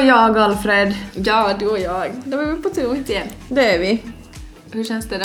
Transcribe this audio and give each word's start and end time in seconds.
jag, 0.00 0.38
Alfred. 0.38 0.94
Ja, 1.14 1.50
du 1.58 1.66
och 1.68 1.78
jag. 1.78 2.10
Då 2.24 2.38
är 2.38 2.46
vi 2.52 2.62
på 2.62 2.70
tur 2.70 2.94
igen. 3.10 3.26
Det 3.48 3.74
är 3.74 3.78
vi. 3.78 4.02
Hur 4.72 4.84
känns 4.84 5.08
det 5.08 5.18
då? 5.18 5.24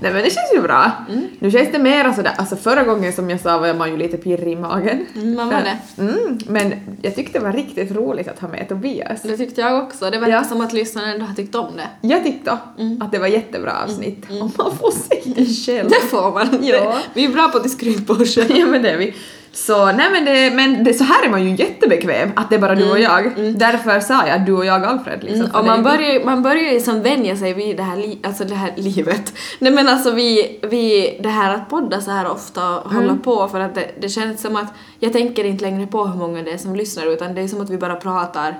Nej 0.00 0.12
men 0.12 0.22
det 0.24 0.30
känns 0.30 0.52
ju 0.54 0.60
bra. 0.62 0.92
Nu 1.38 1.50
känns 1.50 1.72
det 1.72 1.78
mer 1.78 2.12
sådär, 2.12 2.32
alltså 2.36 2.56
förra 2.56 2.82
gången 2.84 3.12
som 3.12 3.30
jag 3.30 3.40
sa 3.40 3.58
var 3.58 3.74
man 3.74 3.90
ju 3.90 3.96
lite 3.96 4.16
pirrig 4.16 4.52
i 4.52 4.56
magen. 4.56 5.06
Mm, 5.16 5.34
man 5.34 5.48
var 5.48 5.60
det. 5.62 6.02
Mm, 6.02 6.38
men 6.46 6.74
jag 7.02 7.14
tyckte 7.14 7.38
det 7.38 7.44
var 7.44 7.52
riktigt 7.52 7.90
roligt 7.92 8.28
att 8.28 8.38
ha 8.38 8.48
med 8.48 8.68
Tobias. 8.68 9.22
Det 9.22 9.36
tyckte 9.36 9.60
jag 9.60 9.82
också. 9.82 10.10
Det 10.10 10.18
verkar 10.18 10.32
Ja. 10.32 10.44
som 10.44 10.60
att 10.60 10.72
lyssnarna 10.72 11.12
ändå 11.12 11.24
har 11.26 11.34
tyckt 11.34 11.54
om 11.54 11.72
det. 11.76 12.08
Jag 12.08 12.24
tyckte 12.24 12.52
att 13.00 13.12
det 13.12 13.18
var 13.18 13.26
jättebra 13.26 13.72
avsnitt. 13.84 14.26
Om 14.30 14.38
man 14.56 14.76
får 14.76 14.90
säga 14.90 15.46
själv. 15.66 15.88
Det 15.90 16.06
får 16.10 16.32
man. 16.32 16.48
Ja. 16.62 16.80
Det, 16.80 16.94
vi 17.14 17.24
är 17.24 17.28
bra 17.28 17.48
på 17.48 17.58
att 17.58 17.70
skryta 17.70 18.14
på 18.14 18.22
oss 18.22 18.34
själva. 18.34 18.54
ja 18.58 18.66
men 18.66 18.82
det 18.82 18.90
är 18.90 18.96
vi. 18.98 19.14
Så 19.52 19.92
nej 19.92 20.10
men, 20.12 20.24
det, 20.24 20.50
men 20.54 20.84
det, 20.84 20.94
så 20.94 21.04
här 21.04 21.26
är 21.26 21.30
man 21.30 21.44
ju 21.44 21.56
jättebekväm, 21.56 22.30
att 22.36 22.50
det 22.50 22.56
är 22.56 22.60
bara 22.60 22.74
du 22.74 22.90
och 22.90 22.98
jag. 22.98 23.32
Därför 23.56 24.00
sa 24.00 24.26
jag 24.26 24.46
du 24.46 24.52
och 24.52 24.66
jag 24.66 24.84
Alfred 24.84 25.24
liksom. 25.24 25.40
Mm, 25.40 25.54
och 25.54 25.64
man 25.64 25.82
börjar, 25.82 26.24
man 26.24 26.42
börjar 26.42 26.72
ju 26.72 26.80
som 26.80 27.02
vänja 27.02 27.36
sig 27.36 27.54
vid 27.54 27.76
det 27.76 27.82
här, 27.82 27.96
li, 27.96 28.18
alltså 28.22 28.44
det 28.44 28.54
här 28.54 28.72
livet. 28.76 29.32
Nej 29.58 29.72
men 29.72 29.88
alltså 29.88 30.10
vi, 30.10 30.58
vi, 30.62 31.18
det 31.22 31.28
här 31.28 31.54
att 31.54 31.70
podda 31.70 32.00
så 32.00 32.10
här 32.10 32.30
ofta 32.30 32.78
och 32.78 32.92
hålla 32.92 33.16
på 33.16 33.48
för 33.48 33.60
att 33.60 33.74
det, 33.74 33.90
det 34.00 34.08
känns 34.08 34.40
som 34.40 34.56
att 34.56 34.74
jag 34.98 35.12
tänker 35.12 35.44
inte 35.44 35.64
längre 35.64 35.86
på 35.86 36.06
hur 36.06 36.18
många 36.18 36.42
det 36.42 36.50
är 36.50 36.58
som 36.58 36.76
lyssnar 36.76 37.06
utan 37.06 37.34
det 37.34 37.40
är 37.40 37.48
som 37.48 37.60
att 37.60 37.70
vi 37.70 37.78
bara 37.78 37.96
pratar. 37.96 38.54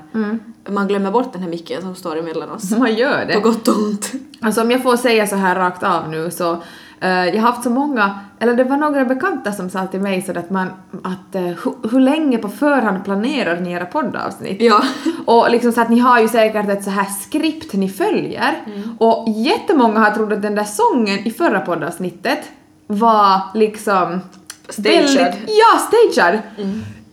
Man 0.69 0.89
glömmer 0.89 1.11
bort 1.11 1.33
den 1.33 1.43
här 1.43 1.51
micken 1.51 1.83
som 1.83 1.95
står 1.95 2.19
emellan 2.19 2.51
oss. 2.51 2.71
Man 2.71 2.95
gör 2.95 3.25
det. 3.25 3.34
På 3.34 3.41
gott 3.41 3.69
och 3.69 3.75
ont. 3.79 4.12
Alltså 4.41 4.61
om 4.62 4.71
jag 4.71 4.83
får 4.83 4.97
säga 4.97 5.27
så 5.27 5.37
här 5.37 5.57
rakt 5.57 5.83
av 5.83 6.11
nu 6.11 6.31
så 6.31 6.62
jag 7.01 7.33
har 7.33 7.39
haft 7.53 7.63
så 7.63 7.71
många, 7.71 8.19
eller 8.39 8.55
det 8.55 8.65
var 8.65 8.77
några 8.77 9.05
bekanta 9.05 9.53
som 9.53 9.71
sa 9.71 9.87
till 9.87 10.01
mig 10.01 10.23
så 10.23 10.39
att 10.39 10.51
man, 10.51 10.69
att 11.05 11.35
eh, 11.35 11.41
hu- 11.43 11.89
hur 11.91 12.01
länge 12.01 12.39
på 12.39 12.49
förhand 12.49 13.05
planerar 13.05 13.61
ni 13.61 13.73
era 13.73 13.85
poddavsnitt? 13.87 14.63
Ja. 14.63 14.83
Och 15.27 15.51
liksom 15.51 15.73
så 15.73 15.81
att 15.81 15.91
ni 15.91 15.99
har 15.99 16.21
ju 16.21 16.29
säkert 16.29 16.69
ett 16.69 16.85
så 16.85 16.91
här 16.91 17.05
skript 17.21 17.73
ni 17.73 17.89
följer 17.89 18.55
och 18.99 19.29
jättemånga 19.29 20.01
har 20.01 20.11
trott 20.11 20.33
att 20.33 20.43
den 20.43 20.55
där 20.55 20.65
sången 20.65 21.19
i 21.19 21.31
förra 21.31 21.61
poddavsnittet 21.61 22.39
var 22.87 23.41
liksom 23.55 24.21
Stagead. 24.69 25.05
väldigt- 25.05 25.49
ja, 25.49 25.79
stagead! 25.79 26.39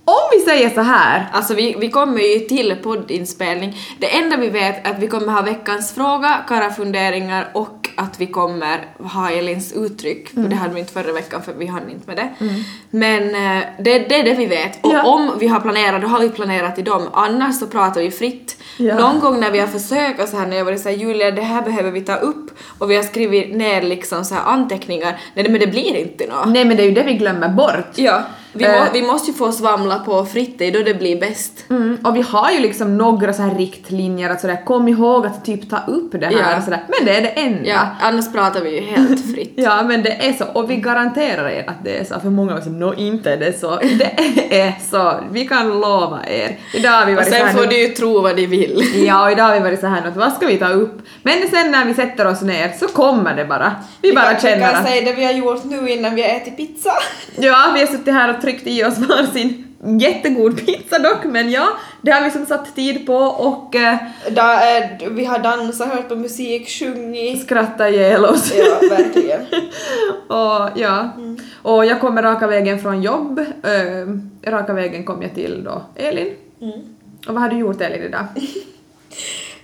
Om 0.08 0.30
vi 0.32 0.40
säger 0.40 0.70
så 0.70 0.82
här 0.82 1.26
Alltså 1.34 1.54
vi, 1.54 1.76
vi 1.80 1.90
kommer 1.92 2.22
ju 2.22 2.40
till 2.40 2.76
poddinspelning. 2.84 3.78
Det 4.00 4.16
enda 4.18 4.38
vi 4.38 4.50
vet 4.50 4.88
är 4.88 4.92
att 4.92 5.00
vi 5.00 5.08
kommer 5.08 5.32
ha 5.34 5.42
veckans 5.42 5.94
fråga, 5.94 6.36
Kara-funderingar 6.48 7.48
och 7.54 7.90
att 7.98 8.20
vi 8.22 8.28
kommer 8.28 8.86
ha 9.14 9.32
Elins 9.32 9.74
uttryck, 9.74 10.30
för 10.30 10.42
det 10.42 10.56
hade 10.56 10.74
vi 10.74 10.80
inte 10.80 10.94
förra 10.94 11.12
veckan 11.14 11.42
för 11.44 11.54
vi 11.54 11.66
hann 11.66 11.90
inte 11.92 12.08
med 12.08 12.18
det. 12.18 12.30
Men 12.90 13.24
eh, 13.36 13.64
det, 13.80 14.00
det 14.00 14.16
är 14.20 14.24
det 14.24 14.34
vi 14.34 14.46
vet. 14.46 14.86
Och 14.86 14.94
Ja. 14.94 15.04
om 15.04 15.32
vi 15.40 15.48
har 15.48 15.60
planerat, 15.60 16.02
då 16.02 16.08
har 16.08 16.20
vi 16.20 16.30
planerat 16.30 16.80
i 16.80 16.82
dem. 16.82 17.08
Annars 17.14 17.60
så 17.60 17.68
pratar 17.68 18.02
vi 18.02 18.12
fritt. 18.12 18.58
Ja. 18.78 19.00
Någon 19.00 19.20
gång 19.20 19.40
när 19.40 19.52
vi 19.52 19.60
har 19.60 19.68
försökt 19.68 20.22
och 20.22 20.30
så 20.30 20.38
här 20.38 20.48
när 20.48 20.58
jag 20.58 20.66
varit 20.66 20.82
såhär 20.82 20.96
Julia 20.96 21.32
det 21.32 21.42
här 21.42 21.62
behöver 21.62 21.92
vi 21.92 22.02
ta 22.02 22.16
upp 22.16 22.52
och 22.80 22.92
vi 22.92 22.96
har 22.96 23.04
skrivit 23.04 23.56
ner 23.56 23.82
liksom 23.82 24.26
så 24.26 24.36
här 24.36 24.42
anteckningar, 24.46 25.18
nej 25.34 25.50
men 25.50 25.60
det 25.60 25.68
blir 25.68 25.96
inte 25.96 26.28
något. 26.28 26.48
Nej 26.48 26.66
men 26.66 26.78
det 26.78 26.84
är 26.84 26.88
ju 26.88 26.94
det 26.94 27.04
vi 27.04 27.14
glömmer 27.14 27.50
bort. 27.50 27.92
Ja, 27.96 28.24
vi, 28.56 28.68
må, 28.68 28.74
Eh. 28.74 28.94
vi 28.94 29.02
måste 29.02 29.32
ju 29.32 29.38
få 29.38 29.52
svamla 29.52 30.00
på 30.00 30.26
fritt, 30.26 30.56
det 30.60 30.66
är 30.68 30.72
då 30.72 30.80
det 30.84 30.94
blir 30.94 31.20
bäst. 31.20 31.66
Mm, 31.70 31.98
och 32.04 32.16
vi 32.16 32.22
har 32.22 32.52
ju 32.52 32.60
liksom 32.60 32.98
några 32.98 33.34
så 33.34 33.42
här 33.42 33.56
riktlinjer 33.56 34.30
att 34.30 34.42
sådär 34.42 34.66
kom 34.66 34.88
ihåg 34.88 35.26
att 35.26 35.46
typ 35.46 35.70
ta 35.70 35.78
upp 35.88 36.12
det 36.12 36.26
här 36.26 36.34
Ja. 36.52 36.58
och 36.58 36.64
sådär. 36.64 36.84
Men 36.88 37.06
det 37.06 37.18
är 37.18 37.22
det 37.22 37.28
enda. 37.30 37.70
Ja, 37.70 37.80
annars 38.02 38.32
pratar 38.34 38.62
vi 38.62 38.76
ju 38.76 38.82
helt 38.82 39.32
fritt. 39.36 39.54
Ja, 39.56 39.84
men 39.84 40.04
det 40.04 40.28
är 40.28 40.34
så. 40.34 40.46
Och 40.46 40.70
vi 40.72 40.76
garanterar 40.76 41.50
er 41.50 41.64
att 41.70 41.84
det 41.84 41.98
är 42.00 42.04
så. 42.06 42.20
För 42.20 42.30
många 42.30 42.54
var 42.54 42.62
så 42.62 42.70
nå 42.70 42.94
inte 42.94 43.32
är 43.32 43.38
det 43.38 43.60
så. 43.60 43.76
Det 43.98 44.62
är 44.62 44.74
så. 44.92 45.14
Vi 45.32 45.48
kan 45.48 45.68
lova 45.80 46.20
er. 46.28 46.60
Idag 46.74 46.90
har 46.92 47.06
vi 47.06 47.12
Och 47.12 47.16
varit 47.16 47.28
så 47.28 47.34
sen 47.34 47.54
får 47.58 47.66
du 47.66 47.82
ju 47.82 47.88
tro 47.88 48.22
vad 48.22 48.36
de 48.36 48.48
vill. 48.48 48.84
Ja, 49.08 49.26
och 49.26 49.32
idag 49.32 49.44
har 49.44 49.54
vi 49.54 49.60
varit 49.60 49.80
så 49.80 49.88
här 49.88 50.08
att 50.08 50.16
vad 50.16 50.34
ska 50.34 50.48
vi 50.48 50.58
ta 50.58 50.68
upp? 50.70 51.02
Men 51.24 51.34
sen 51.52 51.72
när 51.72 51.86
vi 51.86 51.94
sätter 51.94 52.28
oss 52.28 52.42
ner 52.42 52.72
så 52.80 52.88
kommer 52.88 53.36
det 53.36 53.46
bara. 53.46 53.76
Vi, 54.02 54.14
bara 54.14 54.26
kan, 54.32 54.40
känner 54.42 54.56
vi 54.56 54.62
kan 54.64 54.76
att... 54.76 54.88
säga 54.88 55.02
det 55.06 55.14
vi 55.14 55.26
har 55.26 55.32
gjort 55.34 55.64
nu 55.64 55.90
innan 55.90 56.16
vi 56.16 56.22
har 56.22 56.30
ätit 56.30 56.58
pizza. 56.58 56.92
Ja, 57.38 57.72
vi 57.74 57.80
har 57.80 57.88
suttit 57.88 58.14
här 58.14 58.36
och 58.36 58.42
tryckt 58.46 58.68
i 58.68 58.84
oss 58.84 58.98
varsin 59.10 59.66
jättegod 60.00 60.66
pizza 60.66 61.00
dock, 61.00 61.26
men 61.26 61.52
ja, 61.52 61.68
det 62.02 62.12
har 62.12 62.24
vi 62.24 62.32
som 62.32 62.46
satt 62.46 62.76
tid 62.76 63.06
på 63.06 63.16
och 63.18 63.76
eh, 63.76 63.98
Da, 64.32 64.78
eh, 64.78 65.10
vi 65.10 65.26
har 65.26 65.40
dansat, 65.40 65.88
hört 65.88 66.10
på 66.10 66.16
musik, 66.16 66.70
sjungit. 66.70 67.44
skrattat 67.44 67.92
ihjäl 67.92 68.26
oss. 68.26 68.54
Ja, 68.58 68.88
verkligen. 68.90 69.42
och 70.28 70.70
ja, 70.76 71.10
och 71.62 71.86
jag 71.86 72.02
kommer 72.02 72.24
raka 72.24 72.48
vägen 72.48 72.80
från 72.80 73.02
jobb. 73.02 73.40
eh, 73.40 74.52
raka 74.52 74.74
vägen 74.74 75.04
kom 75.06 75.22
jag 75.22 75.34
till 75.34 75.64
då 75.64 75.82
Elin. 75.96 76.34
Och 77.28 77.34
vad 77.34 77.42
har 77.42 77.50
du 77.50 77.58
gjort 77.58 77.82
Elin 77.82 78.04
idag? 78.04 78.26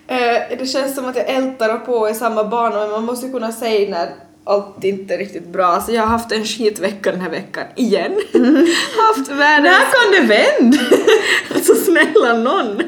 Eh, 0.07 0.57
det 0.59 0.65
känns 0.65 0.95
som 0.95 1.05
att 1.05 1.15
jag 1.15 1.29
ältar 1.29 1.75
och 1.75 1.85
på 1.85 2.09
i 2.09 2.13
samma 2.13 2.43
bana 2.43 2.79
men 2.79 2.91
man 2.91 3.05
måste 3.05 3.25
ju 3.25 3.31
kunna 3.31 3.51
säga 3.51 3.89
när 3.89 4.09
allt 4.43 4.83
inte 4.83 5.17
riktigt 5.17 5.47
bra. 5.47 5.81
Så 5.81 5.91
jag 5.91 6.01
har 6.01 6.07
haft 6.07 6.31
en 6.31 6.45
skitvecka 6.45 7.11
den 7.11 7.21
här 7.21 7.29
veckan, 7.29 7.63
igen. 7.75 8.11
haft 8.97 9.31
världens... 9.31 9.77
När 9.77 9.91
kan 9.91 10.11
det 10.11 10.35
vända? 10.35 10.77
Snälla 11.91 12.33
någon! 12.33 12.81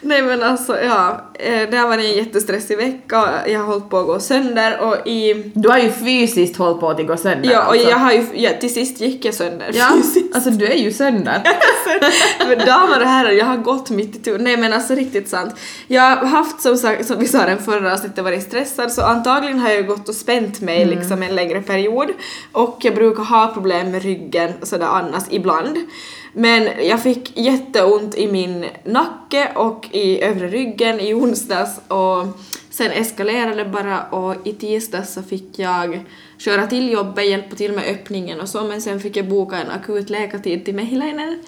Nej 0.00 0.22
men 0.22 0.42
alltså 0.42 0.80
ja, 0.80 1.30
eh, 1.34 1.70
det 1.70 1.76
har 1.76 1.88
varit 1.88 2.04
en 2.04 2.16
jättestressig 2.16 2.76
vecka, 2.76 3.24
jag 3.46 3.58
har 3.60 3.66
hållit 3.66 3.90
på 3.90 3.98
att 3.98 4.06
gå 4.06 4.20
sönder 4.20 4.80
och 4.80 5.06
i... 5.06 5.50
Du 5.54 5.68
har 5.68 5.78
ju 5.78 5.90
fysiskt 5.92 6.56
hållit 6.56 6.80
på 6.80 6.90
att 6.90 7.06
gå 7.06 7.16
sönder 7.16 7.50
Ja 7.52 7.66
och 7.66 7.72
alltså. 7.72 7.88
jag 7.90 7.96
har 7.96 8.12
ju, 8.12 8.26
ja, 8.34 8.50
till 8.60 8.74
sist 8.74 9.00
gick 9.00 9.24
jag 9.24 9.34
sönder 9.34 9.70
Ja, 9.74 9.88
fysiskt. 9.96 10.34
alltså 10.34 10.50
du 10.50 10.66
är 10.66 10.76
ju 10.76 10.92
sönder. 10.92 11.42
men 12.48 12.58
damer 12.66 13.00
och 13.00 13.06
herrar, 13.08 13.30
jag 13.30 13.46
har 13.46 13.56
gått 13.56 13.90
mitt 13.90 14.16
i 14.16 14.18
tur. 14.18 14.38
Nej 14.38 14.56
men 14.56 14.72
alltså 14.72 14.94
riktigt 14.94 15.28
sant. 15.28 15.54
Jag 15.86 16.02
har 16.16 16.26
haft 16.26 16.60
som 16.60 16.76
sagt, 16.76 17.06
som 17.06 17.18
vi 17.18 17.26
sa 17.28 17.38
den 17.46 17.58
förra 17.58 17.92
avsnittet, 17.92 18.24
varit 18.24 18.42
stressad 18.42 18.92
så 18.92 19.02
antagligen 19.02 19.58
har 19.58 19.70
jag 19.70 19.86
gått 19.86 20.08
och 20.08 20.14
spänt 20.14 20.60
mig 20.60 20.82
Mm. 20.82 20.98
liksom 20.98 21.22
en 21.22 21.34
längre 21.34 21.62
period 21.62 22.08
och 22.52 22.78
jag 22.80 22.94
brukar 22.94 23.22
ha 23.22 23.46
problem 23.54 23.90
med 23.90 24.02
ryggen 24.02 24.52
sådär 24.62 24.86
annars 24.86 25.22
ibland. 25.30 25.78
Men 26.34 26.86
jag 26.88 27.02
fick 27.02 27.38
jätteont 27.38 28.14
i 28.14 28.32
min 28.32 28.66
nacke 28.84 29.52
och 29.54 29.88
i 29.92 30.22
övre 30.22 30.48
ryggen 30.48 31.00
i 31.00 31.14
onsdags 31.14 31.80
och 31.88 32.26
sen 32.70 32.90
eskalerade 32.90 33.64
det 33.64 33.70
bara 33.70 34.02
och 34.02 34.46
i 34.46 34.52
tisdags 34.52 35.14
så 35.14 35.22
fick 35.22 35.58
jag 35.58 36.04
köra 36.38 36.66
till 36.66 36.92
jobbet, 36.92 37.28
hjälpa 37.28 37.56
till 37.56 37.72
med 37.72 37.84
öppningen 37.84 38.40
och 38.40 38.48
så 38.48 38.64
men 38.64 38.82
sen 38.82 39.00
fick 39.00 39.16
jag 39.16 39.28
boka 39.28 39.56
en 39.56 39.70
akut 39.70 40.10
läkartid 40.10 40.64
till 40.64 40.74
Mehiläinen. 40.74 41.38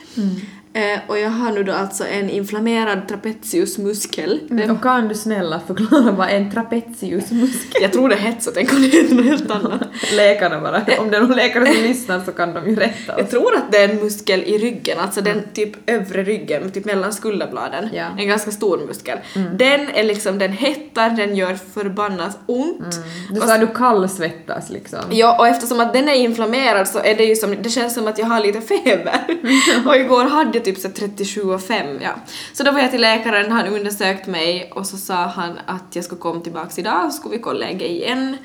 Eh, 0.76 0.98
och 1.06 1.18
jag 1.18 1.30
har 1.30 1.52
nu 1.52 1.62
då 1.62 1.72
alltså 1.72 2.04
en 2.06 2.30
inflammerad 2.30 3.08
trapeziusmuskel. 3.08 4.40
Den- 4.48 4.70
Och 4.70 4.82
kan 4.82 5.08
du 5.08 5.14
snälla 5.14 5.60
förklara 5.66 6.10
vad 6.10 6.28
en 6.30 6.50
trapeziusmuskel 6.50 7.82
Jag 7.82 7.92
tror 7.92 8.08
det 8.08 8.16
hetsar, 8.16 8.52
tänk 8.54 8.72
om 8.72 8.82
det 8.82 8.88
heter 8.88 9.14
något 9.14 9.24
helt 9.24 9.50
annat. 9.50 9.80
Läkarna 10.16 10.60
bara. 10.60 10.82
Om 10.98 11.10
det 11.10 11.16
är 11.16 11.20
någon 11.20 11.36
läkare 11.36 11.66
som 11.74 11.82
lyssnar 11.82 12.20
så 12.20 12.32
kan 12.32 12.54
de 12.54 12.68
ju 12.70 12.76
rätta 12.76 13.12
Jag 13.16 13.24
oss. 13.24 13.30
tror 13.30 13.56
att 13.56 13.72
det 13.72 13.78
är 13.78 13.88
en 13.88 13.96
muskel 13.96 14.42
i 14.42 14.58
ryggen, 14.58 14.98
alltså 15.00 15.20
den 15.20 15.42
typ 15.54 15.90
övre 15.90 16.22
ryggen, 16.24 16.70
typ 16.70 16.84
mellan 16.84 17.12
skulderbladen. 17.12 17.88
Ja. 17.92 18.06
En 18.18 18.28
ganska 18.28 18.50
stor 18.50 18.78
muskel. 18.86 19.18
Den 19.58 19.88
är 19.94 20.04
liksom, 20.04 20.38
den 20.38 20.52
hettar, 20.52 21.10
den 21.10 21.36
gör 21.36 21.54
förbannat 21.74 22.38
ont. 22.46 23.00
Du 23.30 23.40
Och 23.40 23.46
sa 23.48 23.58
du 23.58 23.66
kallsvettas 23.66 24.70
liksom. 24.70 24.98
Ja, 25.10 25.38
och 25.38 25.46
eftersom 25.48 25.80
att 25.80 25.92
den 25.92 26.08
är 26.08 26.14
inflammerad 26.14 26.88
så 26.88 26.98
är 26.98 27.14
det 27.14 27.24
ju 27.24 27.36
som, 27.36 27.54
det 27.62 27.70
känns 27.70 27.94
som 27.94 28.08
att 28.08 28.18
jag 28.18 28.26
har 28.26 28.40
lite 28.40 28.60
feber. 28.60 29.20
och 29.86 29.96
igår 29.96 30.24
hade 30.24 30.58
jag 30.58 30.64
typ 30.66 30.78
så 30.78 30.88
37,5 30.88 31.98
ja. 32.02 32.10
Så 32.52 32.62
då 32.62 32.70
var 32.70 32.80
jag 32.80 32.90
till 32.90 33.00
läkaren, 33.00 33.52
han 33.52 33.66
undersökte 33.66 34.30
mig 34.30 34.70
och 34.74 34.86
så 34.86 34.96
sa 34.96 35.14
han 35.14 35.58
att 35.66 35.96
jag 35.96 36.04
skulle 36.04 36.20
komma 36.20 36.40
tillbaks 36.40 36.78
idag 36.78 37.06
och 37.06 37.12
skulle 37.12 37.36
vi 37.36 37.42
kolla 37.42 37.58
läge 37.58 37.90
igen. 37.90 38.36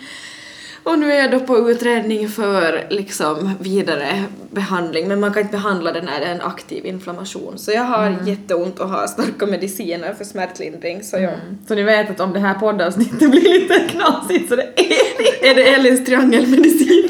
Och 0.84 1.00
nu 1.00 1.12
är 1.12 1.20
jag 1.20 1.32
då 1.32 1.40
på 1.40 1.72
utredning 1.72 2.30
för 2.30 2.88
liksom 2.90 3.52
vidare 3.60 4.24
behandling, 4.52 5.08
men 5.08 5.20
man 5.20 5.34
kan 5.34 5.42
inte 5.42 5.52
behandla 5.52 5.92
det 5.92 6.02
när 6.02 6.20
det 6.20 6.26
är 6.26 6.36
en 6.36 6.42
aktiv 6.42 6.86
inflammation. 6.86 7.58
Så 7.58 7.72
jag 7.72 7.84
har 7.84 8.18
jätteont 8.26 8.80
och 8.80 8.90
har 8.90 9.08
starka 9.08 9.46
mediciner 9.46 10.14
för 10.14 10.26
smärtlindring, 10.26 11.04
så 11.04 11.18
jag... 11.18 11.34
Så 11.68 11.76
ni 11.76 11.84
vet 11.84 12.10
att 12.10 12.20
om 12.20 12.34
det 12.34 12.40
här 12.40 12.54
poddavsnittet 12.54 13.32
blir 13.32 13.60
lite 13.60 13.80
knasigt 13.90 14.50
så 14.50 14.56
det 14.56 14.64
är 14.76 15.02
Är 15.50 15.56
det 15.56 15.64
Elins 15.64 16.06
triangelmedicin? 16.06 17.10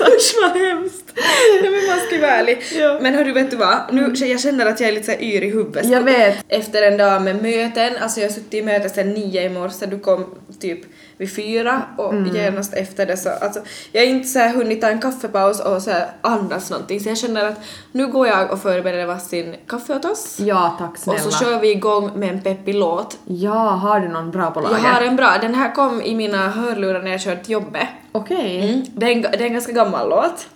Usch 0.00 0.34
vad 0.42 0.62
hemskt! 0.62 1.05
Nej 1.62 1.70
men 1.70 1.86
man 1.86 1.98
ska 2.06 2.14
ju 2.14 2.20
vara 2.20 2.30
ärlig. 2.30 2.62
Ja. 2.78 2.98
Men 3.02 3.14
hörru 3.14 3.32
vet 3.32 3.50
du 3.50 3.56
vad? 3.56 3.76
Nu, 3.92 4.12
jag 4.26 4.40
känner 4.40 4.66
att 4.66 4.80
jag 4.80 4.88
är 4.88 4.92
lite 4.92 5.06
så 5.06 5.12
här 5.12 5.22
yr 5.22 5.42
i 5.42 5.50
huvudet. 5.50 5.86
Jag 5.86 6.02
vet. 6.02 6.36
Efter 6.48 6.82
en 6.82 6.96
dag 6.96 7.22
med 7.22 7.42
möten, 7.42 7.92
alltså 8.00 8.20
jag 8.20 8.28
har 8.28 8.34
suttit 8.34 8.54
i 8.54 8.62
möte 8.62 8.88
sedan 8.88 9.12
nio 9.12 9.42
i 9.42 9.48
morse, 9.48 9.86
du 9.86 9.98
kom 9.98 10.34
typ 10.60 10.80
vid 11.18 11.34
fyra 11.36 11.82
och 11.98 12.14
genast 12.34 12.74
efter 12.74 13.06
det 13.06 13.16
så, 13.16 13.28
alltså 13.30 13.60
jag 13.92 14.00
har 14.02 14.06
inte 14.06 14.28
så 14.28 14.38
här 14.38 14.54
hunnit 14.54 14.80
ta 14.80 14.88
en 14.88 15.00
kaffepaus 15.00 15.60
och 15.60 15.82
så 15.82 15.90
andas 16.20 16.70
någonting 16.70 17.00
så 17.00 17.08
jag 17.08 17.18
känner 17.18 17.48
att 17.48 17.60
nu 17.92 18.06
går 18.06 18.26
jag 18.26 18.50
och 18.52 18.58
förbereder 18.62 19.06
varsin 19.06 19.54
kaffe 19.66 19.94
åt 19.96 20.04
oss. 20.04 20.36
Ja, 20.40 20.76
tack 20.78 20.90
Och 20.92 20.98
snälla. 20.98 21.18
så 21.18 21.30
kör 21.44 21.60
vi 21.60 21.70
igång 21.70 22.10
med 22.16 22.28
en 22.28 22.40
peppig 22.40 22.74
låt 22.74 23.18
Ja, 23.24 23.68
har 23.68 24.00
du 24.00 24.08
någon 24.08 24.30
bra 24.30 24.50
på 24.50 24.60
lager? 24.60 24.76
jag 24.76 24.82
har 24.94 25.02
en 25.02 25.16
bra, 25.16 25.32
den 25.40 25.54
här 25.54 25.74
kom 25.74 26.02
i 26.02 26.14
mina 26.14 26.48
hörlurar 26.48 27.02
när 27.02 27.10
jag 27.10 27.20
körde 27.20 27.42
till 27.44 27.52
jobbet. 27.52 27.88
Okej. 28.12 28.70
Mm. 28.70 28.84
Det, 28.94 29.14
det 29.14 29.42
är 29.42 29.46
en 29.46 29.52
ganska 29.52 29.72
gammal 29.72 30.08
låt. 30.08 30.48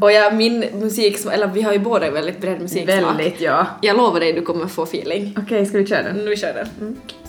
Och 0.00 0.12
jag, 0.12 0.34
min 0.34 0.60
musik, 0.72 1.18
eller 1.32 1.46
vi 1.46 1.62
har 1.62 1.72
ju 1.72 1.78
båda 1.78 2.10
väldigt 2.10 2.40
bred 2.40 2.60
musiksmak. 2.60 3.18
Väldigt, 3.18 3.40
ja. 3.40 3.66
Jag 3.80 3.96
lovar 3.96 4.20
dig, 4.20 4.32
du 4.32 4.42
kommer 4.42 4.66
få 4.66 4.82
feeling. 4.82 5.36
Okej, 5.44 5.66
ska 5.66 5.78
vi 5.78 5.86
köra 5.86 6.02
den? 6.02 6.16
Nu 6.16 6.28
vi 6.30 6.36
kör 6.36 6.54
den. 6.54 6.68
Side 6.76 7.23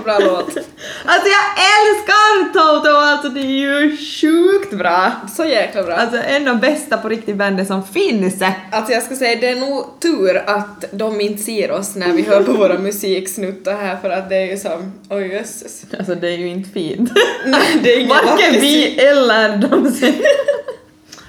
bra 0.00 0.18
låt. 0.18 0.56
Alltså 1.04 1.28
jag 1.28 1.46
älskar 1.76 2.52
Toto, 2.52 2.96
alltså 2.96 3.28
det 3.28 3.40
är 3.40 3.44
ju 3.44 3.96
sjukt 3.96 4.72
bra. 4.72 5.12
Så 5.36 5.44
jäkla 5.44 5.82
bra. 5.82 5.94
Alltså 5.94 6.16
en 6.16 6.48
av 6.48 6.60
bästa 6.60 6.98
på 6.98 7.08
riktigt 7.08 7.36
banden 7.36 7.66
som 7.66 7.86
finns. 7.86 8.42
Alltså 8.72 8.92
jag 8.92 9.02
ska 9.02 9.16
säga, 9.16 9.40
det 9.40 9.48
är 9.48 9.56
nog 9.56 10.00
tur 10.00 10.36
att 10.46 10.84
de 10.90 11.20
inte 11.20 11.42
ser 11.42 11.70
oss 11.70 11.94
när 11.96 12.12
vi 12.12 12.22
hör 12.22 12.42
på 12.42 12.52
våra 12.52 12.78
musiksnuttar 12.78 13.76
här 13.76 13.96
för 13.96 14.10
att 14.10 14.28
det 14.28 14.36
är 14.36 14.46
ju 14.46 14.56
som, 14.56 14.92
oj 15.10 15.26
jösses. 15.26 15.82
Alltså 15.98 16.14
det 16.14 16.28
är 16.28 16.36
ju 16.36 16.48
inte 16.48 16.70
fint. 16.70 17.10
Nej, 17.46 17.80
det 17.82 17.92
är 17.92 17.96
ingen 17.96 18.08
Varken 18.08 18.60
vi 18.60 18.98
eller 18.98 19.56
de 19.56 19.90
som... 19.90 20.12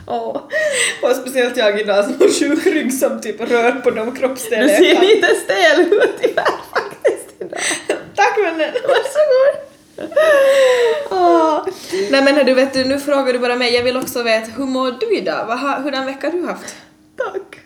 Åh. 0.08 0.42
Och 1.02 1.16
speciellt 1.22 1.58
jag 1.58 1.80
idag 1.80 2.06
som 2.06 2.14
har 2.14 2.40
sjuk 2.40 2.66
rygg 2.66 2.94
som 2.94 3.22
typ 3.22 3.42
rör 3.52 3.72
på 3.72 3.92
de 3.92 4.14
Du 4.14 4.20
kroppsdelar 4.20 4.68
jag 4.68 4.78
ser 4.78 5.02
lite 5.02 5.28
stel 5.28 5.82
ut 5.82 6.02
faktiskt 6.02 6.32
idag. 6.32 6.54
Vännen! 8.52 8.74
Varsågod. 8.88 9.72
Åh. 11.10 11.66
Nej 12.12 12.24
men 12.24 12.46
du 12.46 12.54
vet 12.54 12.74
du, 12.74 12.86
nu 12.86 13.00
frågar 13.00 13.34
du 13.34 13.40
bara 13.40 13.56
mig, 13.56 13.74
jag 13.74 13.84
vill 13.84 13.98
också 13.98 14.24
veta 14.24 14.52
hur 14.52 14.66
mår 14.66 14.92
du 14.92 15.18
idag? 15.18 15.46
Vad 15.46 15.60
har, 15.60 15.80
hurdan 15.80 16.06
vecka 16.06 16.28
har 16.28 16.34
du 16.34 16.46
haft? 16.46 16.76
Tack. 17.18 17.60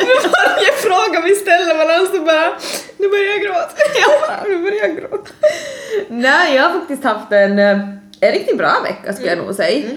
Med 0.00 0.30
varje 0.32 0.72
fråga 0.72 1.20
vi 1.24 1.34
ställer 1.34 1.74
varandra 1.74 2.06
så 2.06 2.22
bara, 2.22 2.52
nu 2.98 3.08
börjar 3.08 3.24
jag 3.24 3.40
gråta. 3.40 3.70
Ja, 4.00 4.36
nu 4.48 4.62
börjar 4.62 4.86
jag 4.86 4.96
gråta. 4.96 5.30
Nej, 6.08 6.56
jag 6.56 6.62
har 6.62 6.78
faktiskt 6.78 7.04
haft 7.04 7.32
en, 7.32 7.58
eh, 7.58 7.78
en 8.20 8.32
riktigt 8.32 8.58
bra 8.58 8.72
vecka 8.82 9.12
skulle 9.12 9.28
jag 9.28 9.38
nog 9.38 9.54
säga. 9.54 9.88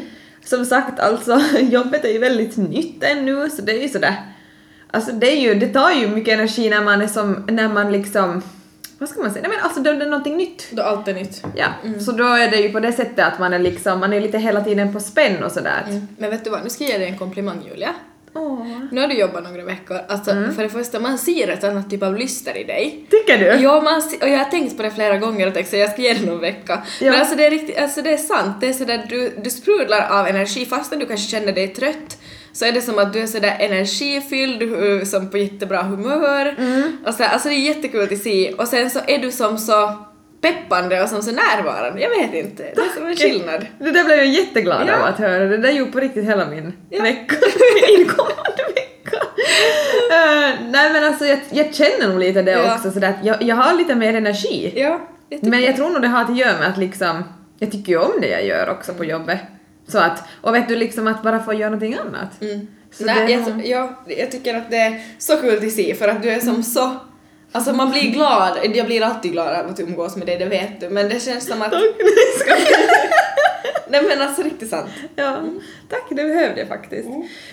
Som 0.45 0.65
sagt, 0.65 0.99
alltså 0.99 1.41
jobbet 1.59 2.05
är 2.05 2.09
ju 2.09 2.19
väldigt 2.19 2.57
nytt 2.57 3.03
ännu 3.03 3.49
så 3.49 3.61
det 3.61 3.71
är 3.71 3.81
ju 3.81 3.89
sådär. 3.89 4.15
Alltså 4.91 5.11
det 5.11 5.31
är 5.31 5.39
ju, 5.39 5.53
det 5.53 5.67
tar 5.67 5.91
ju 5.91 6.07
mycket 6.07 6.33
energi 6.33 6.69
när 6.69 6.81
man 6.81 7.01
är 7.01 7.07
som, 7.07 7.45
när 7.49 7.67
man 7.67 7.91
liksom, 7.91 8.41
vad 9.03 9.09
ska 9.09 9.21
man 9.21 9.31
säga, 9.31 9.47
nej 9.47 9.51
men 9.57 9.65
alltså 9.65 9.79
det 9.79 9.89
är 9.89 10.09
någonting 10.09 10.37
nytt. 10.37 10.67
Då 10.71 10.83
allt 10.83 11.07
är 11.07 11.13
nytt. 11.13 11.43
Ja, 11.55 11.67
så 12.05 12.11
då 12.11 12.23
är 12.23 12.51
det 12.51 12.57
ju 12.57 12.71
på 12.71 12.79
det 12.79 12.91
sättet 12.91 13.25
att 13.25 13.39
man 13.39 13.53
är 13.53 13.59
liksom, 13.59 13.99
man 13.99 14.13
är 14.13 14.21
lite 14.21 14.37
hela 14.37 14.63
tiden 14.63 14.93
på 14.93 14.99
spänn 14.99 15.43
och 15.43 15.51
sådär. 15.51 16.01
Men 16.17 16.29
vet 16.29 16.43
du 16.43 16.49
vad, 16.49 16.63
nu 16.63 16.69
ska 16.69 16.83
jag 16.83 16.91
ge 16.91 16.97
dig 16.97 17.07
en 17.07 17.17
komplimang 17.17 17.61
Julia. 17.69 17.95
Åh. 18.35 18.67
Nu 18.91 19.01
har 19.01 19.07
du 19.07 19.13
jobbat 19.13 19.43
några 19.43 19.63
veckor, 19.63 19.99
alltså 20.07 20.31
för 20.31 20.63
det 20.63 20.69
första, 20.69 20.99
man 20.99 21.17
ser 21.17 21.47
ett 21.47 21.63
annat 21.63 21.89
typ 21.89 22.03
av 22.03 22.17
lyster 22.17 22.57
i 22.57 22.63
dig. 22.63 23.05
Tycker 23.09 23.37
du? 23.37 23.45
Ja, 23.45 23.81
man, 23.81 24.01
och 24.21 24.29
jag 24.29 24.37
har 24.37 24.45
tänkt 24.45 24.77
på 24.77 24.83
det 24.83 24.91
flera 24.91 25.17
gånger 25.17 25.47
och 25.47 25.53
tänkt 25.53 25.69
så 25.69 25.75
jag 25.75 25.91
ska 25.91 26.01
ge 26.01 26.13
det 26.13 26.25
någon 26.25 26.39
vecka. 26.39 26.83
Ja. 27.01 27.11
Men 27.11 27.19
alltså 27.19 27.35
det 27.35 27.45
är 27.45 27.51
riktigt, 27.51 27.77
alltså 27.77 28.01
det 28.01 28.13
är 28.13 28.17
sant, 28.17 28.55
det 28.61 28.67
är 28.67 28.73
sådär 28.73 29.05
du, 29.09 29.33
du 29.43 29.49
sprudlar 29.49 30.19
av 30.19 30.27
energi 30.27 30.65
fastän 30.65 30.99
du 30.99 31.05
kanske 31.05 31.27
känner 31.27 31.51
dig 31.51 31.67
trött 31.67 32.17
så 32.53 32.65
är 32.65 32.71
det 32.71 32.81
som 32.81 32.99
att 32.99 33.13
du 33.13 33.19
är 33.19 33.27
sådär 33.27 33.55
energifylld, 33.59 34.59
du 34.59 35.01
är 35.01 35.05
som 35.05 35.29
på 35.29 35.37
jättebra 35.37 35.81
humör. 35.81 36.55
Och 37.05 37.13
så, 37.13 37.23
alltså 37.23 37.49
det 37.49 37.55
är 37.55 37.59
jättekul 37.75 38.13
att 38.13 38.19
se 38.19 38.53
och 38.53 38.67
sen 38.67 38.89
så 38.89 38.99
är 39.07 39.17
du 39.19 39.31
som 39.31 39.57
så 39.57 40.05
peppande 40.41 41.03
och 41.03 41.09
som 41.09 41.21
så 41.21 41.31
närvarande, 41.31 42.01
jag 42.01 42.09
vet 42.09 42.33
inte, 42.33 42.63
det 42.63 42.81
är 42.81 42.95
som 42.97 43.05
en 43.07 43.15
skillnad. 43.15 43.65
Det 43.79 43.91
där 43.91 44.03
blev 44.03 44.17
jag 44.17 44.27
jätteglad 44.27 44.83
Ja. 44.87 44.95
av 44.97 45.03
att 45.05 45.19
höra. 45.19 45.45
Det 45.45 45.57
där 45.57 45.71
gjorde 45.71 45.91
på 45.91 45.99
riktigt 45.99 46.25
hela 46.25 46.45
min 46.45 46.73
Ja. 46.89 47.03
vecka. 47.03 47.35
min 47.89 47.99
inkommande 47.99 48.63
vecka. 48.75 49.17
Eh, 50.11 50.55
nej 50.71 50.93
men 50.93 51.03
alltså 51.03 51.25
jag, 51.25 51.39
jag 51.51 51.75
känner 51.75 52.07
nog 52.09 52.19
lite 52.19 52.41
det 52.41 52.51
Ja. 52.51 52.75
också 52.75 52.91
sådär 52.91 53.09
att 53.09 53.25
jag, 53.25 53.41
jag 53.41 53.55
har 53.55 53.73
lite 53.77 53.95
mer 53.95 54.13
energi. 54.15 54.73
Ja, 54.75 54.99
men 55.41 55.61
jag 55.61 55.75
tror 55.75 55.89
nog 55.89 56.01
det 56.01 56.07
har 56.07 56.21
att 56.23 56.37
göra 56.37 56.59
med 56.59 56.67
att 56.67 56.77
liksom, 56.77 57.23
jag 57.59 57.71
tycker 57.71 57.91
ju 57.91 57.97
om 57.99 58.11
det 58.21 58.27
jag 58.27 58.45
gör 58.45 58.69
också 58.69 58.93
på 58.93 59.05
jobbet. 59.05 59.39
Så 59.87 59.99
att, 59.99 60.23
och 60.41 60.55
vet 60.55 60.67
du 60.67 60.75
liksom 60.75 61.07
att 61.07 61.23
bara 61.23 61.43
få 61.43 61.53
göra 61.53 61.69
någonting 61.69 61.95
annat. 61.95 62.41
Mm. 62.41 62.67
Nej, 62.99 63.31
jag, 63.31 63.67
jag, 63.67 63.95
jag 64.07 64.31
tycker 64.31 64.55
att 64.55 64.71
det 64.71 64.77
är 64.77 65.01
så 65.17 65.37
kul 65.37 65.67
att 65.67 65.73
se 65.73 65.95
för 65.95 66.07
att 66.07 66.23
du 66.23 66.29
är 66.29 66.39
som 66.39 66.63
så 66.63 66.99
Alltså 67.55 67.73
man 67.73 67.91
blir 67.91 68.11
glad, 68.11 68.57
jag 68.73 68.85
blir 68.85 69.01
alltid 69.01 69.31
glad 69.31 69.55
av 69.55 69.69
att 69.69 69.79
umgås 69.79 70.15
med 70.15 70.27
dig, 70.27 70.37
det 70.37 70.45
vet 70.45 70.79
du, 70.79 70.89
men 70.89 71.09
det 71.09 71.19
känns 71.19 71.47
som 71.47 71.61
att... 71.61 71.71
Tack, 71.71 71.81
nej, 73.87 74.01
men 74.07 74.21
alltså 74.21 74.41
riktigt 74.41 74.69
sant. 74.69 74.89
Ja, 75.15 75.43
tack, 75.89 76.03
det 76.09 76.15
behövde 76.23 76.59
jag 76.59 76.67
faktiskt. 76.67 77.09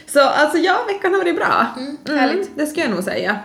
Så 0.07 0.21
alltså 0.21 0.59
ja, 0.59 0.85
veckan 0.87 1.13
har 1.13 1.19
varit 1.19 1.37
bra. 1.37 1.67
Mm, 1.77 2.19
härligt. 2.19 2.51
det 2.57 2.67
ska 2.67 2.81
jag 2.81 2.91
nog 2.91 3.05
säga. 3.05 3.39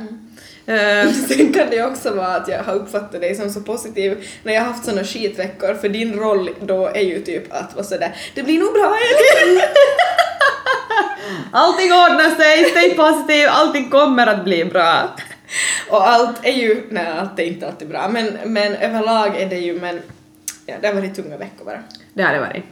Eh, 0.66 1.12
Sen 1.28 1.54
kan 1.54 1.70
det 1.70 1.84
också 1.84 2.14
vara 2.14 2.36
att 2.36 2.48
jag 2.48 2.64
har 2.64 2.74
uppfattat 2.74 3.22
dig 3.22 3.36
som 3.36 3.50
så 3.50 3.62
positiv 3.62 4.28
när 4.44 4.54
jag 4.54 4.62
har 4.62 4.68
haft 4.68 4.86
såna 4.86 5.04
skitveckor, 5.04 5.74
för 5.74 5.90
din 5.90 6.20
roll 6.20 6.50
då 6.62 6.88
är 6.88 7.02
ju 7.02 7.22
typ 7.22 7.54
att 7.54 7.76
vara 7.76 7.86
sådär 7.86 8.16
det 8.36 8.44
blir 8.44 8.60
nog 8.60 8.74
bra 8.74 8.96
Elin! 8.96 9.62
Allting 11.52 11.92
ordnar 11.94 12.36
sig, 12.36 12.66
stay 12.66 12.96
positiv, 12.96 13.48
allting 13.50 13.90
kommer 13.90 14.28
att 14.28 14.44
bli 14.44 14.66
bra. 14.66 15.16
Och 15.90 16.10
allt 16.10 16.46
är 16.46 16.52
ju, 16.52 16.84
nej 16.90 17.08
allt 17.20 17.40
är 17.40 17.44
inte 17.44 17.68
alltid 17.68 17.88
bra, 17.88 18.10
men, 18.10 18.38
men 18.46 18.76
överlag 18.76 19.42
är 19.42 19.50
det 19.50 19.56
ju, 19.56 19.80
men 19.80 20.02
ja, 20.66 20.76
det 20.82 20.88
har 20.88 20.94
varit 20.94 21.16
tunga 21.16 21.38
veckor 21.38 21.66
bara. 21.66 21.84
Det 22.14 22.24
har 22.24 22.34
det 22.34 22.40
varit. 22.40 22.64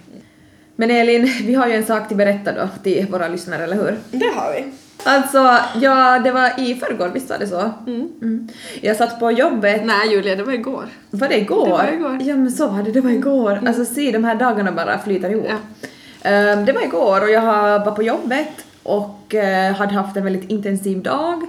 Men 0.76 0.92
Elin, 0.92 1.34
vi 1.44 1.54
har 1.54 1.68
ju 1.68 1.74
en 1.74 1.86
sak 1.86 2.08
till 2.08 2.18
berätta 2.18 2.52
då 2.52 2.70
till 2.84 3.08
våra 3.08 3.28
lyssnare, 3.28 3.64
eller 3.64 3.76
hur? 3.76 4.00
Det 4.12 4.32
har 4.36 4.54
vi. 4.54 4.72
Alltså, 5.04 5.58
ja, 5.82 6.20
det 6.20 6.32
var 6.32 6.52
i 6.60 6.76
förrgår, 6.76 7.10
visst 7.14 7.30
var 7.30 7.38
det 7.38 7.48
så? 7.48 7.72
Mm. 7.88 8.48
Jag 8.82 8.96
satt 8.96 9.20
på 9.20 9.32
jobbet, 9.32 9.86
Nej 9.86 10.12
Julia, 10.12 10.36
det 10.36 10.44
var 10.44 10.54
igår. 10.54 10.86
var 11.10 11.28
det 11.28 11.40
igår? 11.40 11.66
Det 11.66 11.72
var 11.72 11.94
igår. 11.94 12.18
Ja 12.22 12.36
men 12.36 12.52
så 12.52 12.68
var 12.68 12.84
det, 12.84 12.92
det 12.92 13.02
var 13.02 13.10
igår. 13.10 13.60
Alltså 13.68 13.86
se, 13.86 14.12
de 14.12 14.24
här 14.24 14.36
dagarna 14.36 14.72
bara 14.72 15.00
flyter 15.00 15.30
ihop. 15.30 15.46
Ja. 15.50 15.90
Ehm, 16.30 16.66
det 16.66 16.72
var 16.74 16.82
igår 16.82 17.22
och 17.22 17.30
jag 17.30 17.80
var 17.80 17.92
på 17.92 18.04
jobbet 18.04 18.66
och 18.84 19.36
eh, 19.36 19.76
hade 19.76 19.94
haft 19.94 20.18
en 20.18 20.24
väldigt 20.24 20.50
intensiv 20.50 21.02
dag. 21.04 21.42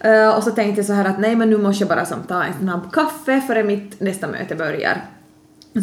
Eh, 0.00 0.36
och 0.36 0.42
så 0.42 0.50
tänkte 0.50 0.78
jag 0.78 0.86
så 0.86 0.92
här 0.92 1.04
att 1.04 1.18
nej 1.18 1.36
men 1.36 1.50
nu 1.50 1.58
måste 1.58 1.82
jag 1.82 1.88
bara 1.88 2.04
som 2.04 2.22
ta 2.22 2.44
en 2.44 2.54
snabb 2.60 2.92
kaffe 2.92 3.40
före 3.40 3.62
mitt 3.62 4.00
nästa 4.00 4.26
möte 4.26 4.54
börjar. 4.54 5.02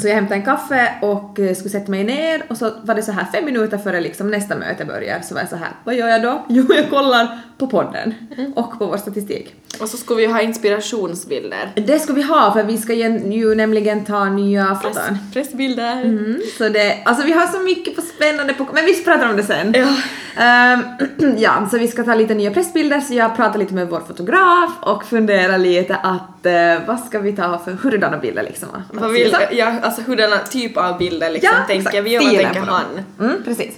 Så 0.02 0.08
jag 0.08 0.16
hämtade 0.16 0.36
en 0.36 0.46
kaffe 0.46 0.92
och 1.02 1.40
eh, 1.40 1.56
skulle 1.56 1.70
sätta 1.70 1.92
mig 1.92 2.04
ner 2.04 2.44
och 2.48 2.58
så 2.58 2.72
var 2.84 2.96
det 2.96 3.04
så 3.04 3.12
här 3.12 3.26
fem 3.34 3.46
minuter 3.46 3.78
före 3.78 4.02
liksom 4.02 4.32
nästa 4.32 4.56
möte 4.56 4.86
börjar 4.86 5.22
så 5.22 5.34
var 5.34 5.42
jag 5.42 5.50
så 5.50 5.56
här, 5.56 5.70
vad 5.84 5.96
gör 5.96 6.08
jag 6.08 6.22
då? 6.22 6.46
Jo, 6.50 6.66
jag 6.70 6.90
kollar 6.90 7.40
på 7.58 7.68
podden 7.68 8.14
och 8.56 8.80
på 8.80 8.86
vår 8.86 8.98
statistik. 8.98 9.56
Och 9.82 9.90
så 9.90 9.98
skulle 9.98 10.22
vi 10.22 10.26
ha 10.34 10.42
inspirationsbilder. 10.42 11.72
Det 11.76 12.00
ska 12.00 12.14
vi 12.14 12.22
ha 12.22 12.54
för 12.54 12.64
vi 12.64 12.78
ska 12.78 12.94
ju 12.94 13.56
nämligen 13.56 14.06
ta 14.06 14.26
nya 14.26 14.66
Press, 14.66 14.82
foton. 14.98 15.18
pressbilder. 15.34 16.02
Mm, 16.02 16.42
så 16.58 16.70
det, 16.70 16.98
alltså 17.06 17.26
vi 17.26 17.32
har 17.32 17.48
så 17.48 17.60
mycket 17.60 17.96
på 17.96 18.02
spännande 18.02 18.54
på, 18.54 18.68
men 18.74 18.86
vi 18.86 19.04
pratar 19.04 19.30
om 19.30 19.38
det 19.38 19.44
sen. 19.44 19.74
Ja. 19.76 19.96
Ehm, 20.38 20.84
ja, 21.38 21.68
så 21.72 21.78
vi 21.78 21.88
ska 21.88 22.04
ta 22.04 22.16
lite 22.16 22.34
nya 22.34 22.52
pressbilder 22.52 23.00
så 23.00 23.14
jag 23.14 23.36
pratar 23.36 23.60
lite 23.60 23.74
med 23.74 23.90
vår 23.90 24.00
fotograf 24.08 24.72
och 24.82 25.06
funderar 25.06 25.58
lite 25.58 25.96
att 25.96 26.46
eh, 26.46 26.88
vad 26.88 27.00
ska 27.00 27.20
vi 27.20 27.32
ta 27.36 27.62
för 27.66 27.72
hurdana 27.72 28.18
bilder 28.18 28.44
liksom? 28.44 28.70
Vad 28.92 29.12
vill, 29.12 29.36
ja, 29.52 29.74
alltså 29.82 30.02
hurdana 30.02 30.38
typ 30.38 30.78
av 30.78 30.98
bilder 30.98 31.30
liksom 31.30 31.50
Ja, 31.54 31.66
tänker 31.68 31.90
exakt. 31.90 32.06
vi 32.06 32.20
och 32.20 32.24
vad 32.24 32.32
tänker 32.36 32.62
han? 32.62 32.86
Mm, 33.20 33.44
precis. 33.44 33.74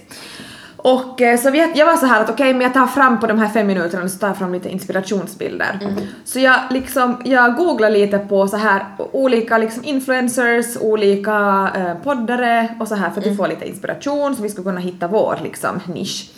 Och 0.82 1.20
eh, 1.20 1.40
så 1.40 1.50
vi, 1.50 1.72
jag 1.74 1.86
var 1.86 1.96
så 1.96 2.06
här 2.06 2.20
att 2.20 2.30
okej, 2.30 2.52
men 2.52 2.62
jag 2.62 2.74
tar 2.74 2.86
fram 2.86 3.20
på 3.20 3.26
de 3.26 3.38
här 3.38 3.48
fem 3.48 3.66
minuterna 3.66 4.08
så 4.08 4.18
tar 4.18 4.26
jag 4.26 4.38
fram 4.38 4.52
lite 4.52 4.68
inspirationsbilder. 4.68 5.78
Så 6.24 6.38
jag 6.38 6.60
liksom, 6.70 7.22
jag 7.24 7.56
googlar 7.56 7.90
lite 7.90 8.18
på 8.18 8.48
så 8.48 8.56
här 8.56 8.86
olika 9.12 9.58
liksom 9.58 9.84
influencers, 9.84 10.76
olika 10.80 11.70
eh, 11.76 11.94
poddare 12.04 12.68
och 12.80 12.88
så 12.88 12.94
här 12.94 13.10
för 13.10 13.20
att 13.20 13.26
vi 13.26 13.36
får 13.36 13.48
lite 13.48 13.68
inspiration 13.68 14.36
så 14.36 14.42
vi 14.42 14.48
ska 14.48 14.62
kunna 14.62 14.80
hitta 14.80 15.08
vår 15.08 15.38
liksom 15.42 15.80
nisch. 15.86 16.30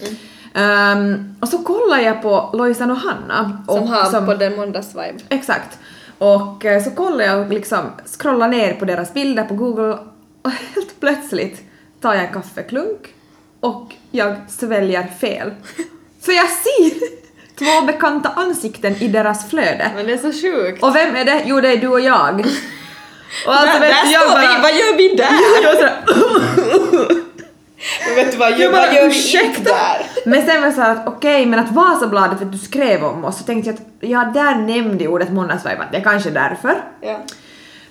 Ehm, 0.54 1.34
och 1.40 1.48
så 1.48 1.58
kollar 1.58 1.98
jag 1.98 2.22
på 2.22 2.50
Lojsan 2.52 2.90
och 2.90 2.96
Hanna. 2.96 3.64
Som 3.66 3.82
och 3.82 3.88
har 3.88 4.26
på 4.26 4.34
den 4.34 4.56
måndagsvibe. 4.56 5.18
Exakt. 5.28 5.78
Och 6.18 6.64
eh, 6.64 6.82
så 6.82 6.90
kollar 6.90 7.24
jag 7.24 7.40
och 7.40 7.48
liksom 7.48 7.84
scrollar 8.18 8.48
ner 8.48 8.74
på 8.74 8.84
deras 8.84 9.14
bilder 9.14 9.44
på 9.44 9.54
Google 9.54 9.98
och 10.42 10.50
helt 10.74 11.00
plötsligt 11.00 11.62
tar 12.00 12.14
jag 12.14 12.24
en 12.24 12.32
kaffeklunk 12.32 13.14
och 13.60 13.94
jag 14.14 14.36
sväljer 14.48 15.06
fel. 15.20 15.54
För 16.24 16.32
jag 16.32 16.48
ser 16.48 16.92
två 17.58 17.86
bekanta 17.86 18.28
ansikten 18.28 18.96
i 18.96 19.08
deras 19.08 19.50
flöde. 19.50 19.90
Men 19.94 20.06
det 20.06 20.12
är 20.12 20.18
så 20.18 20.32
sjukt. 20.32 20.82
Och 20.82 20.96
vem 20.96 21.16
är 21.16 21.24
det? 21.24 21.42
Jo, 21.46 21.60
det 21.60 21.68
är 21.68 21.76
du 21.76 21.88
och 21.88 22.00
jag. 22.00 22.40
Och 23.46 23.54
alltså, 23.54 23.78
där 23.78 23.80
vet 23.80 23.90
där 23.90 24.12
jag 24.12 24.22
står 24.22 24.40
vi, 24.40 24.46
bara... 24.46 24.58
vad 24.62 24.72
gör 24.74 24.96
vi 24.96 25.14
där? 25.14 25.62
Jag 25.62 25.74
sådär, 25.74 26.02
Men 28.06 28.14
vet 28.14 28.32
du 28.32 28.38
vad, 28.38 28.58
Jag 28.58 28.72
bara, 28.72 28.92
gör 28.94 29.02
vi 29.02 29.08
ursäkta? 29.08 29.46
inte 29.58 29.62
där? 29.62 30.06
Men 30.24 30.46
sen 30.46 30.60
var 30.60 30.68
det 30.68 30.74
så 30.74 30.80
här 30.80 30.90
att 30.90 31.06
okej, 31.08 31.46
men 31.46 31.58
att 31.58 31.72
Vasabladet, 31.72 32.38
för 32.38 32.46
att 32.46 32.52
du 32.52 32.58
skrev 32.58 33.04
om 33.04 33.24
oss, 33.24 33.38
så 33.38 33.44
tänkte 33.44 33.70
jag 33.70 33.74
att 33.74 33.82
ja, 34.00 34.30
där 34.34 34.54
nämnde 34.54 35.08
ordet 35.08 35.32
måndagsvibe, 35.32 35.88
det 35.92 35.96
är 35.96 36.02
kanske 36.02 36.30
därför. 36.30 36.84
Ja. 37.00 37.20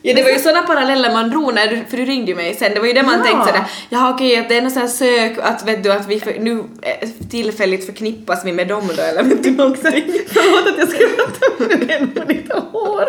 Ja 0.06 0.14
det 0.14 0.24
var 0.24 0.30
ju 0.30 0.40
sådana 0.40 0.62
paralleller 0.62 1.14
man 1.14 1.30
drog 1.30 1.54
när 1.54 1.68
du, 1.68 1.84
för 1.90 1.98
du 1.98 2.06
ringde 2.06 2.32
ju 2.32 2.36
mig 2.36 2.56
sen, 2.56 2.74
det 2.74 2.80
var 2.80 2.88
ju 2.88 2.94
det 2.94 3.04
man 3.04 3.18
Ja. 3.18 3.24
tänkte 3.24 3.48
sådär, 3.48 3.64
ja 3.90 4.14
okej 4.14 4.38
att 4.38 4.50
det 4.50 4.56
är 4.58 4.62
något 4.62 4.74
sånt 4.74 4.92
sök, 4.92 5.38
att 5.42 5.68
vet 5.68 5.84
du 5.84 5.92
att 5.92 6.08
vi 6.08 6.20
för, 6.20 6.34
nu 6.40 6.64
eh, 6.82 7.10
tillfälligt 7.32 7.86
förknippas 7.86 8.46
vi 8.46 8.52
med 8.52 8.68
dem 8.68 8.90
då 8.98 9.02
eller 9.02 9.24
vet 9.24 9.44
du 9.44 9.52
någonting? 9.52 10.14
Förlåt 10.34 10.68
att 10.68 10.78
jag 10.78 10.90
skrattade 10.90 11.56
men 11.78 11.88
det 11.88 11.94
är 11.94 12.00
nog 12.00 12.28
ditt 12.28 12.52
hår. 12.54 13.02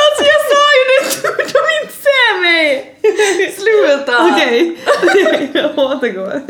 Alltså 0.00 0.22
jag 0.32 0.40
sa 0.50 0.62
ju 0.78 0.84
det, 0.92 1.32
de 1.52 1.58
inte 1.82 1.94
ser 2.02 2.40
mig! 2.40 2.88
Sluta! 3.58 4.30
Okej, 4.32 4.76
jag 5.52 5.78
återgår. 5.78 6.40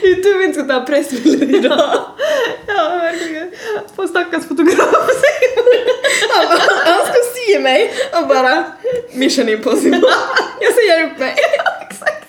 Det 0.00 0.06
är 0.06 0.22
tur 0.22 0.38
vi 0.38 0.44
inte 0.44 0.60
ska 0.64 0.68
ta 0.68 0.80
pressbilder 0.86 1.56
idag. 1.58 1.90
Ja, 2.66 2.98
verkligen. 3.02 3.50
På 3.96 4.08
stackars 4.08 4.42
fotograf. 4.48 5.08
Han, 6.30 6.46
bara, 6.48 6.58
han 6.94 7.04
ska 7.06 7.14
se 7.36 7.58
mig 7.60 7.92
och 8.12 8.25
bara 8.42 8.64
mission 9.12 9.48
impossible. 9.48 10.00
Jag 10.60 10.72
säger 10.74 11.06
upp 11.06 11.18
mig. 11.18 11.34
Exakt. 11.88 12.26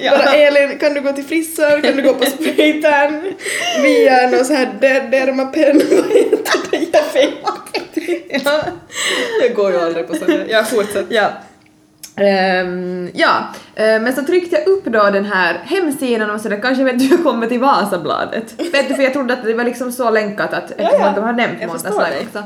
Bara 0.00 0.34
Elin, 0.34 0.78
kan 0.78 0.94
du 0.94 1.00
gå 1.00 1.12
till 1.12 1.24
frisör? 1.24 1.80
Kan 1.80 1.96
du 1.96 2.02
gå 2.02 2.14
på 2.14 2.24
spraytan? 2.26 3.34
Via 3.82 4.30
någon 4.30 4.44
sån 4.44 4.56
här 4.56 4.74
der- 4.80 5.10
dermapen? 5.10 5.82
Vad 5.90 6.12
heter 6.12 6.70
det? 6.70 6.86
Jag 6.92 7.04
fick. 7.94 8.42
ja. 8.44 8.62
Jag 9.42 9.54
går 9.54 9.72
ju 9.72 9.80
aldrig 9.80 10.08
på 10.08 10.14
sådana. 10.14 10.44
Jag 10.48 10.68
fortsätter. 10.70 11.06
Ja. 11.14 11.30
Ehm, 12.16 13.10
ja, 13.14 13.48
ehm, 13.76 14.02
men 14.02 14.14
så 14.14 14.22
tryckte 14.22 14.56
jag 14.56 14.68
upp 14.68 14.84
då 14.84 15.10
den 15.10 15.24
här 15.24 15.60
hemsidan 15.64 16.30
och 16.30 16.40
sådär, 16.40 16.60
kanske 16.62 16.84
vet 16.84 16.98
du 16.98 17.04
jag 17.04 17.22
kommer 17.22 17.46
till 17.46 17.60
Vasabladet. 17.60 18.54
vet 18.72 18.88
du, 18.88 18.94
för 18.94 19.02
jag 19.02 19.12
trodde 19.12 19.34
att 19.34 19.44
det 19.44 19.54
var 19.54 19.64
liksom 19.64 19.92
så 19.92 20.10
länkat 20.10 20.52
att 20.52 20.70
eftersom 20.70 21.00
ja. 21.00 21.06
att 21.06 21.14
de 21.14 21.24
har 21.24 21.32
nämnt 21.32 21.60
Måndagslive 21.60 22.26
också. 22.26 22.42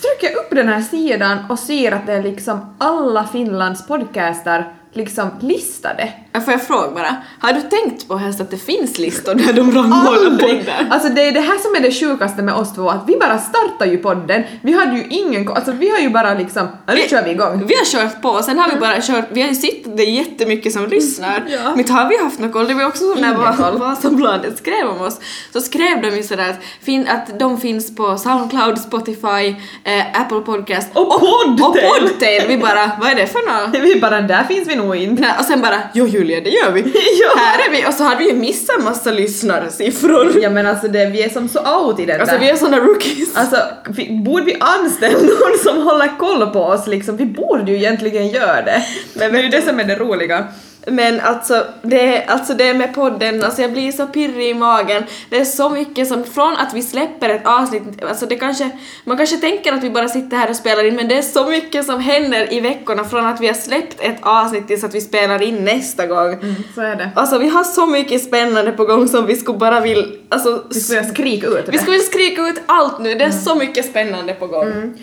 Så 0.00 0.08
trycker 0.08 0.36
jag 0.36 0.44
upp 0.44 0.50
den 0.50 0.68
här 0.68 0.80
sidan 0.80 1.38
och 1.50 1.58
ser 1.58 1.92
att 1.92 2.06
det 2.06 2.12
är 2.12 2.22
liksom 2.22 2.74
alla 2.78 3.24
Finlands 3.26 3.86
podcaster 3.86 4.74
liksom 4.92 5.30
listade. 5.40 6.12
Får 6.44 6.52
jag 6.52 6.66
fråga 6.66 6.90
bara, 6.90 7.16
har 7.40 7.52
du 7.52 7.60
tänkt 7.60 8.08
på 8.08 8.16
helst 8.16 8.40
att 8.40 8.50
det 8.50 8.56
finns 8.56 8.98
listor 8.98 9.34
där 9.34 9.52
de 9.52 9.72
rangordnar 9.72 10.38
poddar? 10.38 10.86
Alltså 10.90 11.08
det 11.08 11.22
är 11.28 11.32
det 11.32 11.40
här 11.40 11.58
som 11.58 11.74
är 11.74 11.80
det 11.80 11.92
sjukaste 11.92 12.42
med 12.42 12.54
oss 12.54 12.74
två, 12.74 12.88
att 12.90 13.04
vi 13.06 13.16
bara 13.16 13.38
startar 13.38 13.86
ju 13.86 13.96
podden, 13.98 14.42
vi 14.62 14.72
hade 14.72 14.96
ju 14.98 15.04
ingen 15.10 15.48
alltså 15.48 15.72
vi 15.72 15.90
har 15.90 15.98
ju 15.98 16.10
bara 16.10 16.34
liksom, 16.34 16.68
nu 16.86 16.94
Vi- 16.94 17.08
kör 17.08 17.22
vi 17.24 17.30
igång. 17.30 17.66
Vi 17.66 17.74
har 17.74 17.84
kört 17.84 18.22
på 18.22 18.28
och 18.28 18.44
sen 18.44 18.58
har 18.58 18.70
vi 18.70 18.76
bara 18.76 19.00
kört, 19.00 19.24
vi 19.30 19.42
har 19.42 19.48
ju 19.48 19.54
sett 19.54 19.96
det 19.96 20.04
jättemycket 20.04 20.72
som 20.72 20.86
lyssnar. 20.86 21.44
Ja. 21.48 21.72
Men 21.76 21.88
har 21.88 22.08
vi 22.08 22.18
haft 22.24 22.38
någon 22.38 22.52
koll, 22.52 22.68
det 22.68 22.74
var 22.74 22.84
också 22.86 23.14
så 23.14 23.20
när. 23.20 23.78
Vasabladet 23.78 24.58
skrev 24.58 24.88
om 24.88 25.00
oss. 25.00 25.20
Så 25.52 25.60
skrev 25.60 26.02
de 26.02 26.16
ju 26.16 26.22
sådär 26.22 26.50
att, 26.50 26.84
fin, 26.84 27.08
att 27.08 27.38
de 27.38 27.60
finns 27.60 27.96
på 27.96 28.16
Soundcloud, 28.18 28.78
Spotify, 28.78 29.56
eh, 29.84 30.20
Apple 30.20 30.40
Podcast 30.40 30.88
Och 30.94 31.20
Podtail. 31.20 31.60
Och 31.62 31.76
Podtail! 32.00 32.42
Vi 32.48 32.58
bara, 32.58 32.90
vad 33.00 33.10
är 33.10 33.14
det 33.14 33.26
för 33.26 33.66
något? 33.66 33.80
Vi 33.82 34.00
bara, 34.00 34.20
där 34.20 34.44
finns 34.44 34.68
vi 34.68 34.76
nog 34.84 34.96
inte. 34.96 35.22
Nej, 35.22 35.30
Och 35.38 35.44
sen 35.44 35.60
bara, 35.60 35.82
jo 35.94 36.06
Julia 36.06 36.40
det 36.40 36.50
gör 36.50 36.70
vi. 36.70 36.80
Ja. 37.22 37.40
Här 37.40 37.58
är 37.68 37.70
vi. 37.70 37.86
Och 37.86 37.94
så 37.94 38.04
hade 38.04 38.16
vi 38.18 38.28
ju 38.30 38.36
missat 38.36 38.82
massa 38.84 39.10
lyssnarsiffror. 39.10 40.42
Ja 40.42 40.50
men 40.50 40.66
alltså 40.66 40.88
det, 40.88 41.06
vi 41.06 41.22
är 41.22 41.28
som 41.28 41.48
så 41.48 41.58
out 41.60 42.00
i 42.00 42.06
den 42.06 42.20
Alltså 42.20 42.34
där. 42.34 42.40
vi 42.44 42.50
är 42.50 42.56
såna 42.56 42.78
rookies. 42.78 43.36
Alltså, 43.36 43.56
vi, 43.88 44.20
borde 44.24 44.44
vi 44.44 44.56
anställa 44.60 45.18
någon 45.22 45.58
som 45.64 45.82
håller 45.82 46.18
koll 46.18 46.50
på 46.50 46.60
oss 46.64 46.86
liksom? 46.86 47.16
Vi 47.16 47.24
borde 47.26 47.70
ju 47.72 47.76
egentligen 47.76 48.28
göra 48.28 48.62
det. 48.62 48.82
Men 49.14 49.32
det 49.32 49.38
är 49.38 49.42
ju 49.42 49.48
det 49.48 49.62
som 49.62 49.80
är 49.80 49.84
det 49.84 49.94
roliga. 49.96 50.44
Men 50.86 51.20
alltså 51.20 51.64
det, 51.82 52.24
alltså 52.24 52.54
det 52.54 52.74
med 52.74 52.94
podden, 52.94 53.44
alltså 53.44 53.62
jag 53.62 53.72
blir 53.72 53.92
så 53.92 54.06
pirrig 54.06 54.48
i 54.50 54.54
magen. 54.54 55.02
Det 55.30 55.36
är 55.36 55.44
så 55.44 55.70
mycket 55.70 56.08
som, 56.08 56.24
från 56.24 56.56
att 56.56 56.74
vi 56.74 56.82
släpper 56.82 57.28
ett 57.28 57.46
avsnitt, 57.46 57.82
alltså 58.08 58.26
det 58.26 58.36
kanske, 58.36 58.70
man 59.04 59.16
kanske 59.16 59.36
tänker 59.36 59.72
att 59.72 59.84
vi 59.84 59.90
bara 59.90 60.08
sitter 60.08 60.36
här 60.36 60.50
och 60.50 60.56
spelar 60.56 60.84
in 60.84 60.96
men 60.96 61.08
det 61.08 61.18
är 61.18 61.22
så 61.22 61.46
mycket 61.46 61.86
som 61.86 62.00
händer 62.00 62.52
i 62.54 62.60
veckorna 62.60 63.04
från 63.04 63.26
att 63.26 63.40
vi 63.40 63.46
har 63.46 63.54
släppt 63.54 64.00
ett 64.00 64.16
avsnitt 64.20 64.66
tills 64.68 64.84
att 64.84 64.94
vi 64.94 65.00
spelar 65.00 65.42
in 65.42 65.64
nästa 65.64 66.06
gång. 66.06 66.36
Så 66.74 66.80
är 66.80 66.96
det. 66.96 67.10
Alltså 67.14 67.38
vi 67.38 67.48
har 67.48 67.64
så 67.64 67.86
mycket 67.86 68.22
spännande 68.24 68.72
på 68.72 68.84
gång 68.84 69.08
som 69.08 69.26
vi 69.26 69.36
skulle 69.36 69.58
bara 69.58 69.80
vill, 69.80 70.18
alltså 70.28 70.62
Vi 70.70 70.80
skulle 70.80 71.04
skrika 71.04 71.46
ut 71.46 71.66
det. 71.66 71.72
vi 71.72 71.78
skulle 71.78 71.92
vilja 71.92 72.06
skrika 72.06 72.42
ut 72.42 72.60
allt 72.66 72.98
nu, 72.98 73.14
det 73.14 73.24
är 73.24 73.30
så 73.30 73.54
mycket 73.54 73.84
spännande 73.90 74.34
på 74.34 74.46
gång. 74.46 74.72
Ehm, 74.72 74.94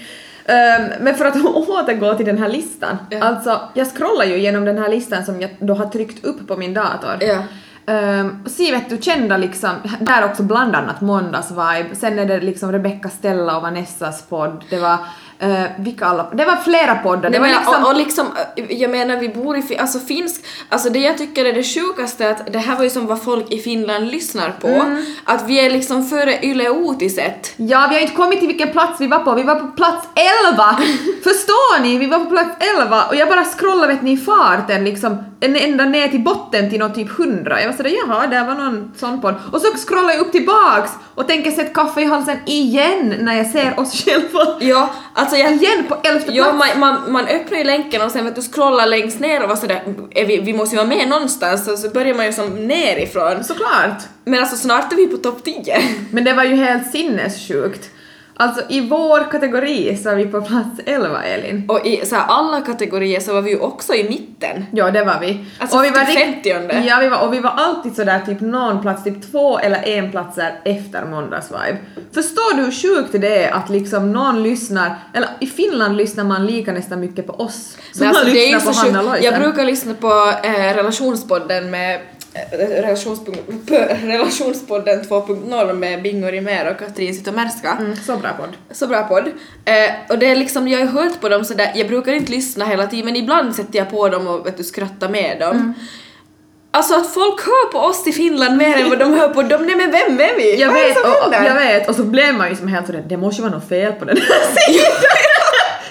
men 0.99 1.15
för 1.15 1.25
att 1.25 1.45
återgå 1.45 2.13
till 2.13 2.25
den 2.25 2.37
här 2.37 2.49
listan. 2.49 2.97
Ja. 3.09 3.23
Alltså, 3.23 3.61
jag 3.73 3.87
scrollar 3.87 4.25
ju 4.25 4.35
igenom 4.35 4.65
den 4.65 4.77
här 4.77 4.89
listan 4.89 5.25
som 5.25 5.41
jag 5.41 5.55
då 5.59 5.73
har 5.73 5.85
tryckt 5.85 6.25
upp 6.25 6.47
på 6.47 6.57
min 6.57 6.73
dator. 6.73 7.17
Ja. 7.19 7.43
Um, 7.89 8.41
och 8.45 8.51
se 8.51 8.71
vet 8.71 8.89
du, 8.89 8.97
kända 9.01 9.37
liksom, 9.37 9.69
där 9.99 10.25
också 10.25 10.43
bland 10.43 10.75
annat 10.75 11.01
Måndagsvibe, 11.01 11.95
sen 11.95 12.19
är 12.19 12.25
det 12.25 12.39
liksom 12.39 12.71
Rebecca 12.71 13.09
Stella 13.09 13.57
och 13.57 13.61
Vanessas 13.61 14.21
podd, 14.21 14.63
det 14.69 14.79
var, 14.79 14.97
uh, 15.44 15.63
vilka 15.77 16.06
alla, 16.06 16.29
det 16.34 16.46
var 16.46 16.56
flera 16.56 16.96
poddar, 16.96 17.29
det 17.29 17.39
var 17.39 17.48
men, 17.48 17.56
liksom... 17.56 17.84
och, 17.84 17.89
och 17.89 17.98
liksom, 17.98 18.25
äh, 18.56 18.72
jag 18.82 18.91
menar 18.91 19.17
vi 19.17 19.29
bor 19.29 19.58
i, 19.58 19.77
alltså 19.77 20.00
finsk, 20.00 20.46
alltså 20.70 20.89
det 20.89 21.00
jag 21.00 21.17
tycker 21.17 21.46
är 21.46 21.53
det 21.53 21.63
sjukaste 21.63 22.25
är 22.25 22.32
att 22.32 22.53
det 22.53 22.60
här 22.60 22.75
var 22.75 22.84
ju 22.84 22.89
som 22.89 23.08
vad 23.08 23.24
folk 23.24 23.51
i 23.51 23.60
Finland 23.60 24.08
lyssnar 24.08 24.50
på, 24.62 24.67
Mm. 24.67 25.06
att 25.24 25.48
vi 25.48 25.65
är 25.65 25.70
liksom 25.70 26.06
före 26.10 26.46
Yle 26.46 26.70
Uutiset. 26.70 27.53
Ja, 27.58 27.88
vi 27.89 27.96
har 27.96 28.01
inte 28.01 28.15
kommit 28.15 28.39
till 28.39 28.48
vilken 28.48 28.70
plats 28.72 29.01
vi 29.01 29.08
var 29.08 29.20
på, 29.20 29.36
vi 29.36 29.44
var 29.44 29.56
på 29.56 29.67
plats 29.67 30.08
11! 30.15 30.63
Förstår 31.24 31.82
ni? 31.82 31.98
Vi 31.98 32.06
var 32.06 32.20
på 32.20 32.25
plats 32.25 32.65
11 32.77 33.03
och 33.10 33.15
jag 33.15 33.29
bara 33.29 33.44
scrollade 33.44 33.94
vet 33.94 34.01
ni 34.01 34.12
i 34.12 34.17
farten 34.17 34.84
liksom 34.84 35.17
ända 35.41 35.86
ner 35.86 36.08
till 36.08 36.24
botten 36.24 36.70
till 36.70 36.79
någon 36.79 36.94
typ 36.94 37.20
100. 37.20 37.62
Jag 37.62 37.67
var 37.67 37.77
sådär 37.77 37.94
jaha, 38.08 38.27
där 38.27 38.46
var 38.46 38.53
någon 38.56 38.91
sån 38.98 39.22
podd. 39.22 39.36
Och 39.51 39.62
så 39.62 39.67
scrollar 39.88 40.10
jag 40.10 40.20
upp 40.20 40.32
tillbaks 40.32 40.91
och 41.15 41.27
tänker 41.27 41.51
sätta 41.51 41.74
kaffe 41.74 42.01
i 42.01 42.06
halsen 42.06 42.38
igen 42.46 43.15
när 43.20 43.36
jag 43.38 43.48
ser 43.48 43.79
oss 43.79 44.03
själva. 44.06 44.46
Ja, 44.60 44.89
alltså 45.34 45.38
jag... 45.38 45.53
Igen 45.53 45.86
på 45.88 45.98
elfte 46.03 46.31
Ja, 46.31 46.43
plats. 46.43 46.57
man, 46.57 46.79
man, 46.79 47.12
man 47.12 47.27
öppnar 47.27 47.57
ju 47.57 47.63
länken 47.63 48.01
och 48.01 48.12
sen 48.12 48.25
vet 48.25 48.36
du 48.36 48.41
scrollar 48.41 48.86
längst 48.86 49.19
ner 49.19 49.43
och 49.43 49.50
var 49.50 49.55
sådär, 49.55 49.84
är 50.12 50.25
vi, 50.25 50.38
vi 50.39 50.53
måste 50.53 50.75
ju 50.75 50.77
vara 50.84 50.96
med 50.98 51.07
någonstans, 51.10 51.65
så, 51.65 51.77
så 51.77 51.89
börjar 51.89 52.13
man 52.13 52.25
ju 52.25 52.34
som 52.34 52.67
nerifrån. 52.67 53.43
Såklart. 53.43 54.01
Men 54.25 54.39
alltså 54.39 54.55
snart 54.55 54.93
är 54.93 54.98
vi 54.98 55.07
på 55.07 55.17
topp 55.17 55.43
10. 55.43 55.81
Men 56.12 56.24
det 56.24 56.34
var 56.34 56.43
ju 56.43 56.55
helt 56.55 56.91
sinnessjukt. 56.91 57.89
Alltså 58.39 58.62
i 58.70 58.82
vår 58.82 59.32
kategori 59.32 59.98
så 59.98 60.10
är 60.10 60.15
vi 60.15 60.25
på 60.25 60.41
plats 60.41 60.79
11 60.86 61.24
Elin. 61.24 61.65
Och 61.67 61.86
i 61.86 62.06
så 62.06 62.15
här, 62.15 62.24
alla 62.27 62.62
kategorier 62.62 63.20
så 63.20 63.34
var 63.34 63.41
vi 63.41 63.51
ju 63.51 63.60
också 63.60 63.94
i 63.94 64.10
mitten. 64.10 64.65
Ja, 64.72 64.91
det 64.91 65.03
var 65.03 65.20
vi. 65.22 65.46
Alltså 65.60 65.77
och 65.77 65.84
vi 65.84 65.89
var 65.89 66.06
till 66.06 66.15
rikt- 66.15 66.46
50:e. 66.46 66.84
Ja, 66.88 66.98
vi 67.01 67.08
var, 67.08 67.27
och 67.27 67.34
vi 67.34 67.39
var 67.39 67.50
alltid 67.50 67.96
sådär 67.96 68.22
typ 68.25 68.41
någon 68.41 68.82
plats, 68.82 69.03
typ 69.03 69.32
två 69.32 69.60
eller 69.60 69.88
en 69.88 70.12
platser 70.12 70.60
efter 70.63 71.06
måndagsvibe. 71.06 71.77
Förstår 72.13 72.56
du 72.58 72.63
hur 72.63 72.72
sjukt 72.72 73.22
det 73.22 73.44
är 73.44 73.51
att 73.51 73.70
liksom 73.70 74.12
någon 74.12 74.44
lyssnar, 74.44 74.96
eller 75.13 75.29
i 75.39 75.46
Finland 75.48 75.98
lyssnar 75.98 76.24
man 76.24 76.46
lika 76.46 76.72
nästan 76.72 77.00
mycket 77.00 77.27
på 77.27 77.34
oss 77.34 77.77
som 77.91 78.08
man 78.08 78.15
alltså, 78.15 78.27
ju 78.27 78.34
lyssnar 78.34 78.74
på 78.74 78.79
Hanna. 78.79 79.01
Loisen. 79.01 79.24
Jag 79.34 79.41
brukar 79.41 79.65
lyssna 79.65 79.94
på 79.94 80.34
eh, 80.44 80.75
relationspodden 80.75 81.72
med 81.72 82.00
relationspodden 84.01 85.03
2.0 85.03 85.74
med 85.74 86.01
Bingo 86.01 86.27
Rimér 86.27 86.72
och 86.72 86.79
Katrin 86.79 87.15
Zytomierska. 87.15 87.72
Mm, 87.79 87.96
så 87.96 88.17
bra 88.17 88.29
podd. 88.39 88.58
Så 88.72 88.88
bra 88.88 89.03
podd. 89.03 89.27
Eh, 89.65 89.91
och 90.10 90.20
det 90.20 90.25
är 90.32 90.36
liksom, 90.36 90.67
jag 90.67 90.79
har 90.79 91.03
hört 91.03 91.22
på 91.22 91.29
dem 91.29 91.46
sådär, 91.46 91.72
jag 91.75 91.88
brukar 91.88 92.13
inte 92.13 92.32
lyssna 92.32 92.65
hela 92.65 92.88
tiden 92.88 93.06
men 93.06 93.15
ibland 93.15 93.56
sätter 93.56 93.79
jag 93.79 93.89
på 93.89 94.10
dem 94.10 94.27
och 94.27 94.46
vet 94.48 94.58
du, 94.58 94.63
skrattar 94.63 95.10
med 95.10 95.39
dem. 95.39 95.51
Mm. 95.51 95.74
Alltså 96.72 96.96
att 96.96 97.13
folk 97.13 97.46
hör 97.46 97.72
på 97.72 97.79
oss 97.79 98.08
i 98.08 98.12
Finland 98.12 98.58
mer 98.58 98.77
än 98.77 98.89
vad 98.89 99.00
de 99.00 99.13
hör 99.13 99.29
på 99.29 99.41
dem, 99.44 99.65
nej 99.65 99.75
men 99.75 99.91
vem 99.91 100.20
är 100.20 100.38
vi? 100.38 100.62
Jag 100.62 100.67
vad 100.67 100.77
är 100.77 100.82
det 100.82 100.88
vet, 100.88 100.98
som 100.98 101.12
och, 101.12 101.34
händer? 101.34 101.50
jag 101.50 101.56
vet, 101.56 101.89
och 101.89 101.96
så 101.96 102.03
blev 102.03 102.34
man 102.36 102.50
ju 102.50 102.56
som 102.56 102.67
helt 102.67 102.86
sådär, 102.86 103.03
det 103.08 103.17
måste 103.17 103.41
ju 103.41 103.48
vara 103.48 103.60
något 103.60 103.70
fel 103.70 103.94
på 103.94 104.06
den 104.06 104.17
här 104.17 104.25
sidan. 104.25 104.91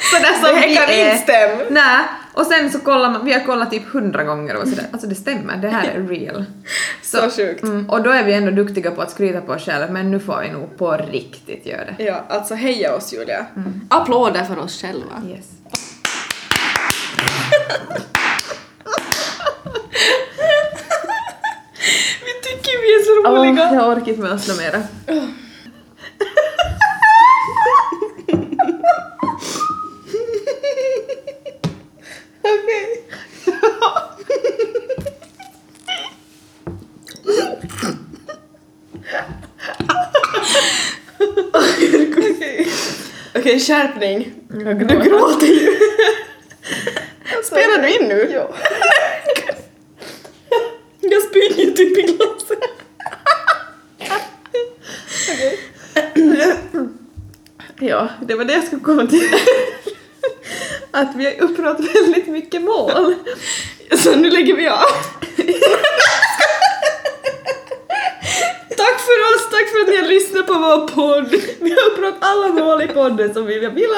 Sådär 0.13 0.33
som 0.35 0.43
Det 0.55 0.61
här 0.61 0.69
vi 0.69 0.77
kan 0.77 0.89
är. 0.89 1.11
inte 1.11 1.23
stämma. 1.23 1.63
Nej, 1.69 2.05
och 2.37 2.47
sen 2.47 2.71
så 2.71 2.79
kollar 2.81 3.11
man, 3.11 3.25
vi 3.25 3.33
har 3.33 3.41
kollat 3.41 3.71
typ 3.71 3.89
hundra 3.89 4.25
gånger 4.25 4.57
och 4.57 4.69
sådär, 4.69 4.87
alltså 4.93 5.07
det 5.07 5.15
stämmer, 5.15 5.57
det 5.57 5.69
här 5.69 5.89
är 5.89 6.03
real. 6.03 6.45
Så 7.03 7.31
sjukt. 7.31 7.63
Mm, 7.63 7.91
och 7.91 8.03
då 8.03 8.11
är 8.11 8.25
vi 8.25 8.33
ändå 8.33 8.51
duktiga 8.51 8.91
på 8.91 9.03
att 9.03 9.11
skryta 9.11 9.41
på 9.41 9.53
oss 9.53 9.65
själva, 9.65 9.93
men 9.93 10.11
nu 10.11 10.21
får 10.21 10.41
vi 10.43 10.51
nog 10.51 10.79
på 10.79 10.93
riktigt 10.93 11.67
göra 11.67 11.85
det. 11.85 12.05
Ja, 12.05 12.25
alltså 12.29 12.55
heja 12.55 12.95
oss 12.95 13.13
Julia. 13.13 13.47
Mm. 13.57 13.81
Applåder 13.91 14.45
för 14.45 14.59
oss 14.59 14.83
själva. 14.83 15.23
Yes. 15.31 15.47
Vi 22.25 22.33
tycker 22.43 22.81
vi 22.83 22.95
är 22.95 23.03
så 23.05 23.13
roliga. 23.31 23.69
Åh, 23.71 23.75
jag 23.75 23.89
orkar 23.89 24.09
inte 24.09 24.23
med 24.23 24.33
oss 24.33 24.49
något 24.49 24.59
mera. 24.59 24.83
Okej. 32.47 33.05
Okej, 43.35 43.61
skärpning. 43.61 44.35
Du 44.49 44.75
gråter 44.75 45.47
ju. 45.47 45.79
Spelar 47.45 47.83
du 47.83 47.89
in 47.89 48.09
nu? 48.09 48.31
Ja. 48.33 48.55
Jag 51.01 51.23
spyr 51.23 51.61
ju 51.61 51.71
typ 51.71 51.99
i 51.99 52.03
glaset. 52.03 52.59
Ja, 57.81 58.09
det 58.23 58.35
var 58.35 58.45
det 58.45 58.53
jag 58.53 58.65
skulle 58.65 58.83
komma 58.83 59.07
till. 59.07 59.29
Att 60.97 61.15
vi 61.17 61.25
har 61.25 61.33
uppnått 61.43 61.81
väldigt 61.95 62.27
mycket 62.27 62.63
mål. 62.63 63.15
Så 63.99 64.15
nu 64.17 64.31
lägger 64.31 64.57
vi 64.57 64.69
av. 64.69 64.79
tack 68.77 69.01
för 69.01 69.19
oss, 69.35 69.51
tack 69.51 69.69
för 69.73 69.81
att 69.83 69.89
ni 69.89 69.97
har 69.97 70.09
lyssnat 70.09 70.47
på 70.47 70.53
vår 70.55 70.89
podd. 70.89 71.35
Vi 71.61 71.71
har 71.71 71.91
uppnått 71.93 72.15
alla 72.21 72.49
mål 72.49 72.83
i 72.83 72.87
podden 72.89 73.35
som 73.35 73.47
vi 73.47 73.59
ville, 73.59 73.97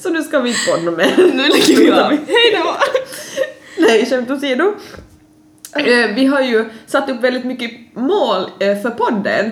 så 0.00 0.08
nu 0.10 0.22
ska 0.22 0.40
vi 0.40 0.48
inte 0.48 0.60
podda 0.70 0.90
mer. 0.90 1.30
Nu 1.34 1.48
lägger 1.48 1.76
vi 1.76 1.90
av. 1.90 2.10
Hej 2.10 2.52
då! 2.62 2.76
Nej, 3.78 4.06
skämt 4.06 4.30
åsido. 4.30 4.74
Eh, 5.76 6.14
Vi 6.14 6.26
har 6.26 6.40
ju 6.40 6.64
satt 6.86 7.10
upp 7.10 7.20
väldigt 7.20 7.44
mycket 7.44 7.70
mål 7.94 8.50
eh, 8.60 8.78
för 8.82 8.90
podden 8.90 9.50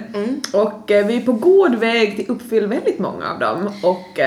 och 0.52 0.90
eh, 0.90 1.06
vi 1.06 1.16
är 1.16 1.20
på 1.20 1.32
god 1.32 1.74
väg 1.74 2.16
till 2.16 2.24
uppfylla 2.28 2.66
väldigt 2.66 2.98
många 2.98 3.30
av 3.32 3.38
dem 3.38 3.70
och 3.82 4.18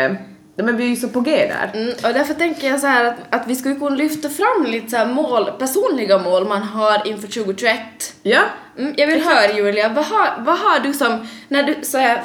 ja, 0.59 0.65
men 0.65 0.77
vi 0.77 0.83
är 0.83 0.87
ju 0.89 0.95
så 0.95 1.07
på 1.09 1.19
G 1.21 1.31
där. 1.47 1.71
Mm, 1.81 1.89
och 1.89 2.13
därför 2.13 2.33
tänker 2.33 2.67
jag 2.69 2.79
så 2.79 2.87
här 2.87 3.05
att, 3.05 3.15
att 3.29 3.47
vi 3.47 3.55
skulle 3.55 3.75
kunna 3.75 3.95
lyfta 3.95 4.29
fram 4.29 4.65
lite 4.65 4.89
så 4.89 5.05
mål, 5.05 5.51
personliga 5.59 6.17
mål 6.17 6.47
man 6.47 6.61
har 6.61 7.07
inför 7.07 7.27
2021. 7.27 7.79
Ja, 8.23 8.41
Mm, 8.77 8.93
jag 8.97 9.07
vill 9.07 9.21
höra 9.21 9.53
Julia, 9.53 9.89
vad 9.89 10.05
har, 10.05 10.43
vad 10.43 10.59
har 10.59 10.79
du 10.79 10.93
som, 10.93 11.27
när 11.47 11.63
du 11.63 11.75
så 11.81 11.97
här, 11.97 12.21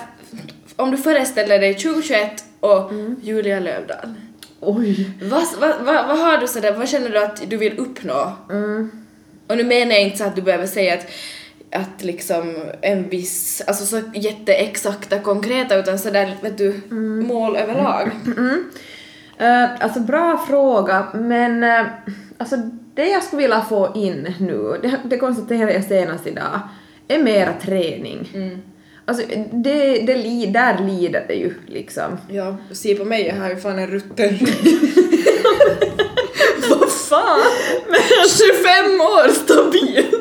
om 0.77 0.91
du 0.91 0.97
föreställer 0.97 1.59
dig 1.59 1.75
2021 1.75 2.45
och 2.61 2.93
Julia 3.23 3.61
Lövdahl. 3.61 4.15
oj. 4.61 5.11
Vad, 5.23 5.43
vad, 5.61 5.75
vad, 5.81 6.07
vad 6.07 6.19
har 6.19 6.39
du 6.39 6.47
sådär, 6.47 6.73
vad 6.73 6.89
känner 6.89 7.09
du 7.11 7.19
att 7.19 7.51
du 7.51 7.57
vill 7.57 7.79
uppnå? 7.79 8.33
Och 9.47 9.57
nu 9.57 9.65
menar 9.65 9.93
jag 9.93 10.03
inte 10.03 10.19
så 10.19 10.25
att 10.25 10.37
du 10.37 10.43
behöver 10.43 10.67
säga 10.67 10.95
att, 10.95 11.07
att 11.75 12.03
liksom 12.05 12.55
en 12.81 13.09
viss, 13.09 13.63
alltså 13.67 13.85
så 13.87 14.01
jätteexakta 14.15 15.19
konkreta 15.19 15.77
utan 15.77 15.99
sådär 15.99 16.37
vet 16.43 16.59
du, 16.59 16.81
mål 17.27 17.57
överlag. 17.57 18.11
Eh, 19.39 19.65
alltså 19.81 20.01
bra 20.01 20.45
fråga, 20.49 21.07
men 21.15 21.65
uh, 21.65 21.87
alltså 22.39 22.57
det 22.95 23.07
jag 23.09 23.23
skulle 23.23 23.43
vilja 23.43 23.63
få 23.69 23.93
in 23.95 24.35
nu, 24.41 24.79
det, 24.83 25.01
det 25.05 25.17
konstaterade 25.19 25.73
jag 25.73 25.85
senast 25.85 26.27
idag, 26.27 26.61
är 27.09 27.23
mera 27.23 27.53
träning. 27.63 28.29
Alltså 29.05 29.25
det, 29.53 29.99
det, 29.99 30.17
li- 30.17 30.47
där 30.47 30.79
lider 30.79 31.25
det 31.29 31.35
ju 31.35 31.55
liksom. 31.67 32.19
Ja, 32.29 32.57
se 32.73 32.95
på 32.95 33.05
mig, 33.05 33.27
jag 33.27 33.37
har 33.37 33.51
ju 33.51 33.57
fan 33.57 33.79
en 33.79 33.87
rutten. 33.87 34.39
Vad 36.71 36.91
fan? 36.93 37.41
25 38.29 39.01
år 39.01 39.29
stabilt! 39.29 40.14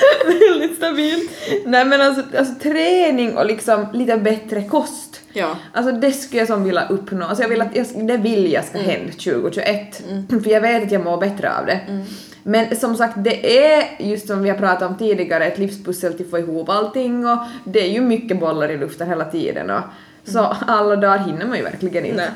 Väldigt 0.50 0.76
stabilt. 0.76 1.30
Nej 1.64 1.84
men 1.84 2.00
alltså, 2.00 2.22
alltså 2.38 2.54
träning 2.54 3.36
och 3.36 3.46
liksom 3.46 3.86
lite 3.92 4.16
bättre 4.16 4.62
kost. 4.62 5.20
Ja. 5.32 5.56
Alltså 5.72 5.92
det 5.92 6.12
skulle 6.12 6.40
jag 6.40 6.48
som 6.48 6.64
vilja 6.64 6.88
uppnå. 6.88 7.26
Alltså 7.26 7.42
jag 7.42 7.48
vill 7.48 7.62
att 7.62 7.76
jag, 7.76 7.86
det 8.06 8.16
vill 8.16 8.52
jag 8.52 8.64
ska 8.64 8.78
hända 8.78 9.12
2021. 9.12 10.02
För 10.42 10.50
jag 10.50 10.60
vet 10.60 10.82
att 10.82 10.92
jag 10.92 11.04
mår 11.04 11.20
bättre 11.20 11.58
av 11.58 11.66
det. 11.66 11.80
Men 12.42 12.76
som 12.76 12.96
sagt, 12.96 13.14
det 13.16 13.66
är 13.68 13.84
just 13.98 14.26
som 14.26 14.42
vi 14.42 14.50
har 14.50 14.56
pratat 14.56 14.90
om 14.90 14.96
tidigare 14.98 15.46
ett 15.46 15.58
livspussel 15.58 16.14
till 16.14 16.24
att 16.24 16.30
få 16.30 16.38
ihop 16.38 16.68
allting 16.68 17.26
och 17.26 17.38
det 17.64 17.80
är 17.80 17.90
ju 17.90 18.00
mycket 18.00 18.40
bollar 18.40 18.68
i 18.68 18.76
luften 18.76 19.08
hela 19.08 19.24
tiden 19.24 19.70
och 19.70 19.80
så 20.24 20.56
alla 20.66 20.96
dagar 20.96 21.18
hinner 21.18 21.46
man 21.46 21.56
ju 21.56 21.64
verkligen 21.64 22.04
inte. 22.04 22.16
Nej. 22.16 22.30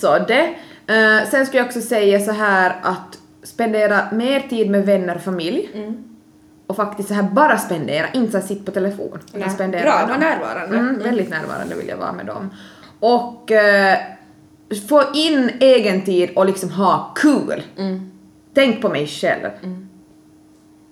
Så 0.00 0.18
det. 0.18 0.54
Eh, 0.86 1.28
sen 1.30 1.46
skulle 1.46 1.58
jag 1.58 1.66
också 1.66 1.80
säga 1.80 2.20
så 2.20 2.32
här 2.32 2.76
att 2.82 3.18
spendera 3.42 4.08
mer 4.12 4.40
tid 4.40 4.70
med 4.70 4.86
vänner 4.86 5.14
och 5.16 5.22
familj. 5.22 5.68
Och 6.66 6.76
faktiskt 6.76 7.08
så 7.08 7.14
här 7.14 7.22
bara 7.22 7.58
spendera, 7.58 8.06
inte 8.12 8.32
så 8.32 8.38
här 8.38 8.46
sitta 8.46 8.64
på 8.64 8.70
telefon. 8.70 9.18
utan 9.34 9.50
spendera 9.50 9.82
bra, 9.82 10.06
var 10.08 10.18
närvarande. 10.18 10.76
Mm, 10.76 10.98
väldigt 10.98 11.30
närvarande 11.30 11.74
vill 11.74 11.88
jag 11.88 11.96
vara 11.96 12.12
med 12.12 12.26
dem. 12.26 12.50
Och 13.00 13.50
eh, 13.52 13.98
få 14.88 15.02
in 15.14 15.50
egen 15.60 16.04
tid 16.04 16.30
och 16.36 16.46
liksom 16.46 16.70
ha 16.70 17.12
kul. 17.16 17.62
Tänk 18.54 18.82
på 18.82 18.88
mig 18.88 19.06
själv. 19.06 19.50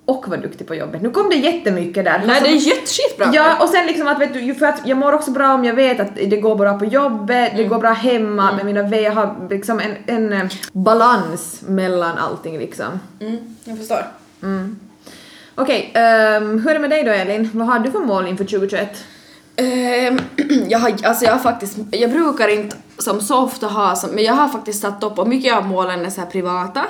Och 0.05 0.29
vara 0.29 0.41
duktig 0.41 0.67
på 0.67 0.75
jobbet. 0.75 1.03
Nu 1.03 1.11
kom 1.11 1.29
det 1.29 1.37
jättemycket 1.37 2.05
där. 2.05 2.19
Nej, 2.19 2.29
Alltså, 2.31 2.45
det 2.45 2.51
är 2.51 2.55
jätteskitbra. 2.77 3.31
Ja, 3.33 3.63
och 3.63 3.69
sen 3.69 3.87
liksom 3.87 4.09
att 4.09 4.21
vet 4.21 4.35
du, 4.35 4.55
för 4.55 4.67
att 4.67 4.87
jag 4.87 4.99
mår 4.99 5.13
också 5.13 5.31
bra 5.31 5.55
om 5.55 5.65
jag 5.65 5.75
vet 5.75 6.01
att 6.01 6.15
det 6.15 6.37
går 6.37 6.57
bra 6.57 6.79
på 6.79 6.85
jobbet, 6.85 7.53
det 7.57 7.65
går 7.65 7.79
bra 7.79 7.91
hemma 7.91 8.53
med 8.53 8.65
mina 8.65 8.83
vänner, 8.83 8.99
jag 9.01 9.13
har 9.13 9.47
liksom 9.51 9.81
en, 9.81 9.95
en 10.07 10.33
eh, 10.33 10.47
balans 10.73 11.63
mellan 11.67 12.19
allting 12.19 12.59
liksom. 12.59 13.01
Mm, 13.21 13.57
jag 13.65 13.79
förstår. 13.79 14.07
Okej, 15.61 15.91
ehm, 15.95 16.59
hur 16.59 16.71
är 16.71 16.75
det 16.75 16.81
med 16.81 16.91
dig 16.91 17.05
då 17.05 17.11
Elin? 17.11 17.51
Vad 17.53 17.67
har 17.67 17.79
du 17.79 17.91
för 17.91 17.99
mål 17.99 18.27
inför 18.27 18.45
2021? 18.45 19.05
Ehm, 19.57 20.19
jag 20.69 20.79
har, 20.79 20.91
alltså 21.03 21.25
jag 21.25 21.33
har 21.33 21.39
faktiskt, 21.39 21.79
jag 21.91 22.11
brukar 22.11 22.49
inte 22.49 22.77
som 22.99 23.21
så 23.21 23.39
ofta 23.39 23.67
ha 23.67 23.97
som, 23.97 24.11
men 24.11 24.25
jag 24.25 24.35
har 24.35 24.49
faktiskt 24.49 24.81
satt 24.81 25.03
upp, 25.03 25.19
och 25.19 25.29
mycket 25.29 25.55
av 25.55 25.67
målen 25.67 26.07
är 26.07 26.11
så 26.11 26.21
här 26.21 26.29
privata, 26.29 26.87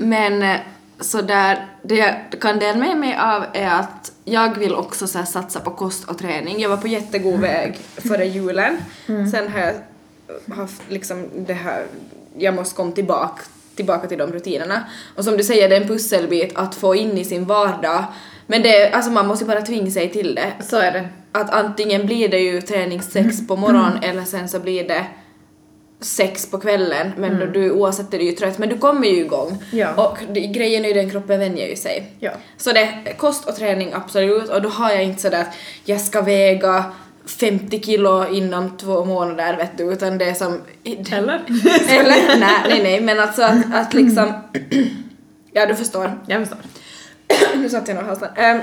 men 0.00 0.42
eh, 0.42 0.56
så 1.00 1.22
där, 1.22 1.66
det 1.82 1.94
jag 1.94 2.40
kan 2.40 2.58
dela 2.58 2.78
med 2.78 2.96
mig 2.96 3.18
av 3.20 3.44
är 3.52 3.70
att 3.70 4.12
jag 4.24 4.58
vill 4.58 4.74
också 4.74 5.06
så 5.06 5.22
satsa 5.24 5.60
på 5.60 5.70
kost 5.70 6.04
och 6.04 6.18
träning. 6.18 6.60
Jag 6.60 6.68
var 6.68 6.76
på 6.76 6.88
jättegod 6.88 7.40
väg 7.40 7.78
före 7.96 8.24
julen, 8.24 8.76
sen 9.06 9.48
har 9.52 9.60
jag 9.60 9.74
haft 10.56 10.82
liksom 10.88 11.28
det 11.46 11.54
här, 11.54 11.86
jag 12.38 12.54
måste 12.54 12.76
komma 12.76 12.92
tillbaka 12.92 13.42
tillbaka 13.80 14.08
till 14.08 14.18
de 14.18 14.32
rutinerna. 14.32 14.84
Och 15.16 15.24
som 15.24 15.36
du 15.36 15.44
säger, 15.44 15.68
det 15.68 15.76
är 15.76 15.80
en 15.80 15.88
pusselbit 15.88 16.52
att 16.54 16.74
få 16.74 16.94
in 16.94 17.18
i 17.18 17.24
sin 17.24 17.44
vardag. 17.44 18.04
Men 18.46 18.62
det, 18.62 18.90
alltså 18.90 19.10
man 19.10 19.26
måste 19.26 19.44
ju 19.44 19.48
bara 19.48 19.62
tvinga 19.62 19.90
sig 19.90 20.10
till 20.10 20.34
det 20.34 20.52
Så 20.64 20.76
är 20.76 20.92
det. 20.92 21.08
att 21.32 21.50
antingen 21.50 22.06
blir 22.06 22.28
det 22.28 22.38
ju 22.38 22.60
träningssex 22.60 23.46
på 23.48 23.56
morgonen 23.56 24.02
eller 24.02 24.24
sen 24.24 24.48
så 24.48 24.60
blir 24.60 24.88
det 24.88 25.04
sex 26.00 26.50
på 26.50 26.58
kvällen 26.58 27.12
men 27.16 27.38
då 27.40 27.46
du 27.46 27.70
oavsett 27.70 28.14
är 28.14 28.18
du 28.18 28.24
ju 28.24 28.32
trött 28.32 28.58
men 28.58 28.68
du 28.68 28.78
kommer 28.78 29.06
ju 29.06 29.16
igång. 29.16 29.62
Ja. 29.72 29.94
Och 29.94 30.18
det, 30.32 30.40
grejen 30.40 30.84
är 30.84 30.88
ju 30.88 30.94
den 30.94 31.10
kroppen 31.10 31.40
vänjer 31.40 31.68
ju 31.68 31.76
sig. 31.76 32.12
Ja. 32.18 32.30
Så 32.56 32.72
det 32.72 33.14
kost 33.18 33.48
och 33.48 33.56
träning 33.56 33.92
absolut 33.92 34.48
och 34.48 34.62
då 34.62 34.68
har 34.68 34.90
jag 34.90 35.04
inte 35.04 35.22
sådär 35.22 35.40
att 35.40 35.54
jag 35.84 36.00
ska 36.00 36.20
väga 36.20 36.84
50 37.30 37.80
kilo 37.80 38.26
inom 38.28 38.76
två 38.76 39.04
månader 39.04 39.56
vet 39.56 39.78
du 39.78 39.92
utan 39.92 40.18
det 40.18 40.24
är 40.24 40.34
som... 40.34 40.60
Eller? 40.84 41.42
Eller? 41.88 42.38
nej, 42.38 42.62
nej, 42.68 42.82
nej 42.82 43.00
men 43.00 43.20
alltså 43.20 43.42
att, 43.42 43.74
att 43.74 43.94
liksom... 43.94 44.32
ja 45.52 45.66
du 45.66 45.74
förstår. 45.74 46.20
Jag 46.26 46.40
förstår. 46.40 46.58
nu 47.56 47.68
satt 47.68 47.88
jag 47.88 47.94
nog 47.94 48.04
halsen. 48.04 48.28
Ehm, 48.36 48.60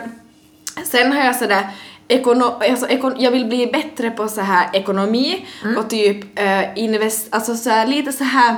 sen 0.83 1.11
har 1.11 1.25
jag 1.25 1.35
sådär 1.35 1.67
Ekono, 2.09 2.43
alltså, 2.43 2.87
ekon, 2.87 3.15
jag 3.17 3.31
vill 3.31 3.45
bli 3.45 3.67
bättre 3.67 4.11
på 4.11 4.27
så 4.27 4.41
här 4.41 4.69
ekonomi 4.73 5.45
och 5.77 5.89
typ 5.89 6.39
eh, 6.39 6.77
invest, 6.77 7.27
alltså 7.29 7.55
så 7.55 7.69
här, 7.69 7.87
lite 7.87 8.11
så 8.11 8.23
här 8.23 8.55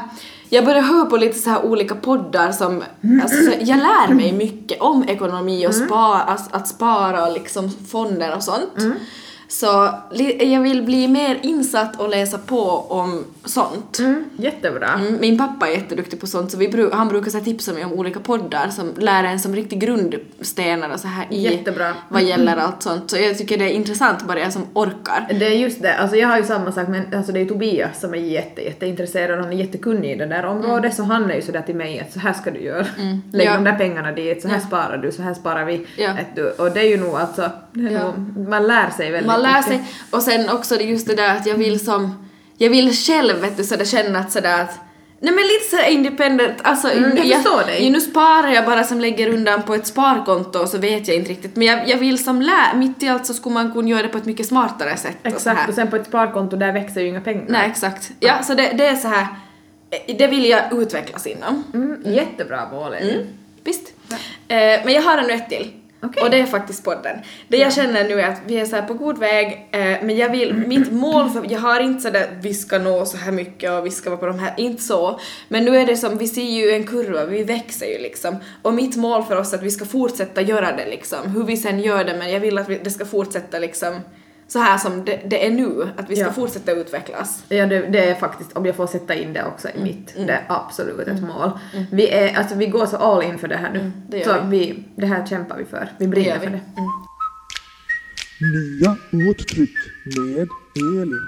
jag 0.49 0.65
börjar 0.65 0.81
höra 0.81 1.05
på 1.05 1.17
lite 1.17 1.39
så 1.39 1.49
här 1.49 1.65
olika 1.65 1.95
poddar 1.95 2.51
som, 2.51 2.83
alltså 3.21 3.43
så 3.43 3.51
jag 3.59 3.77
lär 3.77 4.13
mig 4.13 4.33
mycket 4.33 4.81
om 4.81 5.09
ekonomi 5.09 5.67
och 5.67 5.75
spara, 5.75 6.21
att, 6.21 6.55
att 6.55 6.67
spara 6.67 7.27
och 7.27 7.33
liksom 7.33 7.71
fonder 7.91 8.35
och 8.35 8.43
sånt. 8.43 8.73
Så 9.51 9.89
jag 10.39 10.61
vill 10.61 10.83
bli 10.83 11.07
mer 11.07 11.39
insatt 11.41 11.99
och 11.99 12.09
läsa 12.09 12.37
på 12.37 12.61
om 12.89 13.25
sånt. 13.45 13.99
Mm, 13.99 14.25
jättebra. 14.37 14.89
Mm, 14.93 15.17
Min 15.21 15.37
pappa 15.37 15.67
är 15.67 15.71
jätteduktig 15.71 16.19
på 16.21 16.27
sånt 16.27 16.51
så 16.51 16.57
vi 16.57 16.89
han 16.93 17.07
brukar 17.07 17.31
så 17.31 17.39
tipsa 17.39 17.73
mig 17.73 17.85
om 17.85 17.93
olika 17.93 18.19
poddar 18.19 18.69
som 18.69 18.93
lär 18.97 19.23
en 19.23 19.39
som 19.39 19.55
riktig 19.55 19.79
grundstenar 19.79 20.89
och 20.93 20.99
så 20.99 21.07
här 21.07 21.27
i 21.29 21.41
Jättebra. 21.41 21.93
vad 22.09 22.23
gäller 22.23 22.57
allt 22.57 22.83
sånt. 22.83 23.09
Så 23.11 23.17
jag 23.17 23.37
tycker 23.37 23.57
det 23.57 23.63
är 23.65 23.69
intressant 23.69 24.27
bara 24.27 24.39
jag 24.39 24.53
som 24.53 24.65
orkar. 24.73 25.27
Det 25.39 25.45
är 25.45 25.55
just 25.57 25.81
det, 25.81 25.93
alltså 25.95 26.17
jag 26.17 26.27
har 26.27 26.37
ju 26.37 26.43
samma 26.43 26.71
sak 26.71 26.87
men 26.87 27.13
alltså 27.15 27.31
det 27.31 27.39
är 27.39 27.45
Tobias 27.45 27.99
som 28.01 28.13
är 28.13 28.17
jätte, 28.17 28.61
jätteintresserad 28.61 29.37
och 29.39 29.43
han 29.45 29.53
är 29.53 29.57
jättekunnig 29.57 30.11
i 30.11 30.15
det 30.15 30.25
där 30.25 30.45
området 30.45 30.95
så 30.95 31.03
han 31.03 31.31
är 31.31 31.35
ju 31.35 31.41
sådär 31.41 31.61
till 31.61 31.75
mig 31.75 31.99
att 31.99 32.13
så 32.13 32.19
här 32.19 32.33
ska 32.33 32.51
du 32.51 32.59
göra. 32.59 32.85
Lägg 33.33 33.47
Ja. 33.47 33.53
de 33.53 33.63
där 33.63 33.75
pengarna 33.77 34.11
dit, 34.11 34.41
så 34.41 34.47
här 34.47 34.55
Ja. 34.55 34.61
sparar 34.67 34.97
du, 34.97 35.11
så 35.11 35.21
här 35.21 35.33
sparar 35.33 35.65
vi. 35.65 35.85
Ja. 35.97 36.13
Du, 36.35 36.49
och 36.49 36.71
det 36.71 36.79
är 36.79 36.89
ju 36.89 36.97
nog 36.97 37.15
alltså, 37.15 37.49
det 37.73 37.87
är 37.87 37.91
Ja. 37.91 38.03
nog, 38.03 38.47
man 38.49 38.67
lär 38.67 38.89
sig 38.89 39.11
väldigt 39.11 39.27
Man 39.27 39.38
lär 39.41 39.57
mycket. 39.57 39.65
sig 39.65 39.83
och 40.11 40.23
sen 40.23 40.49
också 40.49 40.81
just 40.81 41.07
det 41.07 41.15
där 41.15 41.35
att 41.35 41.45
jag 41.45 41.55
vill 41.55 41.79
som, 41.85 42.27
jag 42.57 42.69
vill 42.69 42.93
själv 42.93 43.41
vet 43.41 43.57
du 43.57 43.63
sådär 43.63 43.85
känna 43.85 44.19
att 44.19 44.31
sådär 44.31 44.61
att 44.61 44.79
Nej 45.21 45.33
men 45.33 45.43
lite 45.43 45.69
sådär 45.69 45.89
independent, 45.89 46.57
alltså 46.61 46.91
Mm, 46.91 47.17
jag 47.17 47.43
förstår 47.43 47.63
dig. 47.63 47.89
nu 47.89 48.01
sparar 48.01 48.47
jag 48.47 48.65
bara 48.65 48.83
som 48.83 48.99
lägger 48.99 49.27
undan 49.33 49.63
på 49.63 49.73
ett 49.75 49.87
sparkonto 49.87 50.59
och 50.59 50.69
så 50.69 50.77
vet 50.77 51.07
jag 51.07 51.17
inte 51.17 51.29
riktigt 51.29 51.55
men 51.55 51.67
jag, 51.67 51.89
jag 51.89 51.97
vill 51.97 52.23
som 52.23 52.41
lä, 52.41 52.73
mitt 52.75 53.03
i 53.03 53.09
allt 53.09 53.25
så 53.25 53.33
skulle 53.33 53.53
man 53.53 53.73
kunna 53.73 53.89
göra 53.89 54.01
det 54.01 54.07
på 54.07 54.17
ett 54.17 54.25
mycket 54.25 54.47
smartare 54.47 54.97
sätt 54.97 55.17
och 55.21 55.27
Exakt, 55.27 55.59
här. 55.59 55.69
och 55.69 55.73
sen 55.75 55.87
på 55.89 55.95
ett 55.95 56.05
sparkonto 56.07 56.55
där 56.57 56.71
växer 56.71 57.01
ju 57.01 57.07
inga 57.07 57.21
pengar. 57.21 57.45
Nej 57.49 57.69
exakt. 57.71 58.11
Ja 58.19 58.43
så 58.43 58.53
det, 58.53 58.73
det 58.77 58.85
är 58.85 58.95
så 58.95 59.07
här 59.07 59.27
det 60.17 60.27
vill 60.27 60.45
jag 60.49 60.73
utvecklas 60.73 61.27
inom. 61.27 61.63
Mm, 61.73 62.13
jättebra 62.15 62.69
mål. 62.71 62.93
Mm, 62.93 63.27
visst. 63.63 63.93
Eh, 64.47 64.57
men 64.85 64.93
jag 64.93 65.01
har 65.01 65.17
ännu 65.17 65.33
ett 65.33 65.49
till. 65.49 65.71
Okej. 66.01 66.23
Och 66.23 66.29
det 66.29 66.39
är 66.39 66.45
faktiskt 66.45 66.83
podden. 66.83 67.17
Det 67.47 67.57
jag 67.57 67.73
känner 67.73 68.09
nu 68.09 68.21
är 68.21 68.29
att 68.29 68.41
vi 68.47 68.59
är 68.59 68.65
så 68.65 68.75
här 68.75 68.87
på 68.87 68.93
god 68.93 69.17
väg, 69.17 69.69
eh, 69.71 69.79
men 69.79 70.17
jag 70.17 70.29
vill, 70.29 70.53
mitt 70.53 70.91
mål 70.91 71.29
för, 71.29 71.45
jag 71.49 71.59
har 71.59 71.79
inte 71.79 72.01
sådär 72.01 72.39
vi 72.41 72.53
ska 72.53 72.79
nå 72.79 73.05
så 73.05 73.17
här 73.17 73.31
mycket 73.31 73.71
och 73.71 73.85
vi 73.85 73.91
ska 73.91 74.09
vara 74.09 74.19
på 74.19 74.25
de 74.25 74.39
här, 74.39 74.53
inte 74.57 74.83
så. 74.83 75.19
Men 75.47 75.65
nu 75.65 75.77
är 75.77 75.85
det 75.85 75.97
som, 75.97 76.17
vi 76.17 76.27
ser 76.27 76.41
ju 76.41 76.71
en 76.71 76.83
kurva, 76.83 77.25
vi 77.25 77.43
växer 77.43 77.85
ju 77.85 77.97
liksom. 77.97 78.37
Och 78.61 78.73
mitt 78.73 78.95
mål 78.95 79.23
för 79.23 79.35
oss 79.35 79.53
är 79.53 79.57
att 79.57 79.63
vi 79.63 79.71
ska 79.71 79.85
fortsätta 79.85 80.41
göra 80.41 80.75
det 80.75 80.85
liksom. 80.85 81.31
Hur 81.31 81.43
vi 81.43 81.57
sen 81.57 81.79
gör 81.79 82.03
det, 82.03 82.15
men 82.19 82.31
jag 82.31 82.39
vill 82.39 82.57
att 82.57 82.69
vi, 82.69 82.79
det 82.83 82.91
ska 82.91 83.05
fortsätta 83.05 83.59
liksom 83.59 83.95
så 84.49 84.59
här 84.59 84.77
som 84.77 85.05
det, 85.05 85.21
det 85.29 85.45
är 85.47 85.51
nu, 85.51 85.89
att 85.97 86.09
vi 86.09 86.15
ska 86.15 86.25
Ja. 86.25 86.31
fortsätta 86.33 86.71
utvecklas. 86.71 87.43
Ja, 87.49 87.65
det, 87.65 87.79
det 87.81 88.09
är 88.09 88.15
faktiskt, 88.15 88.53
om 88.57 88.65
jag 88.65 88.75
får 88.75 88.87
sätta 88.87 89.15
in 89.15 89.33
det 89.33 89.43
också 89.45 89.67
Mm, 89.67 89.81
i 89.81 89.83
mitt, 89.89 90.13
det 90.27 90.33
är 90.33 90.45
absolut 90.47 91.07
ett 91.07 91.21
mål. 91.21 91.51
Vi 91.91 92.09
är, 92.09 92.37
alltså 92.37 92.55
vi 92.55 92.65
går 92.65 92.85
så 92.85 92.97
all 92.97 93.23
in 93.23 93.37
för 93.37 93.47
det 93.47 93.57
här 93.57 93.71
nu. 93.73 93.79
Mm, 93.79 93.91
det 94.09 94.17
gör 94.17 94.25
så 94.25 94.41
vi. 94.47 94.57
vi, 94.59 94.83
det 94.95 95.05
här 95.05 95.25
kämpar 95.25 95.57
vi 95.57 95.65
för. 95.65 95.91
Vi 95.97 96.05
Det 96.05 96.11
brinner 96.11 96.27
gör 96.29 96.39
för 96.39 96.45
vi. 96.45 96.51
det. 96.51 96.61
Mm. 96.77 96.89
Nya 98.41 98.95
uttryck 99.31 99.69
med 100.17 100.47
Elin. 101.01 101.19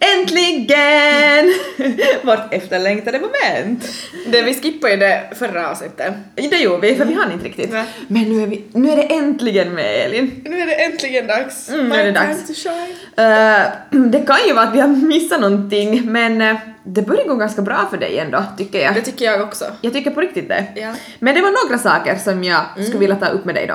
Äntligen! 0.00 1.54
Vårt 2.22 2.54
efterlängtade 2.54 3.20
moment. 3.20 3.84
Det, 4.26 4.42
vi 4.42 4.54
skippade 4.54 4.92
ju 4.92 4.98
det 4.98 5.22
förra 5.34 5.70
avsnittet. 5.70 6.14
Det 6.34 6.56
gjorde 6.56 6.88
vi, 6.88 6.94
för 6.94 7.04
vi 7.04 7.14
hann 7.14 7.32
inte 7.32 7.44
riktigt. 7.44 7.72
Nej. 7.72 7.84
Men 8.08 8.22
nu 8.22 8.42
är, 8.42 8.46
vi, 8.46 8.64
nu 8.72 8.90
är 8.90 8.96
det 8.96 9.02
äntligen 9.02 9.74
med 9.74 10.06
Elin. 10.06 10.42
Nu 10.44 10.60
är 10.60 10.66
det 10.66 10.74
äntligen 10.74 11.26
dags. 11.26 11.68
Mm, 11.68 11.88
nu 11.88 11.94
är 11.94 12.04
det 12.04 12.12
dags. 12.12 12.46
to 12.46 12.54
shine. 12.54 12.96
Eh, 13.16 13.66
det 14.10 14.26
kan 14.26 14.38
ju 14.46 14.52
vara 14.52 14.66
att 14.66 14.74
vi 14.74 14.80
har 14.80 14.88
missat 14.88 15.40
någonting, 15.40 16.12
men 16.12 16.40
eh, 16.40 16.56
det 16.84 17.02
börjar 17.02 17.24
gå 17.24 17.34
ganska 17.34 17.62
bra 17.62 17.86
för 17.90 17.96
dig 17.96 18.18
ändå, 18.18 18.44
tycker 18.58 18.78
jag. 18.80 18.94
Det 18.94 19.00
tycker 19.00 19.24
jag 19.24 19.40
också. 19.40 19.64
Jag 19.80 19.92
tycker 19.92 20.10
på 20.10 20.20
riktigt 20.20 20.48
det. 20.48 20.66
Ja. 20.76 20.94
Men 21.18 21.34
det 21.34 21.40
var 21.40 21.68
några 21.68 21.78
saker 21.78 22.16
som 22.16 22.44
jag 22.44 22.64
skulle 22.74 22.98
vilja 22.98 23.16
ta 23.16 23.26
upp 23.26 23.44
med 23.44 23.54
dig 23.54 23.66
då. 23.66 23.74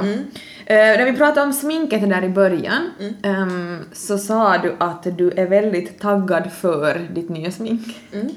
Eh, 0.68 0.76
när 0.76 1.06
vi 1.06 1.18
pratade 1.18 1.46
om 1.48 1.54
sminket 1.54 2.10
där 2.10 2.24
i 2.24 2.30
början 2.30 2.90
ehm, 3.24 3.80
så 3.94 4.18
sa 4.18 4.58
du 4.58 4.76
att 4.80 5.18
du 5.18 5.32
är 5.32 5.48
väldigt 5.48 6.00
taggad 6.00 6.54
för 6.62 7.08
ditt 7.14 7.30
nya 7.30 7.52
smink. 7.52 7.82
Mm. 8.14 8.30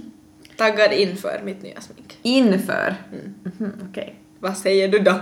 Taggad 0.56 0.92
inför 0.92 1.40
mitt 1.44 1.62
nya 1.62 1.80
smink. 1.80 2.18
Inför. 2.22 2.94
Mhm, 3.58 3.72
Okej. 3.90 4.14
Vad 4.40 4.56
säger 4.56 4.88
du 4.88 4.98
då? 4.98 5.14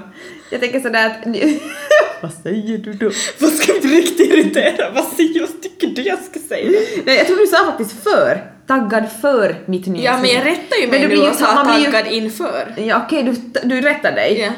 Jag 0.50 0.60
tänker 0.60 0.80
sådär 0.80 1.06
att... 1.06 1.26
Vad 2.22 2.32
säger 2.42 2.78
du 2.78 2.92
då? 2.92 3.10
Vad 3.40 3.50
ska 3.50 3.72
bli 3.80 3.96
riktigt 3.96 4.32
irriterad? 4.32 4.94
Vad 4.94 5.04
säger 5.04 5.40
vad 5.40 5.62
tycker 5.62 5.86
du 5.86 6.02
jag 6.02 6.18
ska 6.18 6.40
säga? 6.40 6.70
Nej, 7.06 7.16
jag 7.16 7.26
tror 7.26 7.36
du 7.36 7.46
sa 7.46 7.64
faktiskt 7.64 8.02
för. 8.02 8.50
Taggad 8.66 9.04
för 9.20 9.56
mitt 9.66 9.86
nya 9.86 10.04
Ja 10.04 10.18
men 10.18 10.30
jag 10.30 10.46
rättar 10.46 10.76
ju 10.76 10.82
Men 10.82 10.90
mig 10.90 11.00
du 11.00 11.08
nu 11.08 11.14
blir 11.14 11.22
ju 11.24 11.30
och 11.30 11.36
sa 11.36 11.64
blir 11.64 11.78
ju- 11.86 11.92
taggad 11.92 12.12
inför. 12.12 12.74
Ja 12.76 13.02
okej, 13.06 13.22
du, 13.22 13.60
du 13.68 13.80
rättar 13.80 14.12
dig. 14.12 14.38
Ja. 14.40 14.50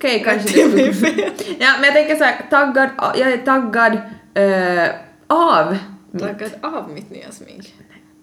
Okej, 0.00 0.22
kanske 0.24 0.60
jag 0.60 0.70
du 0.70 0.76
mig 0.76 0.94
skulle... 0.94 1.14
fel? 1.14 1.30
Ja, 1.58 1.68
men 1.76 1.84
jag 1.84 1.94
tänker 1.94 2.16
såhär, 2.16 2.46
taggad, 2.50 2.90
jag 3.16 3.32
är 3.32 3.36
taggad 3.36 3.92
eh, 4.34 4.88
av... 5.26 5.76
Taggad 6.20 6.50
av 6.62 6.90
mitt 6.90 7.10
nya 7.10 7.30
smink. 7.32 7.74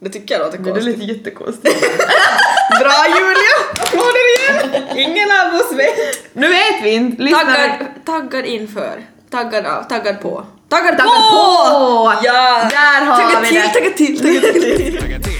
Det 0.01 0.09
tycker 0.09 0.35
jag 0.35 0.45
låter 0.45 0.59
Men 0.59 0.65
det 0.67 0.71
konstigt. 0.81 0.97
lät 0.97 1.07
jättekonstigt. 1.17 1.79
Bra 2.81 3.05
Julia! 3.07 3.55
Applåder 3.83 4.25
igen! 4.39 4.83
Ingen 4.97 5.27
av 5.31 5.55
oss 5.55 5.71
vet. 5.71 5.95
nu 6.33 6.47
vet 6.49 6.83
vi 6.83 6.89
inte, 6.93 7.23
lyssnare. 7.23 7.45
Taggad, 7.45 7.87
taggad 8.05 8.45
inför. 8.45 9.01
Taggad 9.29 9.65
av, 9.65 9.83
taggad 9.83 10.21
på. 10.21 10.45
Taggad, 10.69 10.97
Taggad 10.97 11.31
på! 11.31 12.13
Ja! 12.23 12.69
Där 12.71 13.05
har 13.05 13.15
Tagga 13.21 13.39
vi 13.41 13.47
till, 13.47 13.61
det. 13.61 13.67
tagga 13.73 13.89
till, 13.91 14.97
tagga 15.01 15.19
till. 15.19 15.36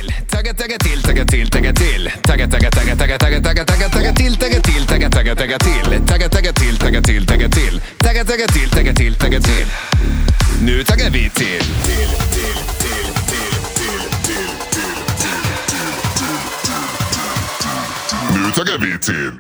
Tagga 0.57 0.77
till, 0.77 1.01
tagga, 1.03 1.25
till, 1.25 1.49
tagga 1.49 1.73
till. 1.73 2.11
Tagga, 2.23 2.47
tagga, 2.47 2.71
tagga, 2.71 2.95
tagga, 2.95 3.17
tagga, 3.17 3.41
tagga, 3.41 3.65
tagga, 3.65 3.89
tagga 3.89 4.13
till, 4.13 4.35
tagga 4.37 4.61
till, 4.61 4.87
tagga, 4.87 5.09
tagga, 5.09 5.35
tagga 5.35 5.57
till. 5.59 6.07
Tagga, 6.07 6.29
tagga 6.29 6.53
till, 6.53 6.77
tagga 6.77 7.01
till, 7.01 7.25
tagga 7.27 7.49
till. 7.49 7.81
Tagga, 7.97 8.25
tagga 8.25 8.47
till, 8.47 8.69
tagga 8.69 8.93
till, 8.93 9.15
tagga 9.15 9.39
till. 9.39 9.67
Nu 10.61 10.83
taggar 10.83 11.09
vi 11.09 11.29
till. 11.29 11.33
Till, 11.33 11.63
till, 11.85 12.09
till, 12.33 12.57
till, 12.81 13.13
till, 13.77 14.01
till, 14.23 14.97
till. 18.09 18.41
Nu 18.41 18.51
taggar 18.51 18.77
vi 18.77 18.97
till. 18.99 19.31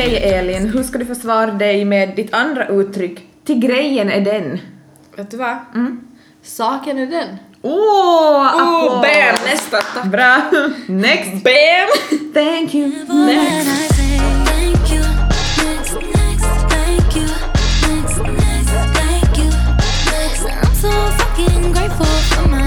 Okej 0.00 0.16
Elin, 0.34 0.68
hur 0.68 0.82
ska 0.82 0.98
du 0.98 1.04
försvara 1.06 1.50
dig 1.50 1.84
med 1.84 2.16
ditt 2.16 2.34
andra 2.34 2.66
uttryck? 2.68 3.20
Till 3.44 3.58
grejen 3.58 4.08
är 4.10 4.20
den. 4.20 4.58
Vet 5.16 5.30
du 5.30 5.36
vad? 5.36 5.56
Saken 6.42 6.98
är 6.98 7.06
den. 7.06 7.28
Åh, 7.62 7.72
Oh, 7.72 8.46
applåd! 8.46 9.00
bam! 9.02 9.44
Nästa, 9.44 9.76
tack. 9.80 10.04
Bra! 10.06 10.42
Next! 10.86 11.44
Bam! 11.44 11.88
Thank 12.34 12.74
you! 12.74 12.88
Next. 13.08 13.90
So 20.80 20.90
fucking 20.90 21.72
grateful 21.72 22.06
for 22.06 22.48
my 22.48 22.59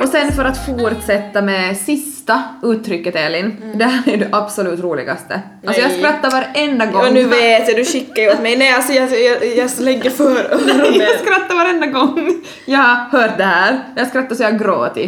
Och 0.00 0.08
sen 0.08 0.32
för 0.32 0.44
att 0.44 0.66
fortsätta 0.66 1.42
med 1.42 1.76
sista 1.76 2.42
uttrycket 2.62 3.16
Elin, 3.16 3.72
det 3.74 3.84
här 3.84 4.08
är 4.12 4.16
det 4.16 4.28
absolut 4.32 4.80
roligaste. 4.80 5.40
Alltså 5.66 5.82
jag 5.82 5.90
Nej. 5.90 5.98
skrattar 5.98 6.30
varenda 6.30 6.86
gång. 6.86 7.06
Och 7.06 7.12
nu 7.12 7.24
vet 7.24 7.68
jag, 7.68 7.76
du 7.76 7.84
skickar 7.84 8.22
ju 8.22 8.30
åt 8.30 8.40
mig. 8.42 8.56
Nej 8.56 8.72
alltså 8.72 8.92
jag, 8.92 9.20
jag, 9.20 9.56
jag 9.56 9.70
lägger 9.78 10.10
för 10.10 10.24
öronen. 10.54 10.94
jag 11.00 11.18
skrattar 11.20 11.54
varenda 11.54 11.86
gång 11.86 12.42
jag 12.64 12.78
har 12.78 13.20
hört 13.20 13.38
det 13.38 13.44
här. 13.44 13.84
Jag 13.96 14.08
skrattar 14.08 14.34
så 14.36 14.42
jag 14.42 14.58
gråter. 14.58 15.02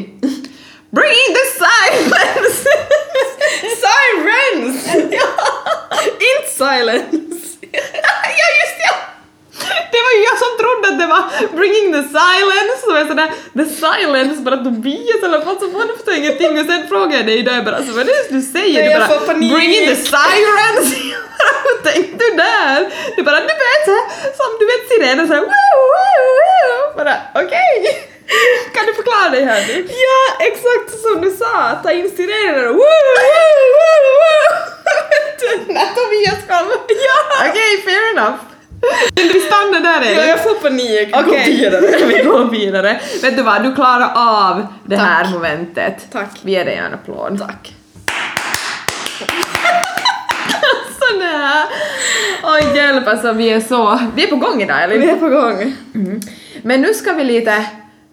Bring 0.90 1.12
in 1.28 1.34
the 1.34 1.46
silence! 1.64 2.64
Sirens! 3.82 4.94
Inte 6.04 6.50
silence! 6.56 7.56
ja 7.72 8.48
just 8.60 8.78
ja! 8.78 8.94
Det 9.92 10.00
var 10.06 10.12
ju 10.16 10.20
jag 10.28 10.36
som 10.44 10.52
trodde 10.60 10.84
att 10.90 10.98
det 11.02 11.08
var 11.14 11.22
bringing 11.58 11.86
the 11.96 12.02
silence, 12.18 12.76
som 12.84 12.92
är 13.00 13.04
sådär 13.10 13.28
the 13.60 13.66
silence, 13.84 14.36
bara 14.46 14.56
Tobias 14.56 15.20
eller 15.26 15.38
något 15.38 15.60
så 15.60 15.66
man 15.68 15.88
förstår 15.96 16.14
ingenting 16.14 16.52
och 16.60 16.66
sen 16.66 16.88
frågade 16.88 17.16
jag 17.16 17.26
dig 17.26 17.38
idag 17.38 17.54
jag 17.56 17.64
bara 17.64 17.82
så 17.86 17.92
vad 17.92 18.00
är 18.00 18.04
det 18.04 18.34
du 18.36 18.42
säger? 18.56 18.78
Nej, 18.80 18.88
du 18.88 18.90
jag 18.90 19.00
bara 19.00 19.18
får 19.18 19.26
panik. 19.26 19.52
bring 19.54 19.70
in 19.78 19.86
the 19.92 19.96
sirens! 20.12 20.88
Vad 21.64 21.92
tänkte 21.92 22.24
du 22.24 22.30
där? 22.36 22.78
Du 23.16 23.22
bara 23.22 23.40
du 23.40 23.54
vet 23.66 23.82
såhär, 23.88 24.04
som 24.38 24.48
du 24.60 24.64
vet 24.72 24.82
sirener 24.90 25.26
såhär 25.26 25.40
wow, 25.40 25.78
wow, 25.94 26.24
wow. 26.40 26.96
Bara 26.98 27.14
okej. 27.44 28.08
Kan 28.74 28.86
du 28.86 28.94
förklara 28.94 29.28
dig 29.28 29.44
här 29.44 29.60
nu? 29.68 29.76
Ja, 30.06 30.44
exakt 30.48 31.00
som 31.04 31.20
du 31.20 31.30
sa! 31.30 31.80
Ta 31.82 31.92
in 31.92 32.10
sirener 32.16 32.68
och 32.68 32.74
woo, 32.74 33.00
woo, 33.06 33.54
woo, 33.76 33.98
woo! 34.22 34.42
Vet 35.74 35.94
Tobias 35.96 36.42
kom! 36.48 36.66
Ja! 36.88 37.48
Okej, 37.48 37.82
fair 37.84 38.10
enough. 38.12 38.51
Vi 39.14 39.40
stannar 39.40 39.80
där 39.80 40.00
Ja, 40.02 40.06
Elin. 40.10 40.28
jag 40.28 40.42
får 40.42 40.54
panik. 40.54 41.08
Okej, 41.16 41.56
vidare. 41.56 41.80
vi 42.06 42.22
går 42.24 42.50
vidare. 42.50 43.00
Vet 43.22 43.36
du 43.36 43.42
vad, 43.42 43.62
du 43.62 43.74
klarar 43.74 44.12
av 44.16 44.66
det 44.84 44.96
Tack. 44.96 45.06
här 45.08 45.30
momentet. 45.32 46.06
Tack. 46.12 46.30
Vi 46.42 46.52
ger 46.52 46.64
dig 46.64 46.74
en 46.76 46.94
applåd. 46.94 47.38
Tack. 47.38 47.74
Sådär. 51.00 51.64
Oj 52.44 52.76
hjälp 52.76 53.08
alltså, 53.08 53.32
vi 53.32 53.50
är 53.50 53.60
så... 53.60 53.98
Vi 54.14 54.22
är 54.24 54.26
på 54.26 54.36
gång 54.36 54.62
idag 54.62 54.88
Vi 54.88 54.94
Elin. 54.94 55.08
är 55.10 55.16
på 55.16 55.28
gång. 55.28 55.76
Men 56.62 56.80
nu 56.80 56.94
ska 56.94 57.12
vi 57.12 57.24
lite 57.24 57.64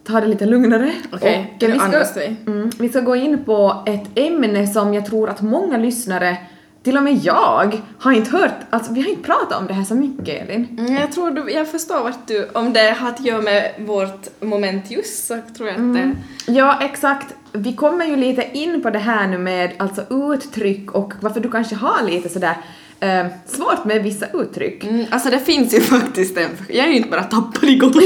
ta 0.07 0.21
det 0.21 0.27
lite 0.27 0.45
lugnare. 0.45 0.91
Okej, 1.11 1.57
nu 1.61 1.67
vi, 1.67 1.79
ska, 1.79 2.03
vi. 2.19 2.35
mm, 2.47 2.71
vi 2.79 2.89
ska 2.89 2.99
gå 2.99 3.15
in 3.15 3.45
på 3.45 3.83
ett 3.85 4.03
ämne 4.19 4.67
som 4.67 4.93
jag 4.93 5.05
tror 5.05 5.29
att 5.29 5.41
många 5.41 5.77
lyssnare, 5.77 6.37
till 6.83 6.97
och 6.97 7.03
med 7.03 7.15
jag, 7.23 7.81
har 7.99 8.11
inte 8.11 8.31
hört, 8.31 8.55
alltså 8.69 8.93
vi 8.93 9.01
har 9.01 9.09
inte 9.09 9.23
pratat 9.23 9.59
om 9.59 9.67
det 9.67 9.73
här 9.73 9.83
så 9.83 9.95
mycket 9.95 10.49
Elin. 10.49 10.77
Mm, 10.79 10.95
jag 10.95 11.11
tror 11.11 11.31
du, 11.31 11.51
jag 11.51 11.71
förstår 11.71 12.03
vart 12.03 12.27
du, 12.27 12.49
om 12.53 12.73
det 12.73 12.95
har 12.99 13.09
att 13.09 13.25
göra 13.25 13.41
med 13.41 13.71
vårt 13.79 14.41
moment 14.41 14.91
just 14.91 15.27
så 15.27 15.39
tror 15.57 15.69
jag 15.69 15.75
att 15.75 15.93
det... 15.93 16.15
Ja, 16.45 16.79
exakt. 16.81 17.35
Vi 17.51 17.73
kommer 17.73 18.05
ju 18.05 18.15
lite 18.15 18.49
in 18.53 18.81
på 18.81 18.89
det 18.89 18.99
här 18.99 19.27
nu 19.27 19.37
med 19.37 19.71
alltså 19.77 20.01
uttryck 20.09 20.91
och 20.91 21.13
varför 21.19 21.39
du 21.39 21.51
kanske 21.51 21.75
har 21.75 22.03
lite 22.03 22.29
sådär 22.29 22.57
eh, 22.99 23.25
svårt 23.45 23.85
med 23.85 24.03
vissa 24.03 24.25
uttryck. 24.33 24.83
Mm, 24.83 25.05
alltså 25.09 25.29
det 25.29 25.39
finns 25.39 25.73
ju 25.73 25.81
faktiskt 25.81 26.37
en, 26.37 26.49
jag 26.69 26.85
är 26.85 26.89
ju 26.89 26.95
inte 26.95 27.09
bara 27.09 27.23
tappad 27.23 27.69
i 27.69 27.75
golvet. 27.75 28.03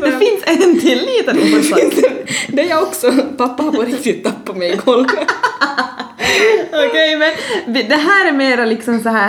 Det 0.00 0.18
finns 0.18 0.42
en 0.46 0.80
till 0.80 0.98
liten 0.98 1.38
orsak. 1.58 1.94
det 2.48 2.62
är 2.62 2.68
jag 2.68 2.82
också, 2.82 3.12
pappa 3.36 3.62
har 3.62 3.72
på 3.72 3.82
riktigt 3.82 4.24
tappat 4.24 4.56
mig 4.56 4.72
i 4.72 4.76
golvet. 4.76 5.28
Okej, 6.88 7.16
men 7.16 7.32
vi- 7.74 7.82
det 7.82 7.96
här 7.96 8.28
är 8.28 8.32
mera 8.32 8.64
liksom 8.64 9.00
så 9.00 9.08
här. 9.08 9.28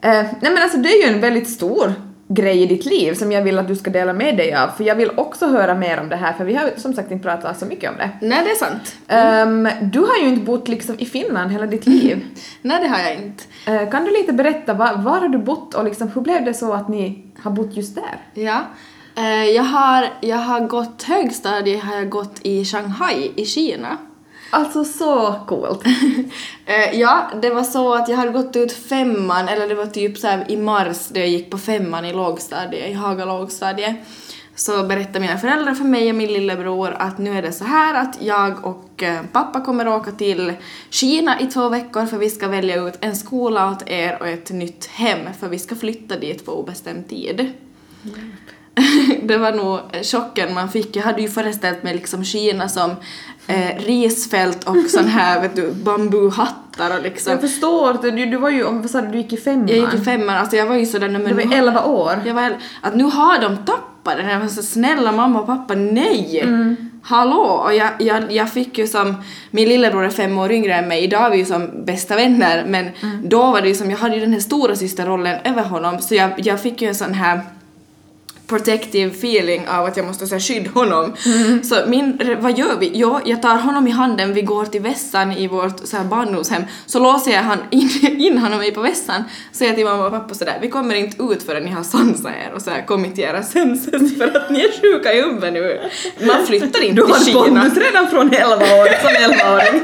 Eh, 0.00 0.10
nej 0.40 0.52
men 0.52 0.58
alltså 0.62 0.78
det 0.78 0.88
är 0.88 1.06
ju 1.08 1.14
en 1.14 1.20
väldigt 1.20 1.48
stor 1.50 1.92
grej 2.30 2.62
i 2.62 2.66
ditt 2.66 2.84
liv 2.84 3.14
som 3.14 3.32
jag 3.32 3.42
vill 3.42 3.58
att 3.58 3.68
du 3.68 3.76
ska 3.76 3.90
dela 3.90 4.12
med 4.12 4.36
dig 4.36 4.54
av, 4.54 4.68
för 4.76 4.84
jag 4.84 4.94
vill 4.94 5.10
också 5.16 5.46
höra 5.46 5.74
mer 5.74 6.00
om 6.00 6.08
det 6.08 6.16
här, 6.16 6.32
för 6.32 6.44
vi 6.44 6.54
har 6.54 6.70
som 6.76 6.94
sagt 6.94 7.10
inte 7.10 7.28
pratat 7.28 7.58
så 7.58 7.66
mycket 7.66 7.90
om 7.90 7.96
det. 7.96 8.10
Nej 8.20 8.44
det 8.44 8.50
är 8.50 8.54
sant. 8.54 8.96
Ehm, 9.08 9.68
du 9.82 10.00
har 10.00 10.16
ju 10.22 10.28
inte 10.28 10.44
bott 10.44 10.68
liksom 10.68 10.94
i 10.98 11.04
Finland 11.06 11.52
hela 11.52 11.66
ditt 11.66 11.86
liv. 11.86 12.24
Nej 12.62 12.78
det 12.82 12.88
har 12.88 12.98
jag 12.98 13.14
inte. 13.14 13.44
Eh, 13.66 13.90
kan 13.90 14.04
du 14.04 14.10
lite 14.10 14.32
berätta, 14.32 14.74
var, 14.74 14.92
var 14.96 15.20
har 15.20 15.28
du 15.28 15.38
bott 15.38 15.74
och 15.74 15.84
liksom, 15.84 16.08
hur 16.14 16.20
blev 16.20 16.44
det 16.44 16.54
så 16.54 16.72
att 16.72 16.88
ni 16.88 17.24
har 17.42 17.50
bott 17.50 17.76
just 17.76 17.94
där? 17.94 18.42
Ja. 18.42 18.60
Eh, 19.16 19.44
jag, 19.44 19.62
har, 19.62 20.08
jag 20.20 20.36
har 20.36 20.60
gått 20.60 21.02
högstadie 21.02 21.78
har 21.78 21.94
jag 21.96 22.08
gått 22.08 22.38
i 22.42 22.64
Shanghai 22.64 23.30
i 23.36 23.44
Kina. 23.46 23.96
Alltså 24.50 24.84
så 24.84 25.34
coolt. 25.46 25.84
Eh, 26.70 27.00
ja, 27.00 27.30
det 27.42 27.50
var 27.50 27.62
så 27.62 27.94
att 27.94 28.08
jag 28.08 28.16
hade 28.16 28.32
gått 28.32 28.56
ut 28.56 28.72
femman, 28.72 29.48
eller 29.48 29.68
det 29.68 29.74
var 29.74 29.86
typ 29.86 30.18
så 30.18 30.28
i 30.48 30.56
mars 30.56 31.08
då 31.08 31.20
jag 31.20 31.28
gick 31.28 31.50
på 31.50 31.58
femman 31.58 32.04
i 32.04 32.12
lågstadiet, 32.12 32.90
i 32.90 32.92
Haga 32.92 33.24
lågstadie. 33.24 33.96
Så 34.54 34.82
berättade 34.82 35.20
mina 35.20 35.38
föräldrar 35.38 35.74
för 35.74 35.84
mig 35.84 36.10
och 36.10 36.14
min 36.14 36.32
lillebror 36.32 36.96
att 36.98 37.18
nu 37.18 37.38
är 37.38 37.42
det 37.42 37.52
så 37.52 37.64
här 37.64 37.94
att 37.94 38.18
jag 38.22 38.66
och 38.66 39.02
eh, 39.02 39.22
pappa 39.32 39.60
kommer 39.60 39.88
åka 39.88 40.12
till 40.12 40.52
Kina 40.90 41.40
i 41.40 41.46
två 41.46 41.68
veckor 41.68 42.06
för 42.06 42.18
vi 42.18 42.30
ska 42.30 42.48
välja 42.48 42.88
ut 42.88 42.94
en 43.00 43.16
skola 43.16 43.70
åt 43.70 43.88
er 43.88 44.16
och 44.20 44.28
ett 44.28 44.50
nytt 44.50 44.86
hem 44.86 45.34
för 45.40 45.48
vi 45.48 45.58
ska 45.58 45.74
flytta 45.74 46.18
dit 46.18 46.46
på 46.46 46.52
obestämd 46.52 47.08
tid. 47.08 47.52
det 49.22 49.36
var 49.36 49.52
nog 49.52 49.80
chocken 50.04 50.54
man 50.54 50.68
fick. 50.68 50.96
Jag 50.96 51.02
hade 51.02 51.22
ju 51.22 51.28
föreställt 51.28 51.82
mig 51.82 51.94
liksom 51.94 52.24
Kina 52.24 52.68
som 52.68 52.96
eh, 53.48 53.84
risfält 53.86 54.64
och 54.64 54.76
sån 54.88 55.04
här 55.08 55.40
vet 55.40 55.56
du, 55.56 55.72
bambuhattar 55.72 56.96
och 56.96 57.02
liksom. 57.02 57.30
Jag 57.32 57.40
förstår, 57.40 58.02
du, 58.02 58.26
du 58.26 58.36
var 58.36 58.50
ju, 58.50 58.64
om- 58.64 58.80
vad 58.82 58.90
sa 58.90 59.00
du, 59.00 59.08
du 59.08 59.18
gick 59.18 59.32
i 59.32 59.36
femman? 59.36 59.68
Jag 59.68 59.76
gick 59.78 59.94
i 59.94 60.04
femman, 60.04 60.36
alltså 60.36 60.56
jag 60.56 60.66
var 60.66 60.76
ju 60.76 60.86
sådär, 60.86 61.08
men 61.08 61.22
Du 61.24 61.28
nu 61.28 61.34
var 61.34 61.42
har- 61.44 61.54
11 61.58 61.84
år. 61.84 62.12
Jag 62.26 62.34
var, 62.34 62.56
att 62.80 62.94
nu 62.94 63.04
har 63.04 63.38
de 63.40 63.56
tappat 63.56 64.16
den. 64.16 64.40
Var 64.40 64.48
så 64.48 64.62
snälla 64.62 65.12
mamma 65.12 65.40
och 65.40 65.46
pappa, 65.46 65.74
nej! 65.74 66.40
Mm. 66.44 66.76
Hallå! 67.02 67.62
Och 67.64 67.74
jag, 67.74 67.88
jag, 67.98 68.32
jag 68.32 68.52
fick 68.52 68.78
ju 68.78 68.86
som, 68.86 69.14
min 69.50 69.68
lillebror 69.68 70.04
är 70.04 70.10
fem 70.10 70.38
år 70.38 70.52
yngre 70.52 70.74
än 70.74 70.88
mig, 70.88 71.04
idag 71.04 71.26
är 71.26 71.30
vi 71.30 71.36
ju 71.36 71.44
som 71.44 71.84
bästa 71.84 72.16
vänner 72.16 72.64
men 72.68 72.88
Mm. 73.02 73.28
då 73.28 73.38
var 73.52 73.60
det 73.60 73.68
ju 73.68 73.74
som, 73.74 73.90
jag 73.90 73.98
hade 73.98 74.14
ju 74.14 74.20
den 74.20 74.32
här 74.32 74.40
stora 74.40 74.76
systerrollen 74.76 75.36
över 75.44 75.62
honom 75.62 75.98
så 75.98 76.14
jag, 76.14 76.30
jag 76.36 76.60
fick 76.60 76.82
ju 76.82 76.88
en 76.88 76.94
sån 76.94 77.14
här 77.14 77.40
protective 78.48 79.10
feeling 79.10 79.68
av 79.68 79.84
att 79.84 79.96
jag 79.96 80.06
måste 80.06 80.26
så 80.26 80.34
här, 80.34 80.40
skydda 80.40 80.70
honom. 80.70 81.14
Mm. 81.26 81.62
Så 81.64 81.74
min, 81.86 82.36
vad 82.40 82.58
gör 82.58 82.76
vi? 82.80 82.90
Jo, 82.94 83.20
jag 83.24 83.42
tar 83.42 83.56
honom 83.56 83.86
i 83.86 83.90
handen, 83.90 84.34
vi 84.34 84.42
går 84.42 84.64
till 84.64 84.80
vässan 84.80 85.32
i 85.32 85.46
vårt 85.48 85.86
så 85.86 85.96
här, 85.96 86.04
barndomshem, 86.04 86.62
så 86.86 86.98
låser 86.98 87.30
jag 87.30 87.42
han 87.42 87.58
in, 87.70 87.90
in 88.18 88.38
honom 88.38 88.62
i 88.62 88.70
på 88.70 88.80
vässan, 88.80 89.24
säger 89.52 89.74
till 89.74 89.84
mamma 89.84 90.06
och 90.06 90.12
pappa 90.12 90.34
sådär, 90.34 90.58
vi 90.62 90.68
kommer 90.68 90.94
inte 90.94 91.22
ut 91.22 91.42
förrän 91.42 91.62
ni 91.62 91.70
har 91.70 91.82
sansat 91.82 92.32
er 92.46 92.52
och 92.54 92.62
så 92.62 92.70
här, 92.70 92.86
kommit 92.86 93.14
till 93.14 93.24
era 93.24 93.42
senses 93.42 94.16
för 94.18 94.36
att 94.36 94.50
ni 94.50 94.60
är 94.60 94.80
sjuka 94.80 95.12
i 95.12 95.22
huvudet 95.22 95.52
nu. 95.52 95.80
Man 96.26 96.46
flyttar 96.46 96.84
inte 96.84 97.00
Du 97.00 97.06
till 97.06 97.14
har 97.14 97.24
Kina. 97.24 97.40
pondus 97.40 97.78
redan 97.78 98.08
från 98.08 98.32
11 98.32 98.54
år, 98.54 99.00
som 99.02 99.32
11-åring. 99.32 99.82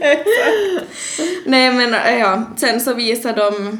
Nej 1.44 1.72
men 1.72 2.18
ja, 2.18 2.42
sen 2.56 2.80
så 2.80 2.94
visar 2.94 3.36
de 3.36 3.78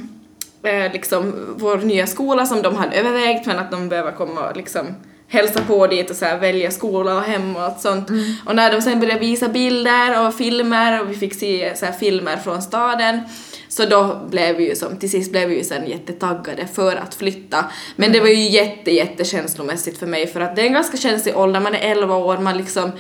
eh, 0.63 0.93
liksom 0.93 1.55
vår 1.57 1.77
nya 1.77 2.07
skola 2.07 2.47
som 2.47 2.63
de 2.63 2.77
hade 2.77 2.97
övervägt 2.97 3.47
men 3.47 3.59
att 3.59 3.71
de 3.71 3.89
behöver 3.89 4.13
komma 4.13 4.49
och 4.49 4.57
liksom 4.57 4.87
hälsa 5.29 5.61
på 5.67 5.87
dit 5.87 6.11
och 6.11 6.17
så 6.17 6.25
här 6.25 6.39
välja 6.39 6.71
skola 6.71 7.17
och 7.17 7.23
hem 7.23 7.57
och 7.57 7.63
allt 7.63 7.81
sånt. 7.81 8.09
Och 8.47 8.57
när 8.57 8.73
de 8.73 8.83
sen 8.83 9.01
började 9.01 9.21
visa 9.21 9.49
bilder 9.49 10.27
och 10.27 10.35
filmer 10.35 11.03
och 11.03 11.11
vi 11.11 11.15
fick 11.15 11.35
se 11.35 11.73
så 11.77 11.87
här 11.87 11.93
filmer 11.93 12.37
från 12.37 12.63
staden 12.63 13.21
så 13.69 13.87
då 13.87 14.21
blev 14.31 14.57
vi 14.57 14.69
ju 14.69 14.77
som, 14.77 14.97
till 14.97 15.11
sist 15.11 15.33
blev 15.33 15.49
vi 15.49 15.57
ju 15.57 15.65
sen 15.65 15.87
jättetaggade 15.87 16.67
för 16.67 16.97
att 16.97 17.15
flytta. 17.15 17.65
Men 17.97 18.13
det 18.13 18.21
var 18.21 18.29
ju 18.29 18.49
jätte, 18.49 18.91
jätte 18.91 19.25
känslomässigt 19.25 19.99
för 19.99 20.07
mig 20.07 20.27
för 20.27 20.41
att 20.41 20.57
det 20.57 20.63
är 20.63 20.67
en 20.67 20.73
ganska 20.73 20.97
känslig 20.97 21.37
ålder, 21.37 21.61
man 21.61 21.75
är 21.75 21.91
11 21.93 22.17
år, 22.17 22.39
man 22.39 22.57
liksom 22.57 22.93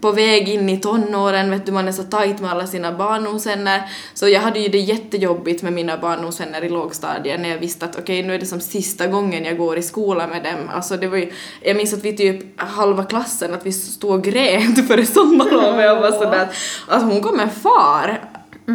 på 0.00 0.10
väg 0.12 0.48
in 0.48 0.68
i 0.68 0.80
tonåren, 0.80 1.50
vet 1.50 1.66
du, 1.66 1.72
man 1.72 1.88
är 1.88 1.92
så 1.92 2.02
tajt 2.02 2.40
med 2.40 2.50
alla 2.50 2.66
sina 2.66 2.92
barndomsvänner. 2.92 3.82
Så 4.14 4.28
jag 4.28 4.40
hade 4.40 4.58
ju 4.60 4.68
det 4.68 4.78
jättejobbigt 4.78 5.62
med 5.62 5.72
mina 5.72 5.96
barndomsvänner 5.98 6.64
i 6.64 6.68
lågstadiet 6.68 7.40
när 7.40 7.48
jag 7.48 7.58
visste 7.58 7.84
att 7.84 7.98
okej, 7.98 8.22
nu 8.22 8.34
är 8.34 8.38
det 8.38 8.46
som 8.46 8.60
sista 8.60 9.06
gången 9.06 9.44
jag 9.44 9.56
går 9.58 9.78
i 9.78 9.82
skolan 9.82 10.30
med 10.30 10.42
dem. 10.42 10.70
Alltså 10.74 10.96
det 10.96 11.06
var 11.08 11.16
ju, 11.16 11.32
jag 11.62 11.76
minns 11.76 11.92
att 11.94 12.04
vi 12.04 12.16
typ 12.16 12.60
halva 12.60 13.04
klassen, 13.04 13.54
att 13.54 13.66
vi 13.66 13.72
stod 13.72 14.10
och 14.10 14.24
grät 14.24 14.88
före 14.88 15.06
sommarlovet 15.06 15.92
och 15.96 16.02
var 16.02 16.10
sådär 16.12 16.42
att, 16.42 16.54
att 16.96 17.02
hon 17.02 17.20
kommer 17.20 17.46
far. 17.46 18.20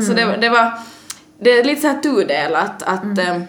Så 0.08 0.14
det, 0.14 0.26
var- 0.26 0.38
det 0.38 0.50
var, 0.50 0.72
det 1.40 1.52
är 1.60 1.64
lite 1.64 1.82
såhär 1.82 2.02
tudelat 2.02 2.84
att 2.84 3.18
eh, 3.18 3.42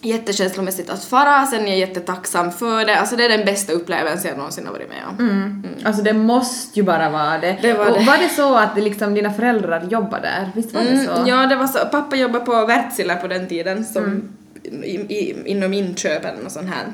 jättekänslomässigt 0.00 0.90
att 0.90 1.04
fara, 1.04 1.46
sen 1.46 1.60
är 1.66 1.68
jag 1.68 1.78
jättetacksam 1.78 2.52
för 2.52 2.84
det. 2.84 2.96
Alltså 2.98 3.16
det 3.16 3.24
är 3.24 3.28
den 3.28 3.44
bästa 3.46 3.72
upplevelsen 3.72 4.28
jag 4.28 4.36
någonsin 4.36 4.66
har 4.66 4.72
varit 4.72 4.88
med 4.88 5.02
om. 5.08 5.64
Alltså 5.84 6.02
det 6.02 6.12
måste 6.12 6.80
ju 6.80 6.84
bara 6.84 7.10
vara 7.10 7.38
det. 7.38 7.58
Det 7.62 7.72
var 7.72 7.86
och 7.86 7.98
det. 7.98 8.04
var 8.04 8.18
det 8.18 8.28
så 8.28 8.54
att 8.54 8.74
det 8.74 8.80
liksom 8.80 9.14
dina 9.14 9.32
föräldrar 9.32 9.86
jobbar 9.90 10.20
där? 10.20 10.50
Visst 10.54 10.74
var 10.74 10.82
det 10.82 10.98
så? 10.98 11.12
Mm, 11.12 11.26
ja, 11.26 11.46
det 11.46 11.56
var 11.56 11.66
så. 11.66 11.78
Pappa 11.78 12.16
jobbade 12.16 12.44
på 12.44 12.66
Wärtsilä 12.66 13.16
på 13.16 13.28
den 13.28 13.48
tiden 13.48 13.84
som 13.84 14.22
Mm. 14.64 14.84
i, 14.84 14.94
i, 14.94 15.42
inom 15.50 15.72
inköp 15.74 16.24
eller 16.24 16.42
något 16.42 16.52
sånt 16.52 16.70
här. 16.70 16.84